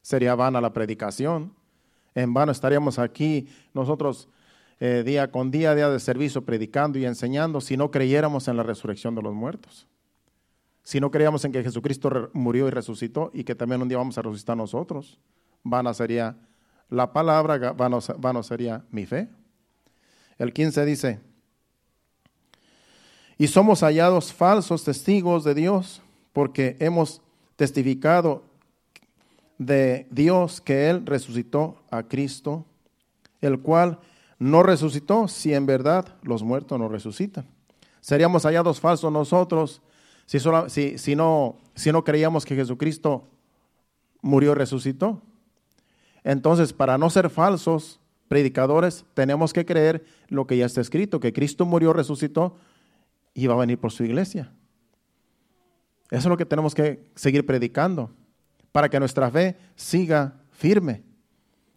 Sería 0.02 0.34
vana 0.34 0.60
la 0.60 0.72
predicación. 0.72 1.54
En 2.14 2.34
vano 2.34 2.50
estaríamos 2.52 2.98
aquí 2.98 3.48
nosotros 3.72 4.28
eh, 4.80 5.04
día 5.06 5.30
con 5.30 5.52
día, 5.52 5.74
día 5.76 5.88
de 5.88 6.00
servicio, 6.00 6.44
predicando 6.44 6.98
y 6.98 7.06
enseñando 7.06 7.60
si 7.60 7.76
no 7.76 7.92
creyéramos 7.92 8.48
en 8.48 8.56
la 8.56 8.64
resurrección 8.64 9.14
de 9.14 9.22
los 9.22 9.32
muertos. 9.32 9.86
Si 10.82 11.00
no 11.00 11.10
creíamos 11.10 11.44
en 11.44 11.52
que 11.52 11.62
Jesucristo 11.62 12.30
murió 12.32 12.66
y 12.68 12.70
resucitó 12.70 13.30
y 13.32 13.44
que 13.44 13.54
también 13.54 13.82
un 13.82 13.88
día 13.88 13.98
vamos 13.98 14.18
a 14.18 14.22
resucitar 14.22 14.56
nosotros 14.56 15.18
vana 15.62 15.94
sería 15.94 16.36
la 16.88 17.12
palabra, 17.12 17.72
vano, 17.72 18.42
sería 18.42 18.84
mi 18.90 19.06
fe. 19.06 19.28
El 20.38 20.52
15 20.52 20.84
dice, 20.84 21.20
y 23.38 23.46
somos 23.48 23.80
hallados 23.80 24.32
falsos 24.32 24.84
testigos 24.84 25.44
de 25.44 25.54
Dios 25.54 26.02
porque 26.32 26.76
hemos 26.80 27.22
testificado 27.56 28.44
de 29.58 30.06
Dios 30.10 30.60
que 30.60 30.90
Él 30.90 31.06
resucitó 31.06 31.82
a 31.90 32.02
Cristo, 32.02 32.66
el 33.40 33.60
cual 33.60 33.98
no 34.38 34.62
resucitó 34.62 35.28
si 35.28 35.54
en 35.54 35.66
verdad 35.66 36.16
los 36.22 36.42
muertos 36.42 36.78
no 36.78 36.88
resucitan. 36.88 37.46
Seríamos 38.00 38.44
hallados 38.44 38.80
falsos 38.80 39.10
nosotros 39.12 39.80
si, 40.26 41.16
no, 41.16 41.56
si 41.74 41.92
no 41.92 42.04
creíamos 42.04 42.44
que 42.44 42.54
Jesucristo 42.54 43.28
murió 44.20 44.52
y 44.52 44.54
resucitó. 44.54 45.20
Entonces, 46.24 46.72
para 46.72 46.98
no 46.98 47.10
ser 47.10 47.28
falsos 47.30 48.00
predicadores, 48.28 49.04
tenemos 49.14 49.52
que 49.52 49.66
creer 49.66 50.04
lo 50.28 50.46
que 50.46 50.56
ya 50.56 50.66
está 50.66 50.80
escrito, 50.80 51.20
que 51.20 51.32
Cristo 51.32 51.66
murió, 51.66 51.92
resucitó 51.92 52.56
y 53.34 53.46
va 53.46 53.54
a 53.54 53.58
venir 53.58 53.78
por 53.78 53.92
su 53.92 54.04
iglesia. 54.04 54.52
Eso 56.10 56.20
es 56.20 56.26
lo 56.26 56.36
que 56.36 56.46
tenemos 56.46 56.74
que 56.74 57.10
seguir 57.14 57.44
predicando 57.44 58.10
para 58.70 58.88
que 58.88 59.00
nuestra 59.00 59.30
fe 59.30 59.56
siga 59.76 60.40
firme. 60.50 61.02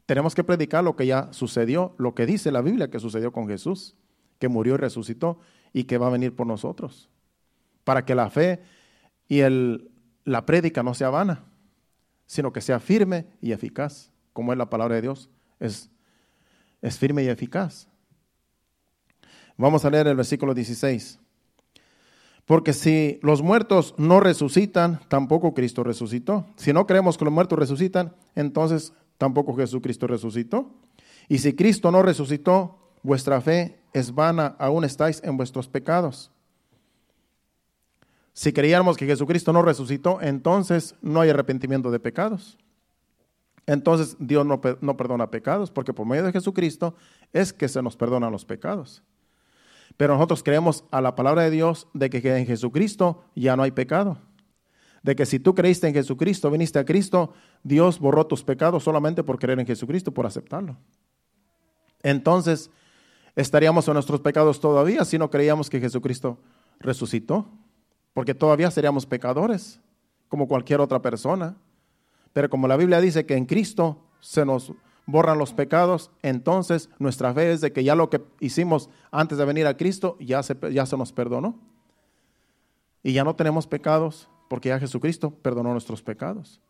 Tenemos 0.05 0.35
que 0.35 0.43
predicar 0.43 0.83
lo 0.83 0.95
que 0.95 1.07
ya 1.07 1.29
sucedió, 1.31 1.95
lo 1.97 2.13
que 2.13 2.25
dice 2.25 2.51
la 2.51 2.61
Biblia 2.61 2.89
que 2.89 2.99
sucedió 2.99 3.31
con 3.31 3.47
Jesús, 3.47 3.95
que 4.39 4.47
murió 4.47 4.75
y 4.75 4.77
resucitó 4.77 5.39
y 5.73 5.85
que 5.85 5.97
va 5.97 6.07
a 6.07 6.11
venir 6.11 6.35
por 6.35 6.45
nosotros. 6.45 7.09
Para 7.85 8.03
que 8.03 8.15
la 8.15 8.29
fe 8.29 8.61
y 9.29 9.39
el, 9.39 9.89
la 10.25 10.45
prédica 10.45 10.83
no 10.83 10.93
sea 10.93 11.09
vana, 11.09 11.45
sino 12.25 12.51
que 12.51 12.59
sea 12.59 12.81
firme 12.81 13.27
y 13.39 13.53
eficaz 13.53 14.11
como 14.35 14.51
es 14.51 14.57
la 14.57 14.69
palabra 14.69 14.95
de 14.95 15.01
Dios, 15.01 15.29
es, 15.61 15.89
es 16.81 16.97
firme 16.97 17.23
y 17.23 17.29
eficaz. 17.29 17.87
Vamos 19.55 19.85
a 19.85 19.89
leer 19.89 20.07
el 20.07 20.17
versículo 20.17 20.53
16. 20.53 21.19
Porque 22.43 22.73
si 22.73 23.17
los 23.21 23.41
muertos 23.41 23.95
no 23.97 24.19
resucitan, 24.19 24.99
tampoco 25.07 25.53
Cristo 25.53 25.85
resucitó. 25.85 26.45
Si 26.57 26.73
no 26.73 26.85
creemos 26.85 27.17
que 27.17 27.23
los 27.23 27.33
muertos 27.33 27.57
resucitan, 27.57 28.13
entonces 28.35 28.91
tampoco 29.17 29.55
Jesucristo 29.55 30.05
resucitó. 30.05 30.69
Y 31.29 31.37
si 31.37 31.53
Cristo 31.53 31.89
no 31.89 32.01
resucitó, 32.01 32.91
vuestra 33.03 33.39
fe 33.39 33.79
es 33.93 34.13
vana, 34.13 34.57
aún 34.59 34.83
estáis 34.83 35.23
en 35.23 35.37
vuestros 35.37 35.69
pecados. 35.69 36.29
Si 38.35 38.53
creíamos 38.53 38.97
que 38.97 39.07
Jesucristo 39.07 39.51
no 39.51 39.63
resucitó, 39.63 40.21
entonces 40.21 40.93
no 41.01 41.21
hay 41.21 41.31
arrepentimiento 41.31 41.89
de 41.89 41.99
pecados 41.99 42.59
entonces 43.67 44.15
Dios 44.19 44.45
no, 44.45 44.61
perdona 44.97 45.31
pecados, 45.31 45.71
porque 45.71 45.93
por 45.93 46.05
medio 46.05 46.23
de 46.23 46.31
Jesucristo 46.31 46.95
es 47.33 47.51
que 47.51 47.67
se 47.67 47.81
nos 47.81 47.97
perdonan 47.97 48.31
los 48.31 48.45
pecados. 48.45 49.01
Pero 49.97 50.13
nosotros 50.13 50.43
creemos 50.43 50.83
a 50.91 51.01
la 51.01 51.15
palabra 51.15 51.43
de 51.43 51.51
Dios 51.51 51.87
de 51.93 52.09
que 52.09 52.17
en 52.37 52.45
Jesucristo 52.45 53.23
ya 53.35 53.55
no 53.55 53.63
hay 53.63 53.71
pecado. 53.71 54.17
De 55.01 55.15
que 55.15 55.25
si 55.25 55.39
tú 55.39 55.55
creíste 55.55 55.87
en 55.87 55.93
Jesucristo, 55.93 56.51
viniste 56.51 56.79
a 56.79 56.85
Cristo, 56.85 57.33
Dios 57.63 57.99
borró 57.99 58.27
tus 58.27 58.43
pecados 58.43 58.83
solamente 58.83 59.23
por 59.23 59.39
creer 59.39 59.59
en 59.59 59.67
Jesucristo, 59.67 60.11
por 60.11 60.25
aceptarlo. 60.25 60.77
Entonces, 62.03 62.69
estaríamos 63.35 63.87
en 63.87 63.95
nuestros 63.95 64.21
pecados 64.21 64.59
todavía 64.59 65.05
si 65.05 65.17
no 65.17 65.29
creíamos 65.29 65.69
que 65.69 65.79
Jesucristo 65.79 66.39
resucitó, 66.79 67.47
porque 68.15 68.33
todavía 68.33 68.71
seríamos 68.71 69.05
pecadores, 69.05 69.81
como 70.29 70.47
cualquier 70.47 70.79
otra 70.79 71.01
persona. 71.01 71.57
Pero 72.31 72.49
como 72.49 72.65
la 72.65 72.77
Biblia 72.77 73.01
dice 73.01 73.25
que 73.25 73.35
en 73.35 73.45
Cristo 73.45 74.05
se 74.21 74.45
nos 74.45 74.71
borran 75.05 75.37
los 75.37 75.51
pecados, 75.51 76.11
entonces 76.23 76.89
nuestra 76.97 77.33
fe 77.33 77.51
es 77.51 77.59
de 77.59 77.73
que 77.73 77.83
ya 77.83 77.93
lo 77.93 78.09
que 78.09 78.21
hicimos 78.39 78.89
antes 79.11 79.37
de 79.37 79.43
venir 79.43 79.67
a 79.67 79.75
Cristo 79.75 80.15
ya 80.21 80.41
se, 80.43 80.55
ya 80.71 80.85
se 80.85 80.95
nos 80.95 81.11
perdonó. 81.11 81.59
Y 83.03 83.11
ya 83.11 83.25
no 83.25 83.35
tenemos 83.35 83.67
pecados 83.67 84.29
porque 84.47 84.69
ya 84.69 84.79
Jesucristo 84.79 85.31
perdonó 85.31 85.73
nuestros 85.73 86.01
pecados. 86.01 86.61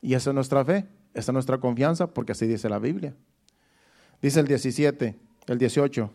Y 0.00 0.14
esa 0.14 0.30
es 0.30 0.34
nuestra 0.34 0.64
fe, 0.64 0.88
esa 1.12 1.32
es 1.32 1.34
nuestra 1.34 1.58
confianza 1.58 2.06
porque 2.06 2.32
así 2.32 2.46
dice 2.46 2.66
la 2.70 2.78
Biblia. 2.78 3.14
Dice 4.22 4.40
el 4.40 4.48
17, 4.48 5.18
el 5.48 5.58
18. 5.58 6.10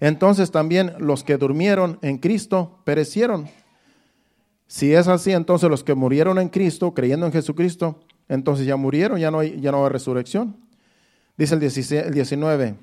Entonces 0.00 0.50
también 0.50 0.92
los 0.98 1.24
que 1.24 1.38
durmieron 1.38 1.98
en 2.02 2.18
Cristo 2.18 2.82
perecieron. 2.84 3.48
Si 4.68 4.92
es 4.92 5.08
así, 5.08 5.32
entonces 5.32 5.70
los 5.70 5.82
que 5.82 5.94
murieron 5.94 6.38
en 6.38 6.50
Cristo, 6.50 6.92
creyendo 6.92 7.24
en 7.24 7.32
Jesucristo, 7.32 7.98
entonces 8.28 8.66
ya 8.66 8.76
murieron, 8.76 9.18
ya 9.18 9.30
no 9.30 9.38
hay, 9.38 9.58
ya 9.60 9.72
no 9.72 9.82
hay 9.82 9.90
resurrección. 9.90 10.56
Dice 11.38 11.54
el, 11.54 12.12
19, 12.12 12.76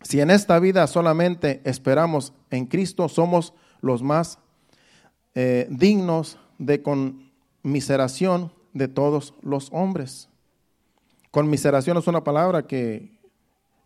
si 0.00 0.20
en 0.20 0.30
esta 0.30 0.58
vida 0.58 0.86
solamente 0.86 1.60
esperamos 1.64 2.32
en 2.50 2.64
Cristo, 2.64 3.08
somos 3.10 3.52
los 3.82 4.02
más 4.02 4.38
eh, 5.34 5.66
dignos 5.70 6.38
de 6.58 6.82
conmiseración 6.82 8.52
de 8.72 8.88
todos 8.88 9.34
los 9.42 9.68
hombres. 9.72 10.30
Conmiseración 11.30 11.98
es 11.98 12.06
una 12.06 12.24
palabra 12.24 12.66
que, 12.66 13.12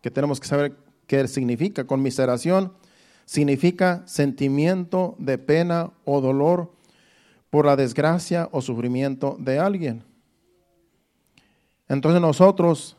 que 0.02 0.10
tenemos 0.10 0.38
que 0.38 0.46
saber 0.46 0.76
qué 1.08 1.26
significa. 1.26 1.84
Conmiseración 1.84 2.74
significa 3.24 4.04
sentimiento 4.06 5.16
de 5.18 5.38
pena 5.38 5.90
o 6.04 6.20
dolor 6.20 6.74
por 7.54 7.66
la 7.66 7.76
desgracia 7.76 8.48
o 8.50 8.60
sufrimiento 8.60 9.36
de 9.38 9.60
alguien. 9.60 10.02
Entonces 11.86 12.20
nosotros, 12.20 12.96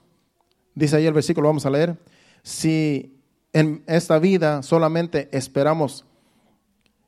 dice 0.74 0.96
ahí 0.96 1.06
el 1.06 1.14
versículo, 1.14 1.50
vamos 1.50 1.66
a 1.66 1.70
leer, 1.70 1.98
si 2.42 3.20
en 3.52 3.84
esta 3.86 4.18
vida 4.18 4.64
solamente 4.64 5.28
esperamos 5.34 6.06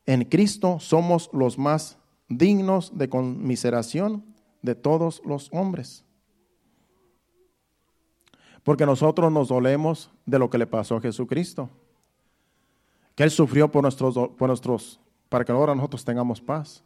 en 0.06 0.26
Cristo, 0.26 0.78
somos 0.82 1.30
los 1.32 1.58
más 1.58 1.98
dignos 2.28 2.98
de 2.98 3.08
conmiseración 3.08 4.26
de 4.62 4.76
todos 4.76 5.22
los 5.24 5.48
hombres. 5.54 6.04
Porque 8.62 8.86
nosotros 8.86 9.32
nos 9.32 9.48
dolemos 9.48 10.12
de 10.26 10.38
lo 10.38 10.50
que 10.50 10.58
le 10.58 10.68
pasó 10.68 10.98
a 10.98 11.02
Jesucristo. 11.02 11.70
Que 13.16 13.24
Él 13.24 13.32
sufrió 13.32 13.72
por 13.72 13.84
nuestros, 13.84 14.16
por 14.38 14.50
nuestros 14.50 15.00
para 15.30 15.46
que 15.46 15.54
ahora 15.54 15.74
nosotros 15.74 16.04
tengamos 16.04 16.42
paz. 16.42 16.84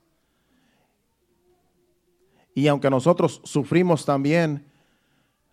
Y 2.54 2.68
aunque 2.68 2.90
nosotros 2.90 3.42
sufrimos 3.44 4.06
también, 4.06 4.66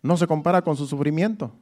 no 0.02 0.16
se 0.16 0.26
compara 0.26 0.62
con 0.62 0.76
su 0.76 0.86
sufrimiento. 0.86 1.52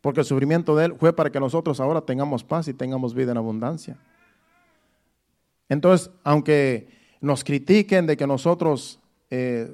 porque 0.00 0.20
el 0.20 0.26
sufrimiento 0.26 0.76
de 0.76 0.84
Él 0.84 0.94
fue 0.98 1.14
para 1.14 1.30
que 1.30 1.40
nosotros 1.40 1.80
ahora 1.80 2.02
tengamos 2.02 2.44
paz 2.44 2.68
y 2.68 2.74
tengamos 2.74 3.14
vida 3.14 3.32
en 3.32 3.38
abundancia. 3.38 3.96
Entonces, 5.70 6.10
aunque 6.22 6.90
nos 7.22 7.42
critiquen 7.42 8.06
de 8.06 8.14
que 8.18 8.26
nosotros 8.26 9.00
eh, 9.30 9.72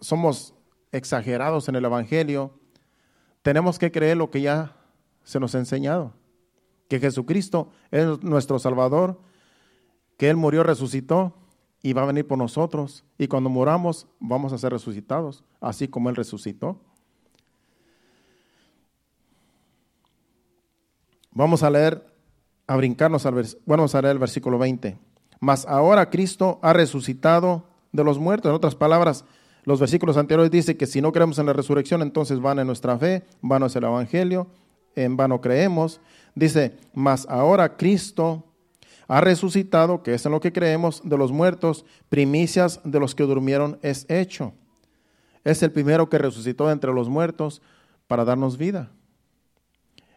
somos 0.00 0.54
exagerados 0.90 1.68
en 1.68 1.76
el 1.76 1.84
Evangelio, 1.84 2.52
tenemos 3.42 3.78
que 3.78 3.92
creer 3.92 4.16
lo 4.16 4.28
que 4.28 4.40
ya 4.40 4.76
se 5.22 5.38
nos 5.38 5.54
ha 5.54 5.58
enseñado, 5.58 6.14
que 6.88 6.98
Jesucristo 6.98 7.70
es 7.92 8.24
nuestro 8.24 8.58
Salvador, 8.58 9.20
que 10.16 10.28
Él 10.30 10.36
murió, 10.36 10.64
resucitó 10.64 11.36
y 11.82 11.92
va 11.92 12.02
a 12.02 12.06
venir 12.06 12.26
por 12.26 12.38
nosotros, 12.38 13.04
y 13.18 13.28
cuando 13.28 13.48
muramos 13.48 14.06
vamos 14.18 14.52
a 14.52 14.58
ser 14.58 14.72
resucitados, 14.72 15.44
así 15.60 15.88
como 15.88 16.10
Él 16.10 16.16
resucitó. 16.16 16.78
Vamos 21.32 21.62
a 21.62 21.70
leer, 21.70 22.04
a 22.66 22.76
brincarnos 22.76 23.24
al 23.24 23.46
vamos 23.64 23.94
a 23.94 24.02
leer 24.02 24.12
el 24.12 24.18
versículo 24.18 24.58
20. 24.58 24.98
Mas 25.38 25.64
ahora 25.66 26.10
Cristo 26.10 26.58
ha 26.62 26.72
resucitado 26.72 27.64
de 27.92 28.04
los 28.04 28.18
muertos. 28.18 28.50
En 28.50 28.56
otras 28.56 28.74
palabras, 28.74 29.24
los 29.64 29.80
versículos 29.80 30.16
anteriores 30.16 30.50
dicen 30.50 30.76
que 30.76 30.86
si 30.86 31.00
no 31.00 31.12
creemos 31.12 31.38
en 31.38 31.46
la 31.46 31.52
resurrección, 31.52 32.02
entonces 32.02 32.40
van 32.40 32.58
en 32.58 32.66
nuestra 32.66 32.98
fe, 32.98 33.24
vano 33.40 33.66
es 33.66 33.76
el 33.76 33.84
Evangelio, 33.84 34.48
en 34.96 35.16
vano 35.16 35.40
creemos. 35.40 36.00
Dice, 36.34 36.76
mas 36.92 37.26
ahora 37.28 37.76
Cristo 37.76 38.44
ha 39.10 39.20
resucitado, 39.20 40.04
que 40.04 40.14
es 40.14 40.24
en 40.24 40.30
lo 40.30 40.40
que 40.40 40.52
creemos, 40.52 41.02
de 41.04 41.18
los 41.18 41.32
muertos, 41.32 41.84
primicias 42.08 42.80
de 42.84 43.00
los 43.00 43.16
que 43.16 43.24
durmieron 43.24 43.76
es 43.82 44.06
hecho. 44.08 44.52
Es 45.42 45.64
el 45.64 45.72
primero 45.72 46.08
que 46.08 46.16
resucitó 46.16 46.70
entre 46.70 46.92
los 46.92 47.08
muertos 47.08 47.60
para 48.06 48.24
darnos 48.24 48.56
vida. 48.56 48.92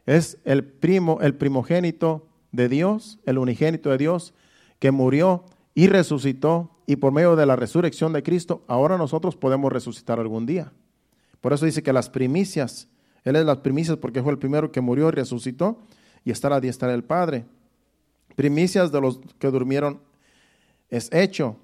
Es 0.05 0.37
el 0.45 0.63
primo, 0.63 1.17
el 1.21 1.33
primogénito 1.33 2.27
de 2.51 2.69
Dios, 2.69 3.17
el 3.25 3.39
unigénito 3.39 3.89
de 3.89 3.97
Dios, 3.97 4.35
que 4.77 4.91
murió 4.91 5.43
y 5.73 5.87
resucitó, 5.87 6.69
y 6.85 6.97
por 6.97 7.13
medio 7.13 7.35
de 7.35 7.47
la 7.47 7.55
resurrección 7.55 8.13
de 8.13 8.21
Cristo, 8.21 8.63
ahora 8.67 8.99
nosotros 8.99 9.35
podemos 9.35 9.73
resucitar 9.73 10.19
algún 10.19 10.45
día. 10.45 10.71
Por 11.41 11.51
eso 11.51 11.65
dice 11.65 11.81
que 11.81 11.93
las 11.93 12.11
primicias, 12.11 12.89
Él 13.23 13.37
es 13.37 13.45
las 13.45 13.57
primicias 13.57 13.97
porque 13.97 14.21
fue 14.21 14.33
el 14.33 14.37
primero 14.37 14.71
que 14.71 14.81
murió 14.81 15.07
y 15.07 15.13
resucitó, 15.13 15.79
y 16.23 16.29
está 16.29 16.47
a 16.49 16.51
la 16.51 16.61
diestra 16.61 16.89
del 16.89 17.03
Padre. 17.03 17.45
Primicias 18.35 18.91
de 18.91 19.01
los 19.01 19.19
que 19.39 19.47
durmieron 19.47 19.99
es 20.89 21.11
hecho. 21.11 21.57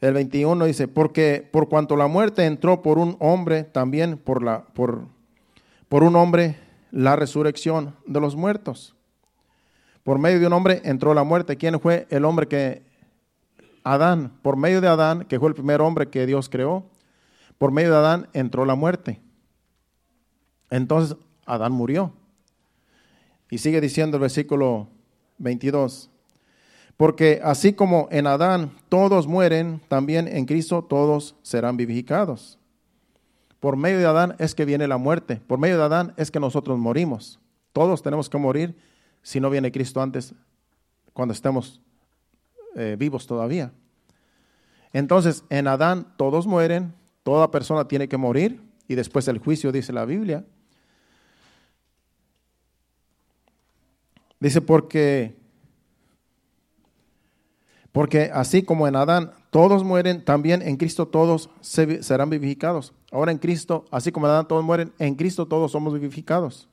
El 0.00 0.14
21 0.14 0.64
dice, 0.64 0.88
porque 0.88 1.48
por 1.50 1.68
cuanto 1.68 1.96
la 1.96 2.06
muerte 2.06 2.44
entró 2.44 2.82
por 2.82 2.98
un 2.98 3.16
hombre, 3.20 3.64
también 3.64 4.18
por, 4.18 4.42
la, 4.42 4.64
por, 4.64 5.06
por 5.88 6.02
un 6.02 6.16
hombre 6.16 6.56
la 6.90 7.16
resurrección 7.16 7.94
de 8.06 8.20
los 8.20 8.36
muertos. 8.36 8.94
Por 10.02 10.18
medio 10.18 10.40
de 10.40 10.46
un 10.46 10.52
hombre 10.52 10.80
entró 10.84 11.14
la 11.14 11.24
muerte. 11.24 11.56
¿Quién 11.56 11.78
fue 11.80 12.06
el 12.10 12.24
hombre 12.24 12.48
que 12.48 12.82
Adán? 13.84 14.32
Por 14.42 14.56
medio 14.56 14.80
de 14.80 14.88
Adán, 14.88 15.24
que 15.24 15.38
fue 15.38 15.48
el 15.48 15.54
primer 15.54 15.80
hombre 15.80 16.08
que 16.08 16.26
Dios 16.26 16.48
creó, 16.48 16.84
por 17.58 17.70
medio 17.70 17.92
de 17.92 17.96
Adán 17.96 18.28
entró 18.32 18.64
la 18.64 18.74
muerte. 18.74 19.20
Entonces 20.70 21.16
Adán 21.46 21.72
murió. 21.72 22.12
Y 23.50 23.58
sigue 23.58 23.80
diciendo 23.80 24.16
el 24.16 24.22
versículo 24.22 24.88
22. 25.42 26.08
Porque 26.96 27.40
así 27.42 27.72
como 27.72 28.08
en 28.10 28.26
Adán 28.26 28.72
todos 28.88 29.26
mueren, 29.26 29.80
también 29.88 30.28
en 30.28 30.46
Cristo 30.46 30.82
todos 30.82 31.34
serán 31.42 31.76
vivificados. 31.76 32.58
Por 33.60 33.76
medio 33.76 33.98
de 33.98 34.06
Adán 34.06 34.34
es 34.38 34.54
que 34.54 34.64
viene 34.64 34.88
la 34.88 34.96
muerte. 34.96 35.40
Por 35.46 35.58
medio 35.58 35.78
de 35.78 35.84
Adán 35.84 36.14
es 36.16 36.30
que 36.30 36.40
nosotros 36.40 36.78
morimos. 36.78 37.40
Todos 37.72 38.02
tenemos 38.02 38.28
que 38.28 38.38
morir 38.38 38.76
si 39.22 39.40
no 39.40 39.50
viene 39.50 39.72
Cristo 39.72 40.02
antes, 40.02 40.34
cuando 41.12 41.32
estemos 41.32 41.80
eh, 42.74 42.96
vivos 42.98 43.26
todavía. 43.26 43.72
Entonces, 44.92 45.44
en 45.48 45.68
Adán 45.68 46.12
todos 46.16 46.46
mueren, 46.46 46.92
toda 47.22 47.50
persona 47.50 47.86
tiene 47.88 48.08
que 48.08 48.16
morir 48.16 48.60
y 48.88 48.94
después 48.94 49.28
el 49.28 49.38
juicio, 49.38 49.72
dice 49.72 49.92
la 49.92 50.04
Biblia. 50.04 50.44
Dice 54.42 54.60
porque 54.60 55.36
porque 57.92 58.32
así 58.34 58.64
como 58.64 58.88
en 58.88 58.96
Adán 58.96 59.30
todos 59.50 59.84
mueren, 59.84 60.24
también 60.24 60.62
en 60.62 60.76
Cristo 60.76 61.06
todos 61.06 61.48
serán 61.60 62.28
vivificados. 62.28 62.92
Ahora 63.12 63.30
en 63.30 63.38
Cristo, 63.38 63.84
así 63.92 64.10
como 64.10 64.26
en 64.26 64.32
Adán 64.32 64.48
todos 64.48 64.64
mueren, 64.64 64.92
en 64.98 65.14
Cristo 65.14 65.46
todos 65.46 65.70
somos 65.70 65.94
vivificados. 65.94 66.68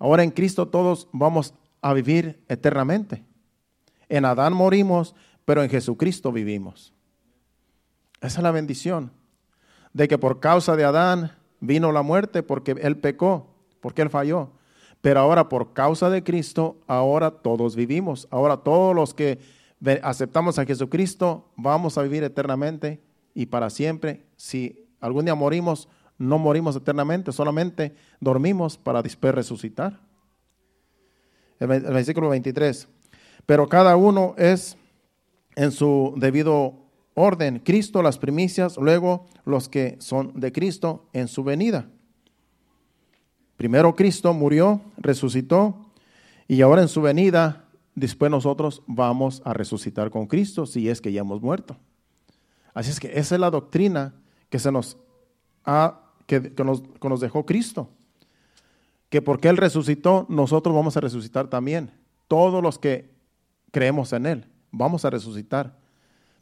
Ahora 0.00 0.24
en 0.24 0.32
Cristo 0.32 0.66
todos 0.66 1.06
vamos 1.12 1.54
a 1.80 1.94
vivir 1.94 2.42
eternamente. 2.48 3.22
En 4.08 4.24
Adán 4.24 4.52
morimos, 4.52 5.14
pero 5.44 5.62
en 5.62 5.70
Jesucristo 5.70 6.32
vivimos. 6.32 6.92
Esa 8.20 8.38
es 8.40 8.42
la 8.42 8.50
bendición. 8.50 9.12
De 9.92 10.08
que 10.08 10.18
por 10.18 10.40
causa 10.40 10.74
de 10.74 10.82
Adán 10.82 11.36
vino 11.60 11.92
la 11.92 12.02
muerte 12.02 12.42
porque 12.42 12.72
él 12.72 12.96
pecó, 12.96 13.46
porque 13.80 14.02
él 14.02 14.10
falló. 14.10 14.50
Pero 15.00 15.20
ahora 15.20 15.48
por 15.48 15.72
causa 15.72 16.10
de 16.10 16.22
Cristo, 16.22 16.76
ahora 16.86 17.30
todos 17.30 17.74
vivimos. 17.74 18.28
Ahora 18.30 18.58
todos 18.58 18.94
los 18.94 19.14
que 19.14 19.38
aceptamos 20.02 20.58
a 20.58 20.66
Jesucristo, 20.66 21.48
vamos 21.56 21.96
a 21.96 22.02
vivir 22.02 22.22
eternamente 22.22 23.00
y 23.34 23.46
para 23.46 23.70
siempre. 23.70 24.24
Si 24.36 24.86
algún 25.00 25.24
día 25.24 25.34
morimos, 25.34 25.88
no 26.18 26.38
morimos 26.38 26.76
eternamente, 26.76 27.32
solamente 27.32 27.94
dormimos 28.20 28.76
para 28.76 29.02
después 29.02 29.34
resucitar. 29.34 30.00
El, 31.58 31.68
versículo 31.68 32.28
23. 32.28 32.88
Pero 33.46 33.68
cada 33.68 33.96
uno 33.96 34.34
es 34.36 34.76
en 35.56 35.72
su 35.72 36.14
debido 36.16 36.74
orden. 37.14 37.58
Cristo 37.60 38.02
las 38.02 38.18
primicias, 38.18 38.76
luego 38.76 39.26
los 39.44 39.68
que 39.68 39.96
son 39.98 40.38
de 40.38 40.52
Cristo 40.52 41.08
en 41.14 41.26
su 41.26 41.42
venida. 41.42 41.88
Primero 43.60 43.94
Cristo 43.94 44.32
murió, 44.32 44.80
resucitó 44.96 45.76
y 46.48 46.62
ahora 46.62 46.80
en 46.80 46.88
su 46.88 47.02
venida 47.02 47.66
después 47.94 48.30
nosotros 48.30 48.82
vamos 48.86 49.42
a 49.44 49.52
resucitar 49.52 50.10
con 50.10 50.26
Cristo 50.26 50.64
si 50.64 50.88
es 50.88 51.02
que 51.02 51.12
ya 51.12 51.20
hemos 51.20 51.42
muerto. 51.42 51.76
Así 52.72 52.88
es 52.88 52.98
que 52.98 53.08
esa 53.18 53.34
es 53.34 53.38
la 53.38 53.50
doctrina 53.50 54.14
que 54.48 54.58
se 54.58 54.72
nos 54.72 54.96
ha, 55.66 56.00
que, 56.26 56.40
nos, 56.64 56.80
que 56.80 57.08
nos 57.10 57.20
dejó 57.20 57.44
Cristo. 57.44 57.90
Que 59.10 59.20
porque 59.20 59.50
Él 59.50 59.58
resucitó, 59.58 60.24
nosotros 60.30 60.74
vamos 60.74 60.96
a 60.96 61.00
resucitar 61.00 61.48
también. 61.48 61.90
Todos 62.28 62.62
los 62.62 62.78
que 62.78 63.10
creemos 63.72 64.14
en 64.14 64.24
Él, 64.24 64.46
vamos 64.70 65.04
a 65.04 65.10
resucitar 65.10 65.76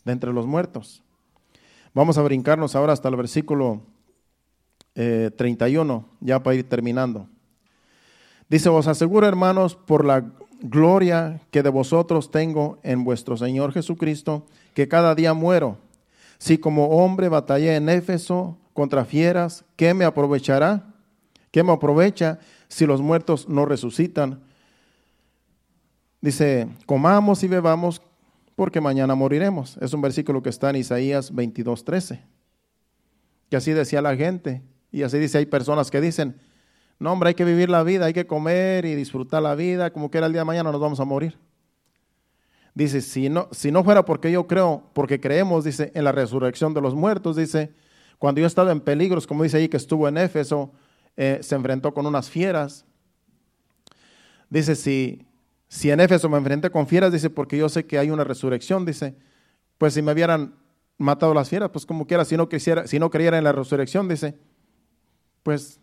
de 0.04 0.12
entre 0.12 0.32
los 0.32 0.46
muertos. 0.46 1.02
Vamos 1.94 2.16
a 2.16 2.22
brincarnos 2.22 2.76
ahora 2.76 2.92
hasta 2.92 3.08
el 3.08 3.16
versículo 3.16 3.82
31, 5.36 6.04
eh, 6.10 6.16
ya 6.20 6.42
para 6.42 6.56
ir 6.56 6.68
terminando. 6.68 7.28
Dice, 8.48 8.68
os 8.68 8.86
aseguro, 8.86 9.26
hermanos, 9.26 9.76
por 9.76 10.04
la 10.04 10.32
gloria 10.60 11.40
que 11.50 11.62
de 11.62 11.70
vosotros 11.70 12.30
tengo 12.30 12.78
en 12.82 13.04
vuestro 13.04 13.36
Señor 13.36 13.72
Jesucristo, 13.72 14.46
que 14.74 14.88
cada 14.88 15.14
día 15.14 15.34
muero. 15.34 15.78
Si 16.38 16.58
como 16.58 16.88
hombre 16.88 17.28
batallé 17.28 17.76
en 17.76 17.88
Éfeso 17.88 18.58
contra 18.72 19.04
fieras, 19.04 19.64
¿qué 19.76 19.94
me 19.94 20.04
aprovechará? 20.04 20.94
¿Qué 21.50 21.62
me 21.62 21.72
aprovecha 21.72 22.38
si 22.68 22.86
los 22.86 23.00
muertos 23.00 23.48
no 23.48 23.66
resucitan? 23.66 24.40
Dice, 26.20 26.68
comamos 26.86 27.42
y 27.44 27.48
bebamos 27.48 28.02
porque 28.56 28.80
mañana 28.80 29.14
moriremos. 29.14 29.76
Es 29.80 29.92
un 29.92 30.02
versículo 30.02 30.42
que 30.42 30.50
está 30.50 30.70
en 30.70 30.76
Isaías 30.76 31.32
22, 31.32 31.84
13. 31.84 32.20
Que 33.50 33.56
así 33.56 33.72
decía 33.72 34.02
la 34.02 34.16
gente. 34.16 34.62
Y 34.90 35.02
así 35.02 35.18
dice, 35.18 35.38
hay 35.38 35.46
personas 35.46 35.90
que 35.90 36.00
dicen, 36.00 36.40
no, 36.98 37.12
hombre, 37.12 37.28
hay 37.28 37.34
que 37.34 37.44
vivir 37.44 37.68
la 37.68 37.82
vida, 37.82 38.06
hay 38.06 38.12
que 38.12 38.26
comer 38.26 38.84
y 38.84 38.94
disfrutar 38.94 39.42
la 39.42 39.54
vida, 39.54 39.92
como 39.92 40.10
que 40.10 40.18
era 40.18 40.26
el 40.26 40.32
día 40.32 40.40
de 40.40 40.46
mañana 40.46 40.72
nos 40.72 40.80
vamos 40.80 40.98
a 41.00 41.04
morir. 41.04 41.38
Dice, 42.74 43.00
si 43.00 43.28
no, 43.28 43.48
si 43.52 43.70
no 43.70 43.84
fuera 43.84 44.04
porque 44.04 44.30
yo 44.30 44.46
creo, 44.46 44.84
porque 44.92 45.20
creemos, 45.20 45.64
dice, 45.64 45.92
en 45.94 46.04
la 46.04 46.12
resurrección 46.12 46.74
de 46.74 46.80
los 46.80 46.94
muertos, 46.94 47.36
dice, 47.36 47.72
cuando 48.18 48.40
yo 48.40 48.46
estaba 48.46 48.72
en 48.72 48.80
peligros, 48.80 49.26
como 49.26 49.42
dice 49.42 49.58
ahí 49.58 49.68
que 49.68 49.76
estuvo 49.76 50.08
en 50.08 50.18
Éfeso, 50.18 50.72
eh, 51.16 51.38
se 51.42 51.54
enfrentó 51.54 51.92
con 51.92 52.06
unas 52.06 52.30
fieras. 52.30 52.84
Dice, 54.50 54.74
si, 54.74 55.26
si 55.68 55.90
en 55.90 56.00
Éfeso 56.00 56.28
me 56.28 56.38
enfrenté 56.38 56.70
con 56.70 56.86
fieras, 56.86 57.12
dice, 57.12 57.30
porque 57.30 57.56
yo 57.56 57.68
sé 57.68 57.86
que 57.86 57.98
hay 57.98 58.10
una 58.10 58.24
resurrección, 58.24 58.84
dice, 58.84 59.16
pues 59.76 59.94
si 59.94 60.02
me 60.02 60.12
hubieran 60.12 60.54
matado 60.96 61.34
las 61.34 61.48
fieras, 61.48 61.70
pues 61.70 61.86
como 61.86 62.06
quiera, 62.06 62.24
si 62.24 62.36
no, 62.36 62.48
quisiera, 62.48 62.86
si 62.86 62.98
no 62.98 63.10
creyera 63.10 63.38
en 63.38 63.44
la 63.44 63.52
resurrección, 63.52 64.08
dice, 64.08 64.36
pues 65.42 65.80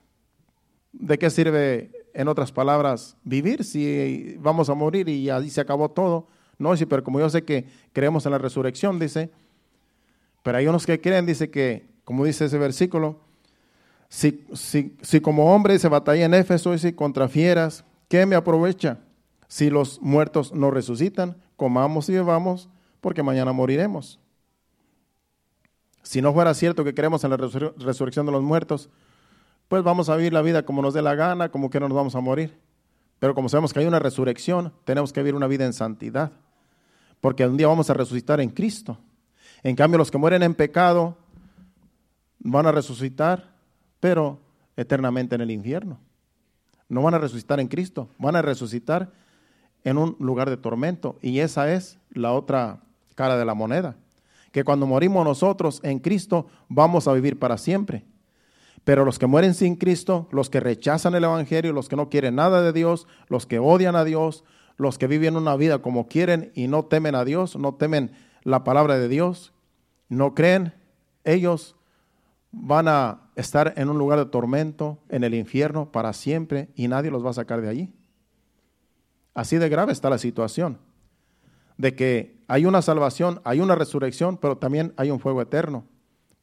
¿De 0.99 1.19
qué 1.19 1.29
sirve, 1.29 1.91
en 2.13 2.27
otras 2.29 2.51
palabras, 2.51 3.17
vivir 3.23 3.65
si 3.65 4.37
vamos 4.39 4.69
a 4.69 4.73
morir 4.73 5.09
y 5.09 5.29
ahí 5.29 5.49
se 5.49 5.59
acabó 5.59 5.89
todo? 5.89 6.27
No, 6.57 6.75
sí, 6.77 6.85
pero 6.85 7.03
como 7.03 7.19
yo 7.19 7.29
sé 7.29 7.43
que 7.43 7.65
creemos 7.91 8.25
en 8.25 8.31
la 8.31 8.37
resurrección, 8.37 8.97
dice, 8.97 9.29
pero 10.41 10.57
hay 10.57 10.67
unos 10.67 10.85
que 10.85 11.01
creen, 11.01 11.25
dice 11.25 11.49
que, 11.49 11.85
como 12.05 12.23
dice 12.23 12.45
ese 12.45 12.57
versículo, 12.57 13.19
Si, 14.07 14.45
si, 14.53 14.95
si 15.01 15.19
como 15.19 15.53
hombre 15.53 15.77
se 15.79 15.89
batalla 15.89 16.25
en 16.25 16.33
Éfeso 16.33 16.73
y 16.73 16.79
si 16.79 16.93
contra 16.93 17.27
fieras, 17.27 17.83
¿qué 18.07 18.25
me 18.25 18.35
aprovecha? 18.35 18.99
Si 19.49 19.69
los 19.69 19.99
muertos 20.01 20.53
no 20.53 20.71
resucitan, 20.71 21.35
comamos 21.57 22.07
y 22.07 22.13
bebamos, 22.13 22.69
porque 23.01 23.23
mañana 23.23 23.51
moriremos. 23.51 24.19
Si 26.03 26.21
no 26.21 26.31
fuera 26.31 26.53
cierto 26.53 26.83
que 26.83 26.93
creemos 26.93 27.23
en 27.23 27.31
la 27.31 27.37
resurrección 27.37 28.25
de 28.25 28.31
los 28.31 28.43
muertos, 28.43 28.89
pues 29.67 29.83
vamos 29.83 30.09
a 30.09 30.15
vivir 30.15 30.33
la 30.33 30.41
vida 30.41 30.63
como 30.63 30.81
nos 30.81 30.93
dé 30.93 31.01
la 31.01 31.15
gana, 31.15 31.49
como 31.49 31.69
que 31.69 31.79
no 31.79 31.87
nos 31.87 31.95
vamos 31.95 32.15
a 32.15 32.19
morir. 32.19 32.59
Pero 33.19 33.33
como 33.33 33.49
sabemos 33.49 33.73
que 33.73 33.79
hay 33.79 33.85
una 33.85 33.99
resurrección, 33.99 34.73
tenemos 34.83 35.13
que 35.13 35.21
vivir 35.21 35.35
una 35.35 35.47
vida 35.47 35.65
en 35.65 35.73
santidad, 35.73 36.31
porque 37.21 37.45
un 37.45 37.57
día 37.57 37.67
vamos 37.67 37.89
a 37.89 37.93
resucitar 37.93 38.39
en 38.39 38.49
Cristo. 38.49 38.97
En 39.63 39.75
cambio, 39.75 39.97
los 39.97 40.11
que 40.11 40.17
mueren 40.17 40.43
en 40.43 40.53
pecado 40.53 41.17
van 42.39 42.67
a 42.67 42.71
resucitar, 42.71 43.55
pero 43.99 44.39
eternamente 44.75 45.35
en 45.35 45.41
el 45.41 45.51
infierno. 45.51 45.99
No 46.87 47.01
van 47.01 47.15
a 47.15 47.17
resucitar 47.17 47.59
en 47.59 47.67
Cristo, 47.67 48.09
van 48.19 48.35
a 48.35 48.41
resucitar 48.41 49.11
en 49.83 49.97
un 49.97 50.15
lugar 50.19 50.49
de 50.49 50.57
tormento. 50.57 51.17
Y 51.21 51.39
esa 51.39 51.73
es 51.73 51.97
la 52.11 52.33
otra 52.33 52.81
cara 53.15 53.37
de 53.37 53.45
la 53.45 53.53
moneda, 53.53 53.95
que 54.51 54.63
cuando 54.63 54.85
morimos 54.85 55.25
nosotros 55.25 55.79
en 55.83 55.99
Cristo 55.99 56.47
vamos 56.67 57.07
a 57.07 57.13
vivir 57.13 57.39
para 57.39 57.57
siempre. 57.57 58.05
Pero 58.85 59.03
los 59.03 59.19
que 59.19 59.27
mueren 59.27 59.55
sin 59.55 59.75
Cristo, 59.75 60.29
los 60.31 60.49
que 60.49 60.61
rechazan 60.61 61.15
el 61.15 61.23
Evangelio, 61.23 61.73
los 61.73 61.89
que 61.89 61.95
no 61.95 62.07
quieren 62.07 62.35
nada 62.35 62.61
de 62.61 62.71
Dios, 62.71 63.07
los 63.27 63.45
que 63.45 63.59
odian 63.59 63.95
a 63.95 64.05
Dios, 64.05 64.45
los 64.77 64.97
que 64.97 65.07
viven 65.07 65.35
una 65.35 65.55
vida 65.55 65.79
como 65.79 66.07
quieren 66.07 66.51
y 66.53 66.67
no 66.67 66.85
temen 66.85 67.15
a 67.15 67.25
Dios, 67.25 67.57
no 67.57 67.75
temen 67.75 68.11
la 68.43 68.63
palabra 68.63 68.97
de 68.97 69.07
Dios, 69.09 69.53
no 70.07 70.35
creen, 70.35 70.73
ellos 71.23 71.75
van 72.51 72.87
a 72.87 73.31
estar 73.35 73.73
en 73.75 73.89
un 73.89 73.97
lugar 73.97 74.19
de 74.19 74.27
tormento, 74.27 74.99
en 75.09 75.23
el 75.23 75.33
infierno, 75.33 75.91
para 75.91 76.13
siempre, 76.13 76.69
y 76.75 76.87
nadie 76.87 77.11
los 77.11 77.25
va 77.25 77.31
a 77.31 77.33
sacar 77.33 77.61
de 77.61 77.69
allí. 77.69 77.93
Así 79.33 79.57
de 79.57 79.67
grave 79.67 79.91
está 79.91 80.11
la 80.11 80.19
situación, 80.19 80.77
de 81.77 81.95
que 81.95 82.39
hay 82.47 82.65
una 82.65 82.83
salvación, 82.83 83.41
hay 83.43 83.59
una 83.59 83.73
resurrección, 83.73 84.37
pero 84.37 84.57
también 84.57 84.93
hay 84.95 85.09
un 85.09 85.19
fuego 85.19 85.41
eterno 85.41 85.85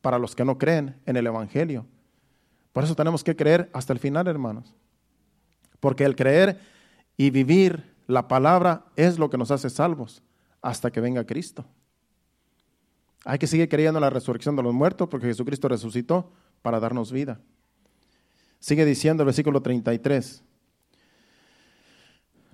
para 0.00 0.18
los 0.18 0.34
que 0.34 0.44
no 0.44 0.58
creen 0.58 1.00
en 1.06 1.16
el 1.16 1.26
Evangelio. 1.26 1.86
Por 2.72 2.84
eso 2.84 2.94
tenemos 2.94 3.22
que 3.22 3.36
creer 3.36 3.70
hasta 3.72 3.92
el 3.92 3.98
final, 3.98 4.26
hermanos. 4.26 4.74
Porque 5.80 6.04
el 6.04 6.16
creer 6.16 6.60
y 7.16 7.30
vivir 7.30 7.92
la 8.06 8.28
palabra 8.28 8.84
es 8.96 9.18
lo 9.18 9.30
que 9.30 9.38
nos 9.38 9.50
hace 9.50 9.70
salvos 9.70 10.22
hasta 10.60 10.90
que 10.90 11.00
venga 11.00 11.24
Cristo. 11.26 11.64
Hay 13.24 13.38
que 13.38 13.46
seguir 13.46 13.68
creyendo 13.68 13.98
en 13.98 14.02
la 14.02 14.10
resurrección 14.10 14.56
de 14.56 14.62
los 14.62 14.74
muertos 14.74 15.08
porque 15.08 15.26
Jesucristo 15.26 15.68
resucitó 15.68 16.30
para 16.62 16.80
darnos 16.80 17.12
vida. 17.12 17.40
Sigue 18.58 18.84
diciendo 18.84 19.22
el 19.22 19.26
versículo 19.26 19.60
33. 19.60 20.42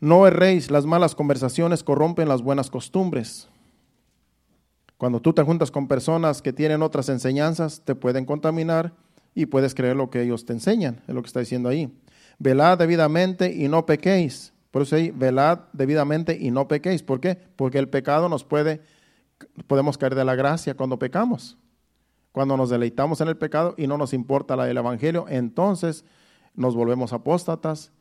No 0.00 0.26
erréis, 0.26 0.70
las 0.70 0.86
malas 0.86 1.14
conversaciones 1.14 1.82
corrompen 1.82 2.28
las 2.28 2.42
buenas 2.42 2.70
costumbres. 2.70 3.48
Cuando 4.96 5.20
tú 5.20 5.32
te 5.32 5.42
juntas 5.42 5.70
con 5.70 5.88
personas 5.88 6.42
que 6.42 6.52
tienen 6.52 6.82
otras 6.82 7.08
enseñanzas, 7.08 7.82
te 7.84 7.94
pueden 7.94 8.24
contaminar 8.24 8.92
y 9.38 9.46
puedes 9.46 9.72
creer 9.72 9.94
lo 9.94 10.10
que 10.10 10.20
ellos 10.20 10.44
te 10.44 10.52
enseñan, 10.52 11.00
es 11.06 11.14
lo 11.14 11.22
que 11.22 11.28
está 11.28 11.38
diciendo 11.38 11.68
ahí. 11.68 11.96
Velad 12.40 12.76
debidamente 12.76 13.54
y 13.54 13.68
no 13.68 13.86
pequéis. 13.86 14.52
Por 14.72 14.82
eso 14.82 14.96
ahí, 14.96 15.12
velad 15.12 15.60
debidamente 15.72 16.36
y 16.36 16.50
no 16.50 16.66
pequéis. 16.66 17.04
¿Por 17.04 17.20
qué? 17.20 17.38
Porque 17.54 17.78
el 17.78 17.88
pecado 17.88 18.28
nos 18.28 18.42
puede, 18.42 18.80
podemos 19.68 19.96
caer 19.96 20.16
de 20.16 20.24
la 20.24 20.34
gracia 20.34 20.74
cuando 20.74 20.98
pecamos. 20.98 21.56
Cuando 22.32 22.56
nos 22.56 22.68
deleitamos 22.68 23.20
en 23.20 23.28
el 23.28 23.36
pecado 23.36 23.76
y 23.78 23.86
no 23.86 23.96
nos 23.96 24.12
importa 24.12 24.56
la 24.56 24.64
del 24.64 24.78
Evangelio, 24.78 25.26
entonces 25.28 26.04
nos 26.54 26.74
volvemos 26.74 27.12
apóstatas 27.12 27.92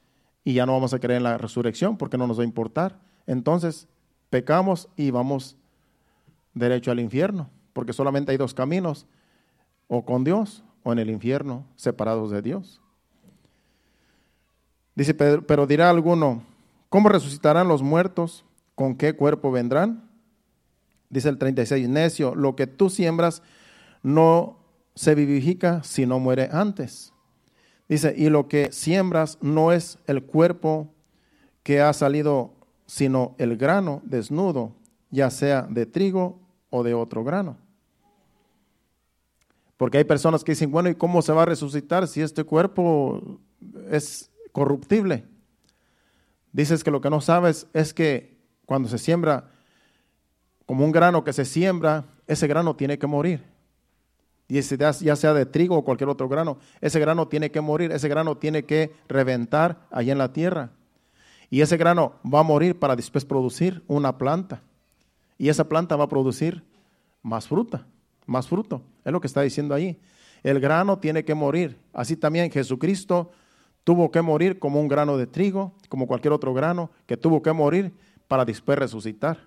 y 0.43 0.53
ya 0.53 0.65
no 0.65 0.73
vamos 0.73 0.95
a 0.95 0.99
creer 0.99 1.17
en 1.17 1.23
la 1.23 1.37
resurrección 1.37 1.97
porque 1.97 2.17
no 2.17 2.25
nos 2.25 2.39
va 2.39 2.41
a 2.41 2.47
importar. 2.47 2.99
Entonces 3.27 3.87
pecamos 4.31 4.89
y 4.95 5.11
vamos 5.11 5.55
derecho 6.55 6.89
al 6.89 6.99
infierno, 6.99 7.51
porque 7.73 7.93
solamente 7.93 8.31
hay 8.31 8.37
dos 8.37 8.55
caminos, 8.55 9.05
o 9.87 10.03
con 10.03 10.23
Dios 10.23 10.63
o 10.87 10.93
en 10.93 10.99
el 10.99 11.09
infierno, 11.09 11.65
separados 11.75 12.31
de 12.31 12.41
Dios. 12.41 12.79
Dice, 14.95 15.13
pero 15.13 15.67
dirá 15.67 15.89
alguno, 15.89 16.43
¿cómo 16.87 17.09
resucitarán 17.09 17.67
los 17.67 17.83
muertos? 17.83 18.45
¿Con 18.73 18.95
qué 18.95 19.13
cuerpo 19.13 19.51
vendrán? 19.51 20.09
Dice 21.09 21.27
el 21.27 21.39
36, 21.39 21.89
necio, 21.89 22.35
lo 22.35 22.55
que 22.55 22.67
tú 22.67 22.89
siembras 22.89 23.43
no 24.01 24.59
se 24.95 25.13
vivifica 25.13 25.83
si 25.83 26.05
no 26.05 26.19
muere 26.19 26.47
antes. 26.53 27.11
Dice, 27.89 28.13
y 28.17 28.29
lo 28.29 28.47
que 28.47 28.71
siembras 28.71 29.39
no 29.41 29.73
es 29.73 29.99
el 30.07 30.23
cuerpo 30.23 30.87
que 31.63 31.81
ha 31.81 31.91
salido, 31.91 32.53
sino 32.85 33.35
el 33.39 33.57
grano 33.57 34.01
desnudo, 34.05 34.71
ya 35.11 35.31
sea 35.31 35.63
de 35.63 35.85
trigo 35.85 36.39
o 36.69 36.83
de 36.83 36.93
otro 36.93 37.25
grano. 37.25 37.57
Porque 39.77 39.99
hay 39.99 40.03
personas 40.03 40.43
que 40.43 40.53
dicen, 40.53 40.71
bueno, 40.71 40.89
¿y 40.89 40.95
cómo 40.95 41.21
se 41.21 41.31
va 41.31 41.43
a 41.43 41.45
resucitar 41.45 42.07
si 42.07 42.21
este 42.21 42.43
cuerpo 42.43 43.39
es 43.89 44.31
corruptible? 44.51 45.25
Dices 46.51 46.83
que 46.83 46.89
lo 46.89 46.99
que 46.99 47.11
no 47.11 47.21
sabes 47.21 47.67
es 47.73 47.93
que 47.93 48.37
cuando 48.65 48.89
se 48.89 48.97
siembra, 48.97 49.51
como 50.65 50.83
un 50.83 50.91
grano 50.91 51.23
que 51.23 51.31
se 51.31 51.45
siembra, 51.45 52.05
ese 52.25 52.47
grano 52.47 52.75
tiene 52.75 52.97
que 52.97 53.05
morir. 53.05 53.43
Y 54.47 54.59
ya 54.59 55.15
sea 55.15 55.33
de 55.33 55.45
trigo 55.45 55.77
o 55.77 55.85
cualquier 55.85 56.09
otro 56.09 56.27
grano, 56.27 56.57
ese 56.81 56.99
grano 56.99 57.27
tiene 57.27 57.51
que 57.51 57.61
morir, 57.61 57.91
ese 57.91 58.07
grano 58.07 58.37
tiene 58.37 58.63
que 58.63 58.95
reventar 59.07 59.85
allá 59.91 60.11
en 60.11 60.17
la 60.17 60.33
tierra. 60.33 60.71
Y 61.49 61.61
ese 61.61 61.77
grano 61.77 62.13
va 62.25 62.39
a 62.39 62.43
morir 62.43 62.79
para 62.79 62.95
después 62.95 63.25
producir 63.25 63.83
una 63.87 64.17
planta. 64.17 64.63
Y 65.37 65.49
esa 65.49 65.69
planta 65.69 65.95
va 65.95 66.05
a 66.05 66.09
producir 66.09 66.63
más 67.21 67.47
fruta 67.47 67.85
más 68.27 68.47
fruto. 68.47 68.83
Es 69.03 69.11
lo 69.11 69.19
que 69.19 69.27
está 69.27 69.41
diciendo 69.41 69.73
ahí. 69.73 69.99
El 70.43 70.59
grano 70.59 70.99
tiene 70.99 71.25
que 71.25 71.33
morir. 71.33 71.79
Así 71.93 72.15
también 72.15 72.51
Jesucristo 72.51 73.31
tuvo 73.83 74.11
que 74.11 74.21
morir 74.21 74.59
como 74.59 74.79
un 74.79 74.87
grano 74.87 75.17
de 75.17 75.25
trigo, 75.25 75.73
como 75.89 76.05
cualquier 76.05 76.33
otro 76.33 76.53
grano, 76.53 76.91
que 77.07 77.17
tuvo 77.17 77.41
que 77.41 77.53
morir 77.53 77.93
para 78.27 78.45
después 78.45 78.77
resucitar. 78.77 79.39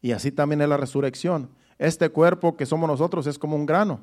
Y 0.00 0.12
así 0.12 0.30
también 0.30 0.60
es 0.60 0.68
la 0.68 0.76
resurrección. 0.76 1.50
Este 1.78 2.10
cuerpo 2.10 2.56
que 2.56 2.66
somos 2.66 2.88
nosotros 2.88 3.26
es 3.26 3.38
como 3.38 3.56
un 3.56 3.66
grano. 3.66 4.00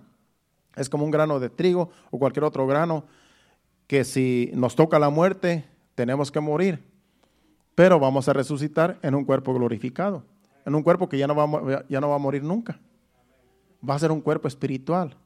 Es 0.75 0.89
como 0.89 1.05
un 1.05 1.11
grano 1.11 1.39
de 1.39 1.49
trigo 1.49 1.89
o 2.11 2.19
cualquier 2.19 2.43
otro 2.43 2.67
grano 2.67 3.05
que 3.87 4.03
si 4.03 4.51
nos 4.55 4.75
toca 4.75 4.99
la 4.99 5.09
muerte, 5.09 5.65
tenemos 5.93 6.31
que 6.31 6.39
morir. 6.39 6.83
Pero 7.75 7.99
vamos 7.99 8.27
a 8.27 8.33
resucitar 8.33 8.97
en 9.03 9.15
un 9.15 9.23
cuerpo 9.23 9.53
glorificado, 9.53 10.23
en 10.65 10.75
un 10.75 10.81
cuerpo 10.81 11.07
que 11.07 11.17
ya 11.17 11.27
no 11.27 11.35
va, 11.35 11.85
ya 11.87 12.01
no 12.01 12.09
va 12.09 12.15
a 12.15 12.19
morir 12.19 12.43
nunca 12.43 12.79
va 13.87 13.95
a 13.95 13.99
ser 13.99 14.11
un 14.11 14.21
cuerpo 14.21 14.47
espiritual. 14.47 15.17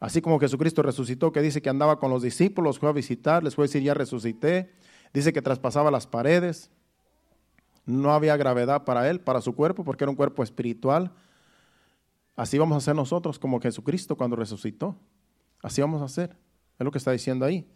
Así 0.00 0.20
como 0.22 0.38
Jesucristo 0.38 0.82
resucitó, 0.82 1.32
que 1.32 1.42
dice 1.42 1.60
que 1.60 1.68
andaba 1.68 1.98
con 1.98 2.10
los 2.10 2.22
discípulos, 2.22 2.78
fue 2.78 2.88
a 2.88 2.92
visitar, 2.92 3.42
les 3.42 3.54
fue 3.54 3.64
a 3.64 3.66
decir, 3.66 3.82
ya 3.82 3.94
resucité. 3.94 4.72
Dice 5.12 5.32
que 5.32 5.42
traspasaba 5.42 5.90
las 5.90 6.06
paredes. 6.06 6.70
No 7.84 8.12
había 8.12 8.36
gravedad 8.36 8.84
para 8.84 9.08
él, 9.08 9.20
para 9.20 9.40
su 9.40 9.54
cuerpo, 9.54 9.82
porque 9.82 10.04
era 10.04 10.10
un 10.10 10.16
cuerpo 10.16 10.42
espiritual. 10.42 11.12
Así 12.36 12.58
vamos 12.58 12.76
a 12.76 12.80
ser 12.80 12.94
nosotros 12.94 13.38
como 13.38 13.60
Jesucristo 13.60 14.16
cuando 14.16 14.36
resucitó. 14.36 14.94
Así 15.62 15.80
vamos 15.80 16.02
a 16.02 16.08
ser. 16.08 16.36
Es 16.78 16.84
lo 16.84 16.92
que 16.92 16.98
está 16.98 17.10
diciendo 17.10 17.44
ahí. 17.44 17.66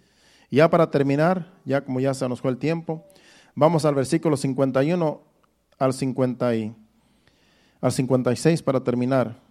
Y 0.48 0.56
ya 0.56 0.70
para 0.70 0.90
terminar, 0.90 1.52
ya 1.64 1.84
como 1.84 1.98
ya 1.98 2.14
se 2.14 2.28
nos 2.28 2.40
fue 2.40 2.52
el 2.52 2.58
tiempo, 2.58 3.04
vamos 3.56 3.84
al 3.84 3.94
versículo 3.94 4.36
51 4.36 5.22
al, 5.78 5.92
50 5.92 6.54
y, 6.54 6.74
al 7.80 7.90
56 7.90 8.62
para 8.62 8.84
terminar 8.84 9.41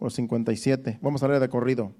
o 0.00 0.10
57. 0.10 0.98
Vamos 1.00 1.22
a 1.22 1.28
leer 1.28 1.40
de 1.40 1.48
corrido. 1.48 1.92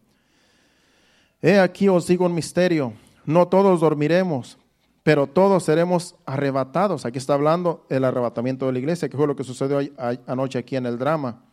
He 1.40 1.58
aquí 1.60 1.88
os 1.88 2.06
digo 2.06 2.26
un 2.26 2.34
misterio. 2.34 2.94
No 3.24 3.46
todos 3.46 3.80
dormiremos, 3.80 4.58
pero 5.02 5.26
todos 5.26 5.62
seremos 5.62 6.16
arrebatados. 6.26 7.06
Aquí 7.06 7.18
está 7.18 7.34
hablando 7.34 7.86
el 7.88 8.04
arrebatamiento 8.04 8.66
de 8.66 8.72
la 8.72 8.78
iglesia, 8.78 9.08
que 9.08 9.16
fue 9.16 9.26
lo 9.26 9.36
que 9.36 9.44
sucedió 9.44 9.78
anoche 10.26 10.58
aquí 10.58 10.76
en 10.76 10.86
el 10.86 10.98
drama. 10.98 11.44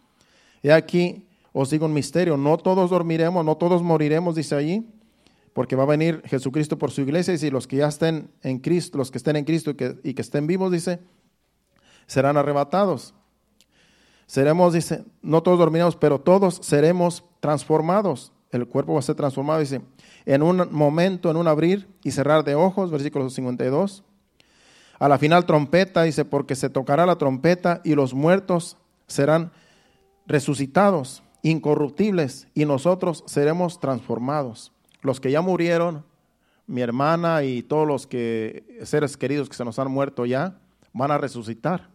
He 0.63 0.71
aquí 0.71 1.27
os 1.53 1.69
digo 1.69 1.85
un 1.85 1.93
misterio. 1.93 2.37
No 2.37 2.57
todos 2.57 2.89
dormiremos, 2.89 3.45
no 3.45 3.57
todos 3.57 3.83
moriremos, 3.83 4.35
dice 4.35 4.55
allí, 4.55 4.87
porque 5.53 5.75
va 5.75 5.83
a 5.83 5.87
venir 5.87 6.21
Jesucristo 6.25 6.77
por 6.77 6.91
su 6.91 7.01
iglesia 7.01 7.33
y 7.33 7.37
si 7.37 7.49
los 7.49 7.67
que 7.67 7.77
ya 7.77 7.87
estén 7.87 8.29
en 8.43 8.59
Cristo, 8.59 8.97
los 8.97 9.11
que 9.11 9.17
estén 9.17 9.35
en 9.35 9.45
Cristo 9.45 9.71
y 9.71 9.73
que, 9.75 9.97
y 10.03 10.13
que 10.13 10.21
estén 10.21 10.47
vivos, 10.47 10.71
dice, 10.71 10.99
serán 12.05 12.37
arrebatados. 12.37 13.13
Seremos, 14.27 14.73
dice, 14.73 15.05
no 15.21 15.41
todos 15.41 15.57
dormiremos, 15.57 15.95
pero 15.95 16.19
todos 16.19 16.59
seremos 16.61 17.23
transformados. 17.39 18.33
El 18.51 18.67
cuerpo 18.67 18.93
va 18.93 18.99
a 18.99 19.03
ser 19.03 19.15
transformado, 19.15 19.59
dice, 19.59 19.81
en 20.25 20.43
un 20.43 20.67
momento, 20.71 21.31
en 21.31 21.37
un 21.37 21.47
abrir 21.47 21.87
y 22.03 22.11
cerrar 22.11 22.43
de 22.43 22.55
ojos, 22.55 22.91
versículo 22.91 23.29
52. 23.29 24.03
A 24.99 25.07
la 25.07 25.17
final 25.17 25.45
trompeta, 25.45 26.03
dice, 26.03 26.25
porque 26.25 26.55
se 26.55 26.69
tocará 26.69 27.05
la 27.05 27.17
trompeta 27.17 27.81
y 27.83 27.95
los 27.95 28.13
muertos 28.13 28.77
serán 29.07 29.51
resucitados. 30.27 31.23
incorruptibles 31.43 32.47
y 32.53 32.65
nosotros 32.65 33.23
seremos 33.27 33.79
transformados. 33.79 34.73
Los 35.01 35.21
que 35.21 35.31
ya 35.31 35.39
murieron, 35.39 36.03
mi 36.65 36.81
hermana 36.81 37.43
y 37.43 37.63
todos 37.63 37.87
los 37.87 38.07
que 38.07 38.81
seres 38.83 39.15
queridos 39.15 39.47
que 39.47 39.55
se 39.55 39.63
nos 39.63 39.79
han 39.79 39.89
muerto 39.89 40.25
ya, 40.25 40.59
van 40.91 41.11
a 41.11 41.17
resucitar. 41.17 41.89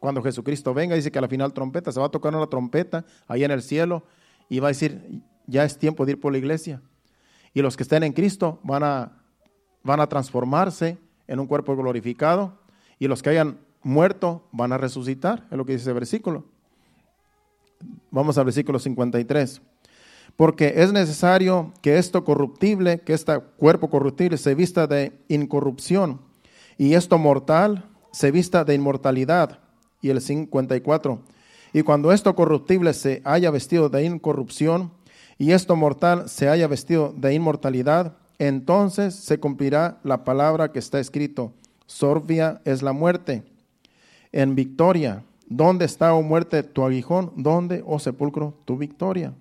Cuando 0.00 0.22
Jesucristo 0.22 0.74
venga, 0.74 0.96
dice 0.96 1.12
que 1.12 1.18
a 1.18 1.22
la 1.22 1.28
final 1.28 1.52
trompeta, 1.52 1.92
se 1.92 2.00
va 2.00 2.06
a 2.06 2.10
tocar 2.10 2.34
una 2.34 2.46
trompeta 2.46 3.04
ahí 3.28 3.44
en 3.44 3.50
el 3.50 3.62
cielo 3.62 4.02
y 4.48 4.58
va 4.58 4.68
a 4.68 4.70
decir, 4.70 5.22
ya 5.46 5.64
es 5.64 5.78
tiempo 5.78 6.06
de 6.06 6.12
ir 6.12 6.20
por 6.20 6.32
la 6.32 6.38
iglesia. 6.38 6.80
Y 7.52 7.62
los 7.62 7.76
que 7.76 7.82
estén 7.82 8.02
en 8.02 8.12
Cristo 8.12 8.58
van 8.62 8.82
a, 8.82 9.12
van 9.82 10.00
a 10.00 10.08
transformarse 10.08 10.98
en 11.26 11.38
un 11.38 11.46
cuerpo 11.46 11.76
glorificado 11.76 12.58
y 12.98 13.08
los 13.08 13.22
que 13.22 13.30
hayan 13.30 13.58
muerto 13.82 14.48
van 14.52 14.72
a 14.72 14.78
resucitar, 14.78 15.46
es 15.50 15.56
lo 15.56 15.64
que 15.64 15.72
dice 15.72 15.82
ese 15.82 15.92
versículo. 15.92 16.44
Vamos 18.10 18.38
al 18.38 18.46
versículo 18.46 18.78
53. 18.78 19.60
Porque 20.36 20.74
es 20.76 20.92
necesario 20.92 21.72
que 21.82 21.98
esto 21.98 22.24
corruptible, 22.24 23.00
que 23.00 23.12
este 23.12 23.38
cuerpo 23.58 23.90
corruptible 23.90 24.38
se 24.38 24.54
vista 24.54 24.86
de 24.86 25.12
incorrupción 25.28 26.20
y 26.78 26.94
esto 26.94 27.18
mortal 27.18 27.84
se 28.12 28.30
vista 28.30 28.64
de 28.64 28.74
inmortalidad. 28.74 29.58
Y 30.00 30.10
el 30.10 30.20
54. 30.20 31.20
Y 31.72 31.82
cuando 31.82 32.12
esto 32.12 32.34
corruptible 32.34 32.92
se 32.94 33.22
haya 33.24 33.50
vestido 33.50 33.88
de 33.88 34.04
incorrupción 34.04 34.90
y 35.38 35.52
esto 35.52 35.76
mortal 35.76 36.28
se 36.28 36.48
haya 36.48 36.66
vestido 36.66 37.14
de 37.16 37.34
inmortalidad, 37.34 38.16
entonces 38.38 39.14
se 39.14 39.38
cumplirá 39.38 39.98
la 40.02 40.24
palabra 40.24 40.72
que 40.72 40.78
está 40.78 40.98
escrito. 40.98 41.52
Sorvia 41.86 42.60
es 42.64 42.82
la 42.82 42.92
muerte. 42.92 43.42
En 44.32 44.54
victoria, 44.54 45.24
¿dónde 45.46 45.84
está, 45.84 46.14
oh 46.14 46.22
muerte, 46.22 46.62
tu 46.62 46.84
aguijón? 46.84 47.32
¿Dónde, 47.36 47.82
oh 47.86 47.98
sepulcro, 47.98 48.54
tu 48.64 48.76
victoria? 48.76 49.34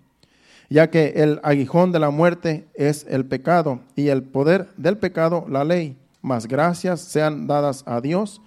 Ya 0.70 0.90
que 0.90 1.14
el 1.16 1.40
aguijón 1.44 1.92
de 1.92 2.00
la 2.00 2.10
muerte 2.10 2.68
es 2.74 3.06
el 3.10 3.26
pecado 3.26 3.80
y 3.96 4.10
el 4.10 4.24
poder 4.24 4.70
del 4.78 4.98
pecado 4.98 5.46
la 5.48 5.64
ley. 5.64 5.98
Mas 6.22 6.48
gracias 6.48 7.02
sean 7.02 7.48
dadas 7.48 7.84
a 7.88 8.02
Dios 8.02 8.42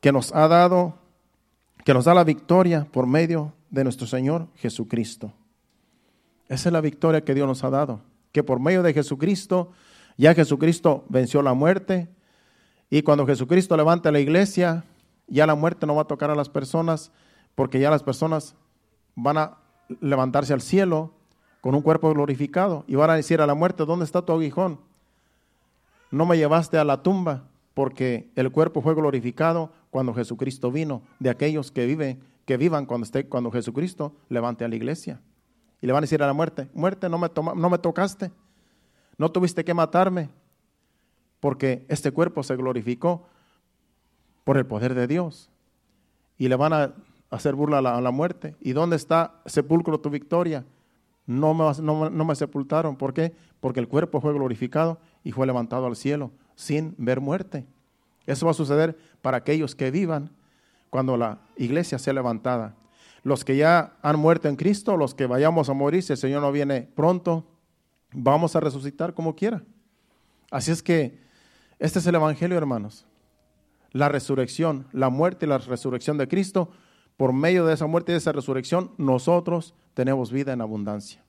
que 0.00 0.12
nos 0.12 0.34
ha 0.34 0.46
dado, 0.48 0.97
que 1.84 1.94
nos 1.94 2.04
da 2.04 2.14
la 2.14 2.24
victoria 2.24 2.86
por 2.90 3.06
medio 3.06 3.52
de 3.70 3.84
nuestro 3.84 4.06
Señor 4.06 4.48
Jesucristo. 4.56 5.32
Esa 6.48 6.68
es 6.68 6.72
la 6.72 6.80
victoria 6.80 7.24
que 7.24 7.34
Dios 7.34 7.46
nos 7.46 7.64
ha 7.64 7.70
dado, 7.70 8.00
que 8.32 8.42
por 8.42 8.60
medio 8.60 8.82
de 8.82 8.94
Jesucristo, 8.94 9.70
ya 10.16 10.34
Jesucristo 10.34 11.04
venció 11.08 11.42
la 11.42 11.54
muerte, 11.54 12.08
y 12.90 13.02
cuando 13.02 13.26
Jesucristo 13.26 13.76
levanta 13.76 14.10
la 14.10 14.20
iglesia, 14.20 14.84
ya 15.26 15.46
la 15.46 15.54
muerte 15.54 15.86
no 15.86 15.94
va 15.94 16.02
a 16.02 16.06
tocar 16.06 16.30
a 16.30 16.34
las 16.34 16.48
personas, 16.48 17.12
porque 17.54 17.80
ya 17.80 17.90
las 17.90 18.02
personas 18.02 18.54
van 19.14 19.36
a 19.36 19.58
levantarse 20.00 20.52
al 20.52 20.62
cielo 20.62 21.12
con 21.60 21.74
un 21.74 21.82
cuerpo 21.82 22.12
glorificado 22.12 22.84
y 22.86 22.94
van 22.94 23.10
a 23.10 23.14
decir 23.16 23.40
a 23.40 23.46
la 23.46 23.54
muerte, 23.54 23.84
¿dónde 23.84 24.04
está 24.04 24.22
tu 24.22 24.32
aguijón? 24.32 24.80
No 26.10 26.24
me 26.24 26.38
llevaste 26.38 26.78
a 26.78 26.84
la 26.84 27.02
tumba, 27.02 27.44
porque 27.74 28.30
el 28.34 28.50
cuerpo 28.50 28.80
fue 28.80 28.94
glorificado 28.94 29.70
cuando 29.90 30.14
Jesucristo 30.14 30.70
vino, 30.70 31.02
de 31.18 31.30
aquellos 31.30 31.70
que 31.70 31.86
viven, 31.86 32.20
que 32.44 32.56
vivan 32.56 32.86
cuando 32.86 33.04
esté, 33.04 33.26
cuando 33.26 33.50
Jesucristo 33.50 34.14
levante 34.28 34.64
a 34.64 34.68
la 34.68 34.76
iglesia. 34.76 35.20
Y 35.80 35.86
le 35.86 35.92
van 35.92 36.00
a 36.00 36.06
decir 36.06 36.22
a 36.22 36.26
la 36.26 36.32
muerte, 36.32 36.68
muerte, 36.74 37.08
no 37.08 37.18
me, 37.18 37.28
no 37.34 37.70
me 37.70 37.78
tocaste, 37.78 38.30
no 39.16 39.30
tuviste 39.30 39.64
que 39.64 39.74
matarme, 39.74 40.30
porque 41.40 41.84
este 41.88 42.10
cuerpo 42.10 42.42
se 42.42 42.56
glorificó 42.56 43.26
por 44.44 44.56
el 44.56 44.66
poder 44.66 44.94
de 44.94 45.06
Dios. 45.06 45.50
Y 46.36 46.48
le 46.48 46.56
van 46.56 46.72
a 46.72 46.94
hacer 47.30 47.54
burla 47.54 47.78
a 47.78 48.00
la, 48.00 48.10
muerte. 48.10 48.56
¿Y 48.60 48.72
dónde 48.72 48.96
está 48.96 49.40
sepulcro 49.46 50.00
tu 50.00 50.10
victoria? 50.10 50.64
No 51.26 51.52
me, 51.52 51.64
no, 51.82 52.10
no 52.10 52.24
me 52.24 52.34
sepultaron. 52.34 52.96
¿Por 52.96 53.12
qué? 53.12 53.34
Porque 53.60 53.80
el 53.80 53.88
cuerpo 53.88 54.20
fue 54.20 54.32
glorificado 54.32 54.98
y 55.24 55.32
fue 55.32 55.46
levantado 55.46 55.86
al 55.86 55.96
cielo 55.96 56.30
sin 56.54 56.94
ver 56.96 57.20
muerte. 57.20 57.66
Eso 58.26 58.46
va 58.46 58.52
a 58.52 58.54
suceder 58.54 58.98
para 59.22 59.38
aquellos 59.38 59.74
que 59.74 59.90
vivan 59.90 60.30
cuando 60.90 61.16
la 61.16 61.38
iglesia 61.56 61.98
sea 61.98 62.12
levantada 62.12 62.74
los 63.22 63.44
que 63.44 63.56
ya 63.56 63.96
han 64.02 64.18
muerto 64.18 64.48
en 64.48 64.56
Cristo, 64.56 64.96
los 64.96 65.14
que 65.14 65.26
vayamos 65.26 65.68
a 65.68 65.74
morir, 65.74 66.02
si 66.02 66.12
el 66.12 66.18
Señor 66.18 66.42
no 66.42 66.52
viene 66.52 66.88
pronto, 66.94 67.46
vamos 68.12 68.56
a 68.56 68.60
resucitar 68.60 69.14
como 69.14 69.34
quiera. 69.34 69.62
Así 70.50 70.70
es 70.70 70.82
que 70.82 71.18
este 71.78 71.98
es 71.98 72.06
el 72.06 72.14
Evangelio, 72.14 72.56
hermanos. 72.56 73.06
La 73.92 74.08
resurrección, 74.08 74.86
la 74.92 75.10
muerte 75.10 75.46
y 75.46 75.48
la 75.48 75.58
resurrección 75.58 76.18
de 76.18 76.28
Cristo, 76.28 76.70
por 77.16 77.32
medio 77.32 77.66
de 77.66 77.74
esa 77.74 77.86
muerte 77.86 78.12
y 78.12 78.16
esa 78.16 78.32
resurrección, 78.32 78.92
nosotros 78.96 79.74
tenemos 79.94 80.32
vida 80.32 80.52
en 80.52 80.60
abundancia. 80.60 81.22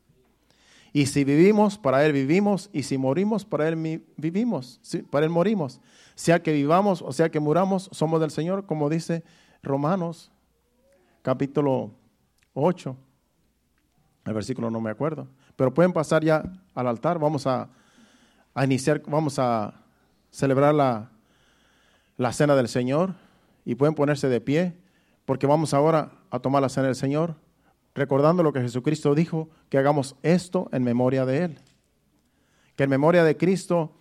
Y 0.92 1.06
si 1.06 1.24
vivimos, 1.24 1.78
para 1.78 2.06
Él 2.06 2.14
vivimos, 2.14 2.70
y 2.74 2.84
si 2.84 2.98
morimos, 2.98 3.46
para 3.46 3.68
Él 3.68 4.04
vivimos, 4.18 4.82
para 5.10 5.26
Él 5.26 5.32
morimos. 5.32 5.82
Sea 6.16 6.42
que 6.42 6.52
vivamos 6.52 7.02
o 7.02 7.14
sea 7.14 7.30
que 7.30 7.40
muramos, 7.40 7.90
somos 7.92 8.20
del 8.20 8.32
Señor, 8.32 8.66
como 8.66 8.90
dice 8.90 9.24
Romanos 9.62 10.32
capítulo 11.22 11.92
8, 12.54 12.96
el 14.26 14.34
versículo 14.34 14.72
no 14.72 14.82
me 14.82 14.90
acuerdo, 14.90 15.28
pero 15.56 15.74
pueden 15.74 15.94
pasar 15.94 16.24
ya 16.24 16.44
al 16.74 16.88
altar, 16.88 17.20
vamos 17.20 17.46
a, 17.46 17.70
iniciar, 18.64 19.02
vamos 19.08 19.40
a 19.40 19.74
celebrar 20.32 20.74
la, 20.74 21.12
la 22.18 22.34
cena 22.34 22.56
del 22.56 22.68
Señor 22.68 23.16
y 23.66 23.76
pueden 23.76 23.96
ponerse 23.96 24.28
de 24.30 24.42
pie, 24.42 24.78
porque 25.26 25.48
vamos 25.48 25.74
ahora 25.74 26.12
a 26.32 26.40
tomar 26.40 26.62
la 26.62 26.70
cena 26.70 26.88
del 26.88 26.96
Señor, 26.96 27.36
recordando 27.96 28.44
lo 28.44 28.54
que 28.54 28.62
Jesucristo 28.62 29.16
dijo, 29.16 29.50
que 29.70 29.78
hagamos 29.78 30.16
esto 30.24 30.70
en 30.72 30.84
memoria 30.84 31.26
de 31.26 31.44
Él. 31.44 31.60
Que 32.76 32.84
en 32.84 32.90
memoria 32.90 33.24
de 33.24 33.38
Cristo, 33.38 33.92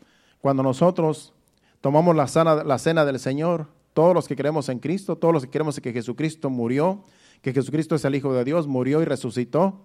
cuando 0.40 0.62
nosotros 0.62 1.32
tomamos 1.80 2.14
la 2.14 2.28
cena, 2.28 2.62
la 2.64 2.78
cena 2.78 3.04
del 3.04 3.18
Señor, 3.18 3.66
todos 3.94 4.14
los 4.14 4.28
que 4.28 4.36
creemos 4.36 4.68
en 4.68 4.78
Cristo, 4.78 5.16
todos 5.16 5.34
los 5.34 5.44
que 5.44 5.50
creemos 5.50 5.80
que 5.80 5.92
Jesucristo 5.92 6.50
murió, 6.50 7.04
que 7.42 7.52
Jesucristo 7.52 7.94
es 7.94 8.04
el 8.04 8.14
Hijo 8.14 8.32
de 8.32 8.44
Dios, 8.44 8.66
murió 8.66 9.02
y 9.02 9.04
resucitó, 9.04 9.80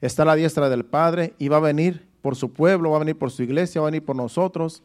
está 0.00 0.22
a 0.22 0.26
la 0.26 0.34
diestra 0.34 0.68
del 0.70 0.84
Padre 0.84 1.34
y 1.38 1.48
va 1.48 1.58
a 1.58 1.60
venir 1.60 2.08
por 2.22 2.36
su 2.36 2.52
pueblo, 2.52 2.90
va 2.90 2.96
a 2.96 3.00
venir 3.00 3.18
por 3.18 3.30
su 3.30 3.42
iglesia, 3.42 3.80
va 3.80 3.88
a 3.88 3.90
venir 3.90 4.04
por 4.04 4.16
nosotros. 4.16 4.82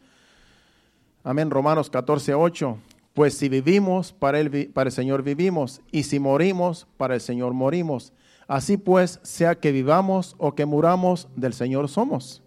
Amén, 1.24 1.50
Romanos 1.50 1.90
14, 1.90 2.34
8. 2.34 2.78
Pues 3.14 3.36
si 3.36 3.48
vivimos, 3.48 4.12
para 4.12 4.40
el, 4.40 4.68
para 4.68 4.88
el 4.88 4.92
Señor 4.92 5.22
vivimos, 5.22 5.80
y 5.90 6.02
si 6.02 6.18
morimos, 6.18 6.86
para 6.96 7.14
el 7.14 7.20
Señor 7.20 7.54
morimos. 7.54 8.12
Así 8.48 8.76
pues, 8.76 9.18
sea 9.22 9.56
que 9.56 9.72
vivamos 9.72 10.36
o 10.38 10.54
que 10.54 10.66
muramos, 10.66 11.28
del 11.36 11.52
Señor 11.52 11.88
somos. 11.88 12.42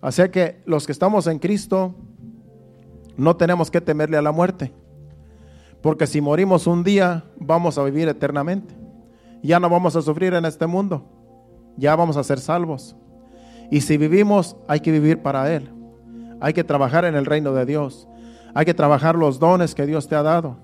Así 0.00 0.28
que 0.30 0.62
los 0.64 0.86
que 0.86 0.92
estamos 0.92 1.26
en 1.26 1.38
Cristo, 1.38 1.94
no 3.16 3.36
tenemos 3.36 3.70
que 3.70 3.80
temerle 3.80 4.16
a 4.16 4.22
la 4.22 4.32
muerte. 4.32 4.72
Porque 5.82 6.06
si 6.06 6.20
morimos 6.20 6.66
un 6.66 6.84
día, 6.84 7.24
vamos 7.36 7.76
a 7.78 7.84
vivir 7.84 8.08
eternamente. 8.08 8.74
Ya 9.42 9.58
no 9.58 9.68
vamos 9.68 9.96
a 9.96 10.02
sufrir 10.02 10.34
en 10.34 10.44
este 10.44 10.66
mundo. 10.66 11.04
Ya 11.76 11.96
vamos 11.96 12.16
a 12.16 12.24
ser 12.24 12.38
salvos. 12.38 12.96
Y 13.70 13.80
si 13.82 13.96
vivimos, 13.96 14.56
hay 14.68 14.80
que 14.80 14.92
vivir 14.92 15.22
para 15.22 15.52
Él. 15.52 15.70
Hay 16.40 16.52
que 16.52 16.64
trabajar 16.64 17.04
en 17.04 17.14
el 17.14 17.26
reino 17.26 17.52
de 17.52 17.66
Dios. 17.66 18.08
Hay 18.54 18.64
que 18.64 18.74
trabajar 18.74 19.16
los 19.16 19.38
dones 19.38 19.74
que 19.74 19.86
Dios 19.86 20.08
te 20.08 20.16
ha 20.16 20.22
dado. 20.22 20.56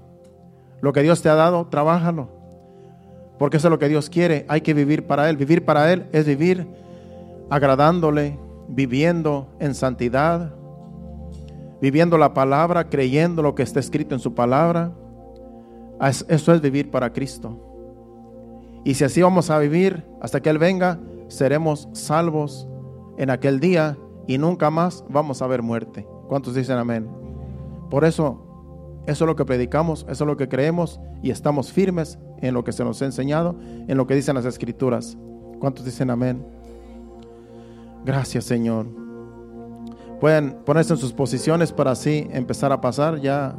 Lo 0.80 0.92
que 0.92 1.02
Dios 1.02 1.22
te 1.22 1.28
ha 1.28 1.34
dado, 1.34 1.66
trabájalo. 1.66 2.35
Porque 3.38 3.58
eso 3.58 3.68
es 3.68 3.70
lo 3.70 3.78
que 3.78 3.88
Dios 3.88 4.08
quiere. 4.08 4.44
Hay 4.48 4.60
que 4.60 4.74
vivir 4.74 5.06
para 5.06 5.28
Él. 5.28 5.36
Vivir 5.36 5.64
para 5.64 5.92
Él 5.92 6.06
es 6.12 6.26
vivir 6.26 6.66
agradándole, 7.50 8.38
viviendo 8.68 9.48
en 9.60 9.74
santidad, 9.74 10.54
viviendo 11.80 12.18
la 12.18 12.34
palabra, 12.34 12.88
creyendo 12.88 13.42
lo 13.42 13.54
que 13.54 13.62
está 13.62 13.80
escrito 13.80 14.14
en 14.14 14.20
su 14.20 14.34
palabra 14.34 14.92
eso 16.00 16.52
es 16.52 16.60
vivir 16.60 16.90
para 16.90 17.12
Cristo. 17.12 17.58
Y 18.84 18.94
si 18.94 19.04
así 19.04 19.22
vamos 19.22 19.50
a 19.50 19.58
vivir 19.58 20.04
hasta 20.20 20.40
que 20.40 20.50
Él 20.50 20.58
venga, 20.58 21.00
seremos 21.28 21.88
salvos 21.92 22.68
en 23.18 23.30
aquel 23.30 23.60
día 23.60 23.96
y 24.26 24.38
nunca 24.38 24.70
más 24.70 25.04
vamos 25.08 25.42
a 25.42 25.46
ver 25.46 25.62
muerte. 25.62 26.06
¿Cuántos 26.28 26.54
dicen 26.54 26.76
amén? 26.76 27.08
Por 27.90 28.04
eso, 28.04 28.45
eso 29.06 29.24
es 29.24 29.28
lo 29.28 29.36
que 29.36 29.44
predicamos, 29.44 30.06
eso 30.08 30.24
es 30.24 30.28
lo 30.28 30.36
que 30.36 30.48
creemos 30.48 31.00
y 31.22 31.30
estamos 31.30 31.72
firmes 31.72 32.18
en 32.40 32.54
lo 32.54 32.64
que 32.64 32.72
se 32.72 32.84
nos 32.84 33.00
ha 33.02 33.06
enseñado, 33.06 33.56
en 33.88 33.96
lo 33.96 34.06
que 34.06 34.14
dicen 34.14 34.34
las 34.34 34.44
escrituras. 34.44 35.16
¿Cuántos 35.60 35.84
dicen 35.84 36.10
amén? 36.10 36.44
Gracias 38.04 38.44
Señor. 38.44 38.86
Pueden 40.20 40.56
ponerse 40.64 40.94
en 40.94 40.98
sus 40.98 41.12
posiciones 41.12 41.72
para 41.72 41.90
así 41.90 42.26
empezar 42.32 42.72
a 42.72 42.80
pasar 42.80 43.20
ya 43.20 43.54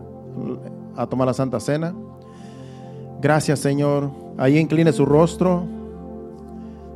a 0.96 1.08
tomar 1.08 1.28
la 1.28 1.34
Santa 1.34 1.60
Cena. 1.60 1.94
Gracias, 3.22 3.60
Señor. 3.60 4.12
Ahí 4.38 4.58
incline 4.58 4.92
su 4.92 5.06
rostro. 5.06 5.66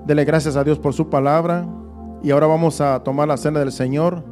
Dele 0.05 0.25
gracias 0.25 0.55
a 0.55 0.63
Dios 0.63 0.79
por 0.79 0.93
su 0.93 1.09
palabra. 1.09 1.67
Y 2.23 2.31
ahora 2.31 2.47
vamos 2.47 2.81
a 2.81 3.03
tomar 3.03 3.27
la 3.27 3.37
cena 3.37 3.59
del 3.59 3.71
Señor, 3.71 4.23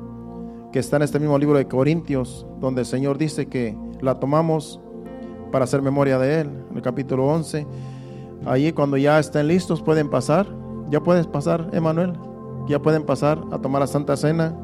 que 0.72 0.80
está 0.80 0.98
en 0.98 1.04
este 1.04 1.20
mismo 1.20 1.38
libro 1.38 1.58
de 1.58 1.68
Corintios, 1.68 2.46
donde 2.60 2.82
el 2.82 2.88
Señor 2.88 3.18
dice 3.18 3.48
que 3.48 3.78
la 4.02 4.20
tomamos 4.20 4.80
para 5.52 5.66
hacer 5.66 5.82
memoria 5.82 6.20
de 6.20 6.42
Él, 6.42 6.50
en 6.70 6.78
el 6.78 6.82
capítulo 6.82 7.28
11. 7.28 7.66
Allí 8.46 8.72
cuando 8.72 8.98
ya 8.98 9.20
estén 9.20 9.48
listos 9.48 9.82
pueden 9.82 10.10
pasar. 10.10 10.48
Ya 10.90 11.02
puedes 11.02 11.28
pasar, 11.28 11.70
Emanuel. 11.74 12.14
Ya 12.68 12.80
pueden 12.80 13.04
pasar 13.04 13.42
a 13.52 13.60
tomar 13.60 13.82
la 13.82 13.88
Santa 13.88 14.16
Cena. 14.16 14.56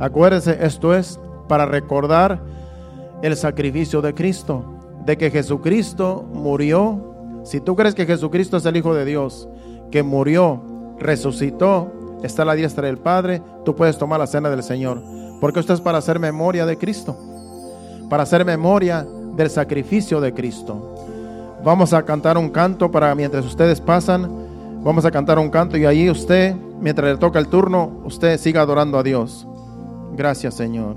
Acuérdense, 0.00 0.58
esto 0.60 0.94
es 0.94 1.18
para 1.48 1.66
recordar 1.66 2.42
el 3.22 3.36
sacrificio 3.36 4.02
de 4.02 4.14
Cristo, 4.14 4.64
de 5.04 5.16
que 5.16 5.30
Jesucristo 5.30 6.24
murió. 6.32 7.40
Si 7.44 7.60
tú 7.60 7.76
crees 7.76 7.94
que 7.94 8.06
Jesucristo 8.06 8.56
es 8.56 8.66
el 8.66 8.76
Hijo 8.76 8.94
de 8.94 9.04
Dios, 9.04 9.48
que 9.90 10.02
murió, 10.02 10.62
resucitó, 10.98 11.92
está 12.22 12.42
a 12.42 12.46
la 12.46 12.54
diestra 12.54 12.86
del 12.86 12.98
Padre, 12.98 13.42
tú 13.64 13.74
puedes 13.74 13.98
tomar 13.98 14.18
la 14.18 14.26
cena 14.26 14.50
del 14.50 14.62
Señor. 14.62 15.02
Porque 15.42 15.58
esto 15.58 15.74
es 15.74 15.80
para 15.80 15.98
hacer 15.98 16.20
memoria 16.20 16.64
de 16.64 16.78
Cristo, 16.78 17.16
para 18.08 18.22
hacer 18.22 18.44
memoria 18.44 19.04
del 19.34 19.50
sacrificio 19.50 20.20
de 20.20 20.32
Cristo. 20.32 20.94
Vamos 21.64 21.92
a 21.92 22.04
cantar 22.04 22.38
un 22.38 22.48
canto 22.48 22.92
para 22.92 23.12
mientras 23.16 23.44
ustedes 23.44 23.80
pasan, 23.80 24.30
vamos 24.84 25.04
a 25.04 25.10
cantar 25.10 25.40
un 25.40 25.50
canto 25.50 25.76
y 25.76 25.84
ahí 25.84 26.08
usted, 26.08 26.54
mientras 26.80 27.10
le 27.10 27.18
toca 27.18 27.40
el 27.40 27.48
turno, 27.48 27.90
usted 28.04 28.38
siga 28.38 28.60
adorando 28.60 28.96
a 28.98 29.02
Dios. 29.02 29.48
Gracias 30.16 30.54
Señor. 30.54 30.94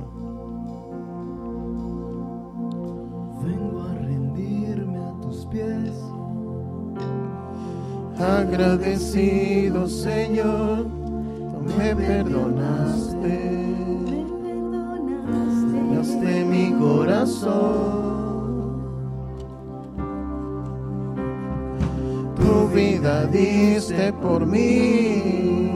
Vengo 3.41 3.81
a 3.81 3.95
rendirme 3.95 4.99
a 4.99 5.21
tus 5.21 5.47
pies. 5.47 5.91
Agradecido 8.19 9.87
Señor, 9.87 10.85
me 11.79 11.95
perdonaste, 11.95 13.65
de 16.07 16.45
mi 16.45 16.71
corazón. 16.73 18.05
Tu 22.35 22.67
vida 22.73 23.25
diste 23.25 24.13
por 24.13 24.45
mí 24.45 25.71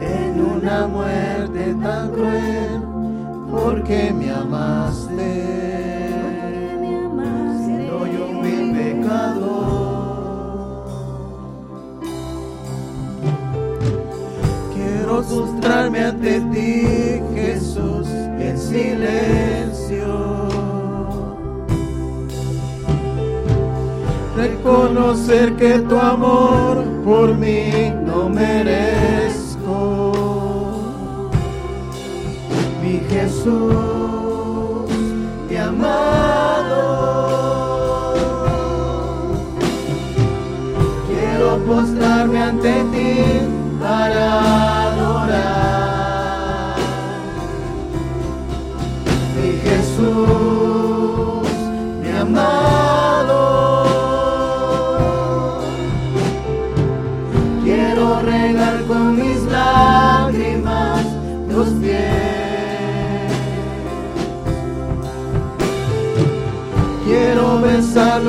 en 0.00 0.40
una 0.40 0.86
muerte 0.86 1.74
tan 1.82 2.10
cruel, 2.10 2.82
porque 3.50 4.12
me 4.12 4.30
amaste. 4.30 5.32
Siendo 7.64 8.06
yo 8.06 8.32
mi 8.42 8.72
pecador. 8.76 9.62
Quiero 14.74 15.22
frustrarme 15.22 16.04
ante 16.04 16.40
ti, 16.52 17.20
Jesús, 17.34 18.08
en 18.52 18.58
silencio. 18.58 20.48
Reconocer 24.36 25.56
que 25.56 25.78
tu 25.80 25.96
amor 25.98 26.84
por 27.04 27.34
mí 27.36 27.92
no 28.04 28.28
merezco. 28.28 30.12
Mi 32.82 33.00
Jesús, 33.10 33.52
mi 35.48 35.56
amado. 35.56 36.82
Quiero 41.08 41.58
postrarme 41.64 42.42
ante 42.42 42.72
ti 42.92 43.12
para 43.80 44.71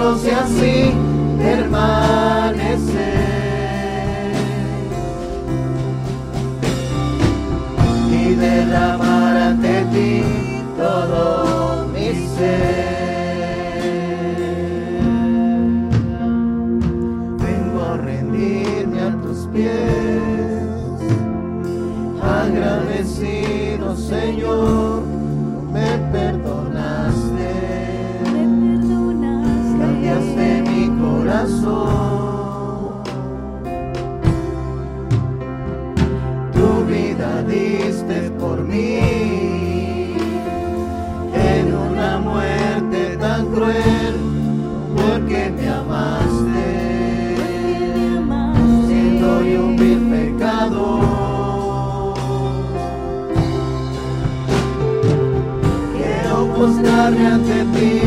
besarlos 0.03 0.25
y 0.25 0.29
así 0.29 0.93
permanecer. 1.37 1.93
Y 8.11 8.35
derramar 8.35 9.37
ante 9.37 9.81
ti 9.93 10.23
todo 10.77 11.87
mi 11.87 12.13
ser. 12.37 12.82
Postrarme 57.23 57.25
ante 57.25 57.79
ti, 57.79 58.02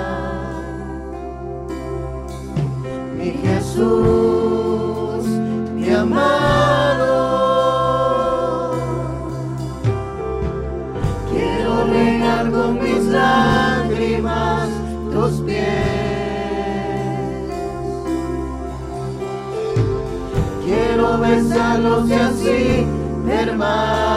Mi 3.18 3.32
Jesús, 3.32 4.43
Quiero 21.34 21.50
besarlos 21.50 22.10
y 22.10 22.14
así 22.14 22.88
permanecer. 23.26 24.13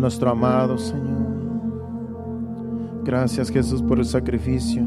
Nuestro 0.00 0.30
amado, 0.30 0.78
Señor. 0.78 1.32
Gracias, 3.04 3.50
Jesús, 3.50 3.82
por 3.82 3.98
el 3.98 4.04
sacrificio. 4.04 4.82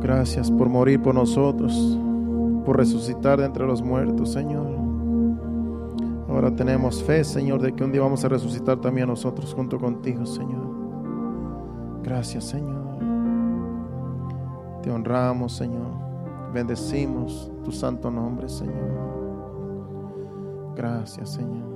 Gracias 0.00 0.50
por 0.50 0.68
morir 0.68 1.00
por 1.00 1.14
nosotros, 1.14 1.98
por 2.64 2.76
resucitar 2.78 3.38
de 3.38 3.46
entre 3.46 3.66
los 3.66 3.82
muertos, 3.82 4.32
Señor. 4.32 4.66
Ahora 6.28 6.54
tenemos 6.54 7.02
fe, 7.02 7.22
Señor, 7.22 7.60
de 7.60 7.72
que 7.74 7.84
un 7.84 7.92
día 7.92 8.00
vamos 8.00 8.24
a 8.24 8.28
resucitar 8.28 8.80
también 8.80 9.08
nosotros 9.08 9.52
junto 9.52 9.78
contigo, 9.78 10.24
Señor. 10.24 10.70
Gracias, 12.02 12.44
Señor. 12.44 12.80
Te 14.82 14.90
honramos, 14.90 15.52
Señor. 15.52 15.90
Bendecimos 16.52 17.50
tu 17.62 17.70
santo 17.70 18.10
nombre, 18.10 18.48
Señor. 18.48 19.10
Gracias, 20.74 21.30
Señor. 21.30 21.69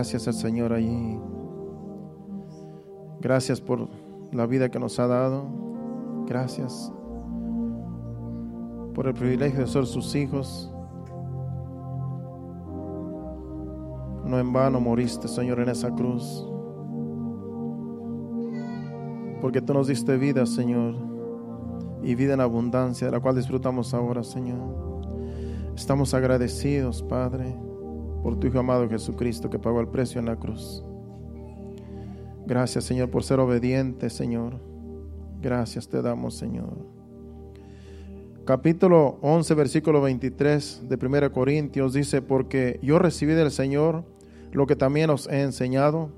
Gracias 0.00 0.26
al 0.28 0.32
Señor 0.32 0.72
allí. 0.72 1.20
Gracias 3.20 3.60
por 3.60 3.86
la 4.32 4.46
vida 4.46 4.70
que 4.70 4.78
nos 4.78 4.98
ha 4.98 5.06
dado. 5.06 5.44
Gracias 6.26 6.90
por 8.94 9.08
el 9.08 9.12
privilegio 9.12 9.60
de 9.60 9.66
ser 9.66 9.84
sus 9.84 10.14
hijos. 10.14 10.72
No 14.24 14.38
en 14.38 14.50
vano 14.54 14.80
moriste, 14.80 15.28
Señor, 15.28 15.60
en 15.60 15.68
esa 15.68 15.90
cruz. 15.90 16.48
Porque 19.42 19.60
tú 19.60 19.74
nos 19.74 19.86
diste 19.86 20.16
vida, 20.16 20.46
Señor, 20.46 20.94
y 22.02 22.14
vida 22.14 22.32
en 22.32 22.40
abundancia, 22.40 23.08
de 23.08 23.12
la 23.12 23.20
cual 23.20 23.36
disfrutamos 23.36 23.92
ahora, 23.92 24.24
Señor. 24.24 24.62
Estamos 25.76 26.14
agradecidos, 26.14 27.02
Padre, 27.02 27.54
por 28.22 28.38
tu 28.38 28.46
Hijo 28.46 28.58
amado 28.58 28.88
Jesucristo 28.88 29.50
que 29.50 29.58
pagó 29.58 29.80
el 29.80 29.88
precio 29.88 30.18
en 30.18 30.26
la 30.26 30.36
cruz. 30.36 30.84
Gracias, 32.46 32.84
Señor, 32.84 33.10
por 33.10 33.22
ser 33.22 33.40
obediente, 33.40 34.10
Señor. 34.10 34.60
Gracias 35.40 35.88
te 35.88 36.02
damos, 36.02 36.34
Señor. 36.34 36.76
Capítulo 38.44 39.18
11, 39.22 39.54
versículo 39.54 40.00
23 40.00 40.88
de 40.88 41.06
1 41.06 41.32
Corintios 41.32 41.92
dice, 41.92 42.20
porque 42.20 42.80
yo 42.82 42.98
recibí 42.98 43.34
del 43.34 43.50
Señor 43.50 44.04
lo 44.50 44.66
que 44.66 44.74
también 44.74 45.10
os 45.10 45.28
he 45.28 45.42
enseñado, 45.42 46.10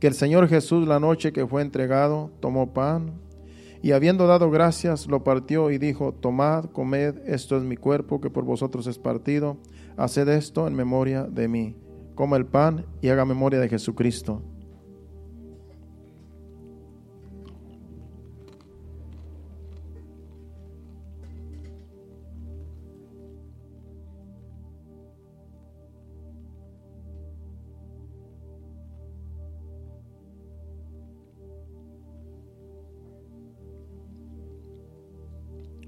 que 0.00 0.08
el 0.08 0.14
Señor 0.14 0.48
Jesús 0.48 0.88
la 0.88 0.98
noche 0.98 1.32
que 1.32 1.46
fue 1.46 1.62
entregado 1.62 2.32
tomó 2.40 2.72
pan 2.72 3.12
y 3.82 3.92
habiendo 3.92 4.26
dado 4.26 4.50
gracias 4.50 5.06
lo 5.06 5.22
partió 5.22 5.70
y 5.70 5.78
dijo, 5.78 6.12
tomad, 6.12 6.64
comed, 6.66 7.16
esto 7.26 7.56
es 7.56 7.62
mi 7.62 7.76
cuerpo 7.76 8.20
que 8.20 8.30
por 8.30 8.44
vosotros 8.44 8.86
es 8.86 8.98
partido, 8.98 9.56
haced 9.96 10.28
esto 10.28 10.66
en 10.66 10.74
memoria 10.74 11.24
de 11.24 11.48
mí. 11.48 11.76
Coma 12.14 12.36
el 12.36 12.46
pan 12.46 12.86
y 13.00 13.08
haga 13.08 13.24
memoria 13.24 13.60
de 13.60 13.68
Jesucristo. 13.68 14.42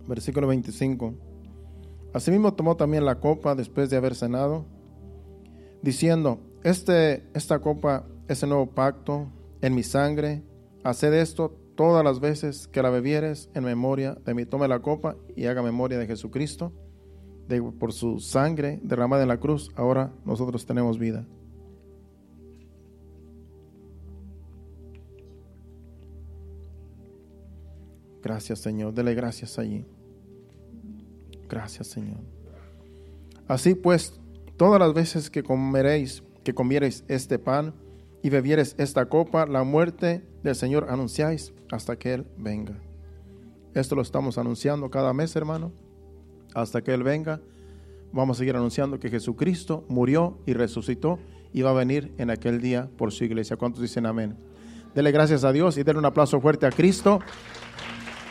Versículo 0.06 0.46
25. 0.46 1.31
Asimismo 2.12 2.54
tomó 2.54 2.76
también 2.76 3.04
la 3.04 3.20
copa 3.20 3.54
después 3.54 3.88
de 3.88 3.96
haber 3.96 4.14
cenado, 4.14 4.66
diciendo, 5.82 6.40
este, 6.62 7.24
esta 7.34 7.58
copa 7.60 8.06
es 8.28 8.42
el 8.42 8.50
nuevo 8.50 8.66
pacto 8.66 9.28
en 9.62 9.74
mi 9.74 9.82
sangre, 9.82 10.42
haced 10.84 11.14
esto 11.14 11.56
todas 11.74 12.04
las 12.04 12.20
veces 12.20 12.68
que 12.68 12.82
la 12.82 12.90
bebieres 12.90 13.50
en 13.54 13.64
memoria 13.64 14.16
de 14.24 14.34
mí. 14.34 14.44
Tome 14.44 14.68
la 14.68 14.80
copa 14.80 15.16
y 15.34 15.46
haga 15.46 15.62
memoria 15.62 15.98
de 15.98 16.06
Jesucristo, 16.06 16.72
de, 17.48 17.62
por 17.62 17.92
su 17.92 18.20
sangre 18.20 18.78
derramada 18.82 19.22
en 19.22 19.28
la 19.28 19.40
cruz, 19.40 19.70
ahora 19.74 20.12
nosotros 20.24 20.66
tenemos 20.66 20.98
vida. 20.98 21.26
Gracias 28.22 28.60
Señor, 28.60 28.94
dele 28.94 29.14
gracias 29.14 29.58
allí. 29.58 29.84
Gracias 31.52 31.88
Señor. 31.88 32.16
Así 33.46 33.74
pues, 33.74 34.18
todas 34.56 34.80
las 34.80 34.94
veces 34.94 35.28
que 35.28 35.42
comeréis, 35.42 36.22
que 36.44 36.54
comiereis 36.54 37.04
este 37.08 37.38
pan 37.38 37.74
y 38.22 38.30
bebiereis 38.30 38.74
esta 38.78 39.04
copa, 39.04 39.44
la 39.44 39.62
muerte 39.62 40.26
del 40.42 40.54
Señor 40.54 40.86
anunciáis 40.88 41.52
hasta 41.70 41.96
que 41.96 42.14
Él 42.14 42.26
venga. 42.38 42.78
Esto 43.74 43.94
lo 43.94 44.00
estamos 44.00 44.38
anunciando 44.38 44.90
cada 44.90 45.12
mes, 45.12 45.36
hermano. 45.36 45.72
Hasta 46.54 46.80
que 46.80 46.94
Él 46.94 47.02
venga, 47.02 47.42
vamos 48.12 48.38
a 48.38 48.40
seguir 48.40 48.56
anunciando 48.56 48.98
que 48.98 49.10
Jesucristo 49.10 49.84
murió 49.90 50.38
y 50.46 50.54
resucitó 50.54 51.18
y 51.52 51.60
va 51.60 51.70
a 51.70 51.74
venir 51.74 52.14
en 52.16 52.30
aquel 52.30 52.62
día 52.62 52.88
por 52.96 53.12
su 53.12 53.24
iglesia. 53.24 53.58
¿Cuántos 53.58 53.82
dicen 53.82 54.06
amén? 54.06 54.38
Dele 54.94 55.12
gracias 55.12 55.44
a 55.44 55.52
Dios 55.52 55.76
y 55.76 55.82
denle 55.82 55.98
un 55.98 56.06
aplauso 56.06 56.40
fuerte 56.40 56.64
a 56.64 56.70
Cristo. 56.70 57.20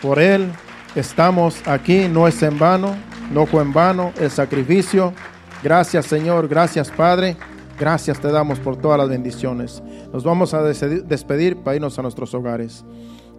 Por 0.01 0.17
Él 0.17 0.51
estamos 0.95 1.61
aquí, 1.67 2.07
no 2.07 2.27
es 2.27 2.41
en 2.43 2.57
vano, 2.57 2.95
no 3.31 3.45
fue 3.45 3.61
en 3.61 3.73
vano 3.73 4.11
el 4.19 4.29
sacrificio. 4.31 5.13
Gracias 5.63 6.05
Señor, 6.05 6.47
gracias 6.47 6.89
Padre, 6.89 7.37
gracias 7.79 8.19
te 8.19 8.31
damos 8.31 8.59
por 8.59 8.77
todas 8.77 8.97
las 8.97 9.09
bendiciones. 9.09 9.81
Nos 10.11 10.23
vamos 10.23 10.53
a 10.53 10.63
despedir 10.63 11.57
para 11.57 11.75
irnos 11.75 11.97
a 11.99 12.01
nuestros 12.01 12.33
hogares. 12.33 12.83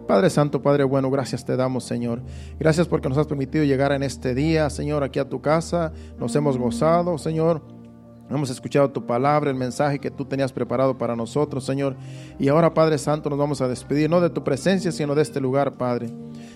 Padre 0.07 0.29
Santo, 0.29 0.61
Padre 0.61 0.83
bueno, 0.83 1.09
gracias 1.09 1.45
te 1.45 1.55
damos, 1.55 1.85
Señor. 1.85 2.21
Gracias 2.59 2.87
porque 2.87 3.07
nos 3.07 3.17
has 3.17 3.27
permitido 3.27 3.63
llegar 3.63 3.93
en 3.93 4.03
este 4.03 4.35
día, 4.35 4.69
Señor, 4.69 5.03
aquí 5.03 5.19
a 5.19 5.29
tu 5.29 5.41
casa. 5.41 5.93
Nos 6.17 6.35
hemos 6.35 6.57
gozado, 6.57 7.17
Señor. 7.17 7.82
Hemos 8.29 8.49
escuchado 8.49 8.89
tu 8.89 9.05
palabra, 9.05 9.51
el 9.51 9.57
mensaje 9.57 9.99
que 9.99 10.09
tú 10.09 10.25
tenías 10.25 10.51
preparado 10.51 10.97
para 10.97 11.15
nosotros, 11.15 11.65
Señor. 11.65 11.95
Y 12.39 12.47
ahora, 12.47 12.73
Padre 12.73 12.97
Santo, 12.97 13.29
nos 13.29 13.37
vamos 13.37 13.61
a 13.61 13.67
despedir, 13.67 14.09
no 14.09 14.21
de 14.21 14.29
tu 14.29 14.43
presencia, 14.43 14.91
sino 14.91 15.13
de 15.13 15.21
este 15.21 15.39
lugar, 15.39 15.75
Padre. 15.75 16.09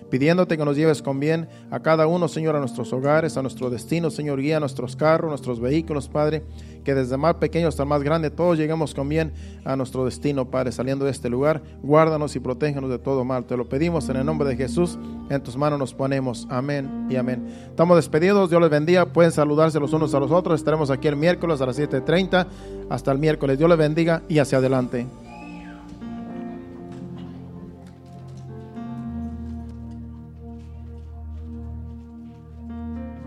Pidiéndote 0.09 0.57
que 0.57 0.65
nos 0.65 0.77
lleves 0.77 1.01
con 1.01 1.19
bien 1.19 1.49
a 1.69 1.81
cada 1.81 2.07
uno, 2.07 2.27
Señor, 2.29 2.55
a 2.55 2.59
nuestros 2.59 2.93
hogares, 2.93 3.35
a 3.35 3.41
nuestro 3.41 3.69
destino, 3.69 4.09
Señor, 4.09 4.41
guía 4.41 4.59
nuestros 4.59 4.95
carros, 4.95 5.29
nuestros 5.29 5.59
vehículos, 5.59 6.07
Padre. 6.07 6.43
Que 6.87 6.95
desde 6.95 7.17
más 7.17 7.35
pequeño 7.35 7.67
hasta 7.67 7.83
más 7.83 8.01
grande, 8.01 8.29
todos 8.29 8.57
lleguemos 8.57 8.95
con 8.95 9.09
bien 9.09 9.33
a 9.65 9.75
nuestro 9.75 10.05
destino, 10.05 10.45
Padre. 10.45 10.71
Saliendo 10.71 11.03
de 11.03 11.11
este 11.11 11.27
lugar, 11.27 11.61
guárdanos 11.83 12.33
y 12.37 12.39
protégenos 12.39 12.89
de 12.89 12.97
todo 12.97 13.25
mal. 13.25 13.43
Te 13.43 13.57
lo 13.57 13.67
pedimos 13.67 14.07
en 14.07 14.15
el 14.15 14.25
nombre 14.25 14.47
de 14.47 14.55
Jesús. 14.55 14.97
En 15.29 15.43
tus 15.43 15.57
manos 15.57 15.79
nos 15.79 15.93
ponemos. 15.93 16.47
Amén 16.49 17.07
y 17.09 17.17
amén. 17.17 17.45
Estamos 17.67 17.97
despedidos. 17.97 18.49
Dios 18.49 18.61
les 18.61 18.69
bendiga. 18.69 19.05
Pueden 19.05 19.33
saludarse 19.33 19.81
los 19.81 19.91
unos 19.91 20.15
a 20.15 20.19
los 20.21 20.31
otros. 20.31 20.61
Estaremos 20.61 20.89
aquí 20.89 21.09
el 21.09 21.17
miércoles 21.17 21.59
a 21.59 21.65
las 21.65 21.77
7.30. 21.77 22.47
Hasta 22.89 23.11
el 23.11 23.17
miércoles. 23.17 23.57
Dios 23.57 23.69
les 23.69 23.77
bendiga 23.77 24.21
y 24.29 24.39
hacia 24.39 24.59
adelante. 24.59 25.07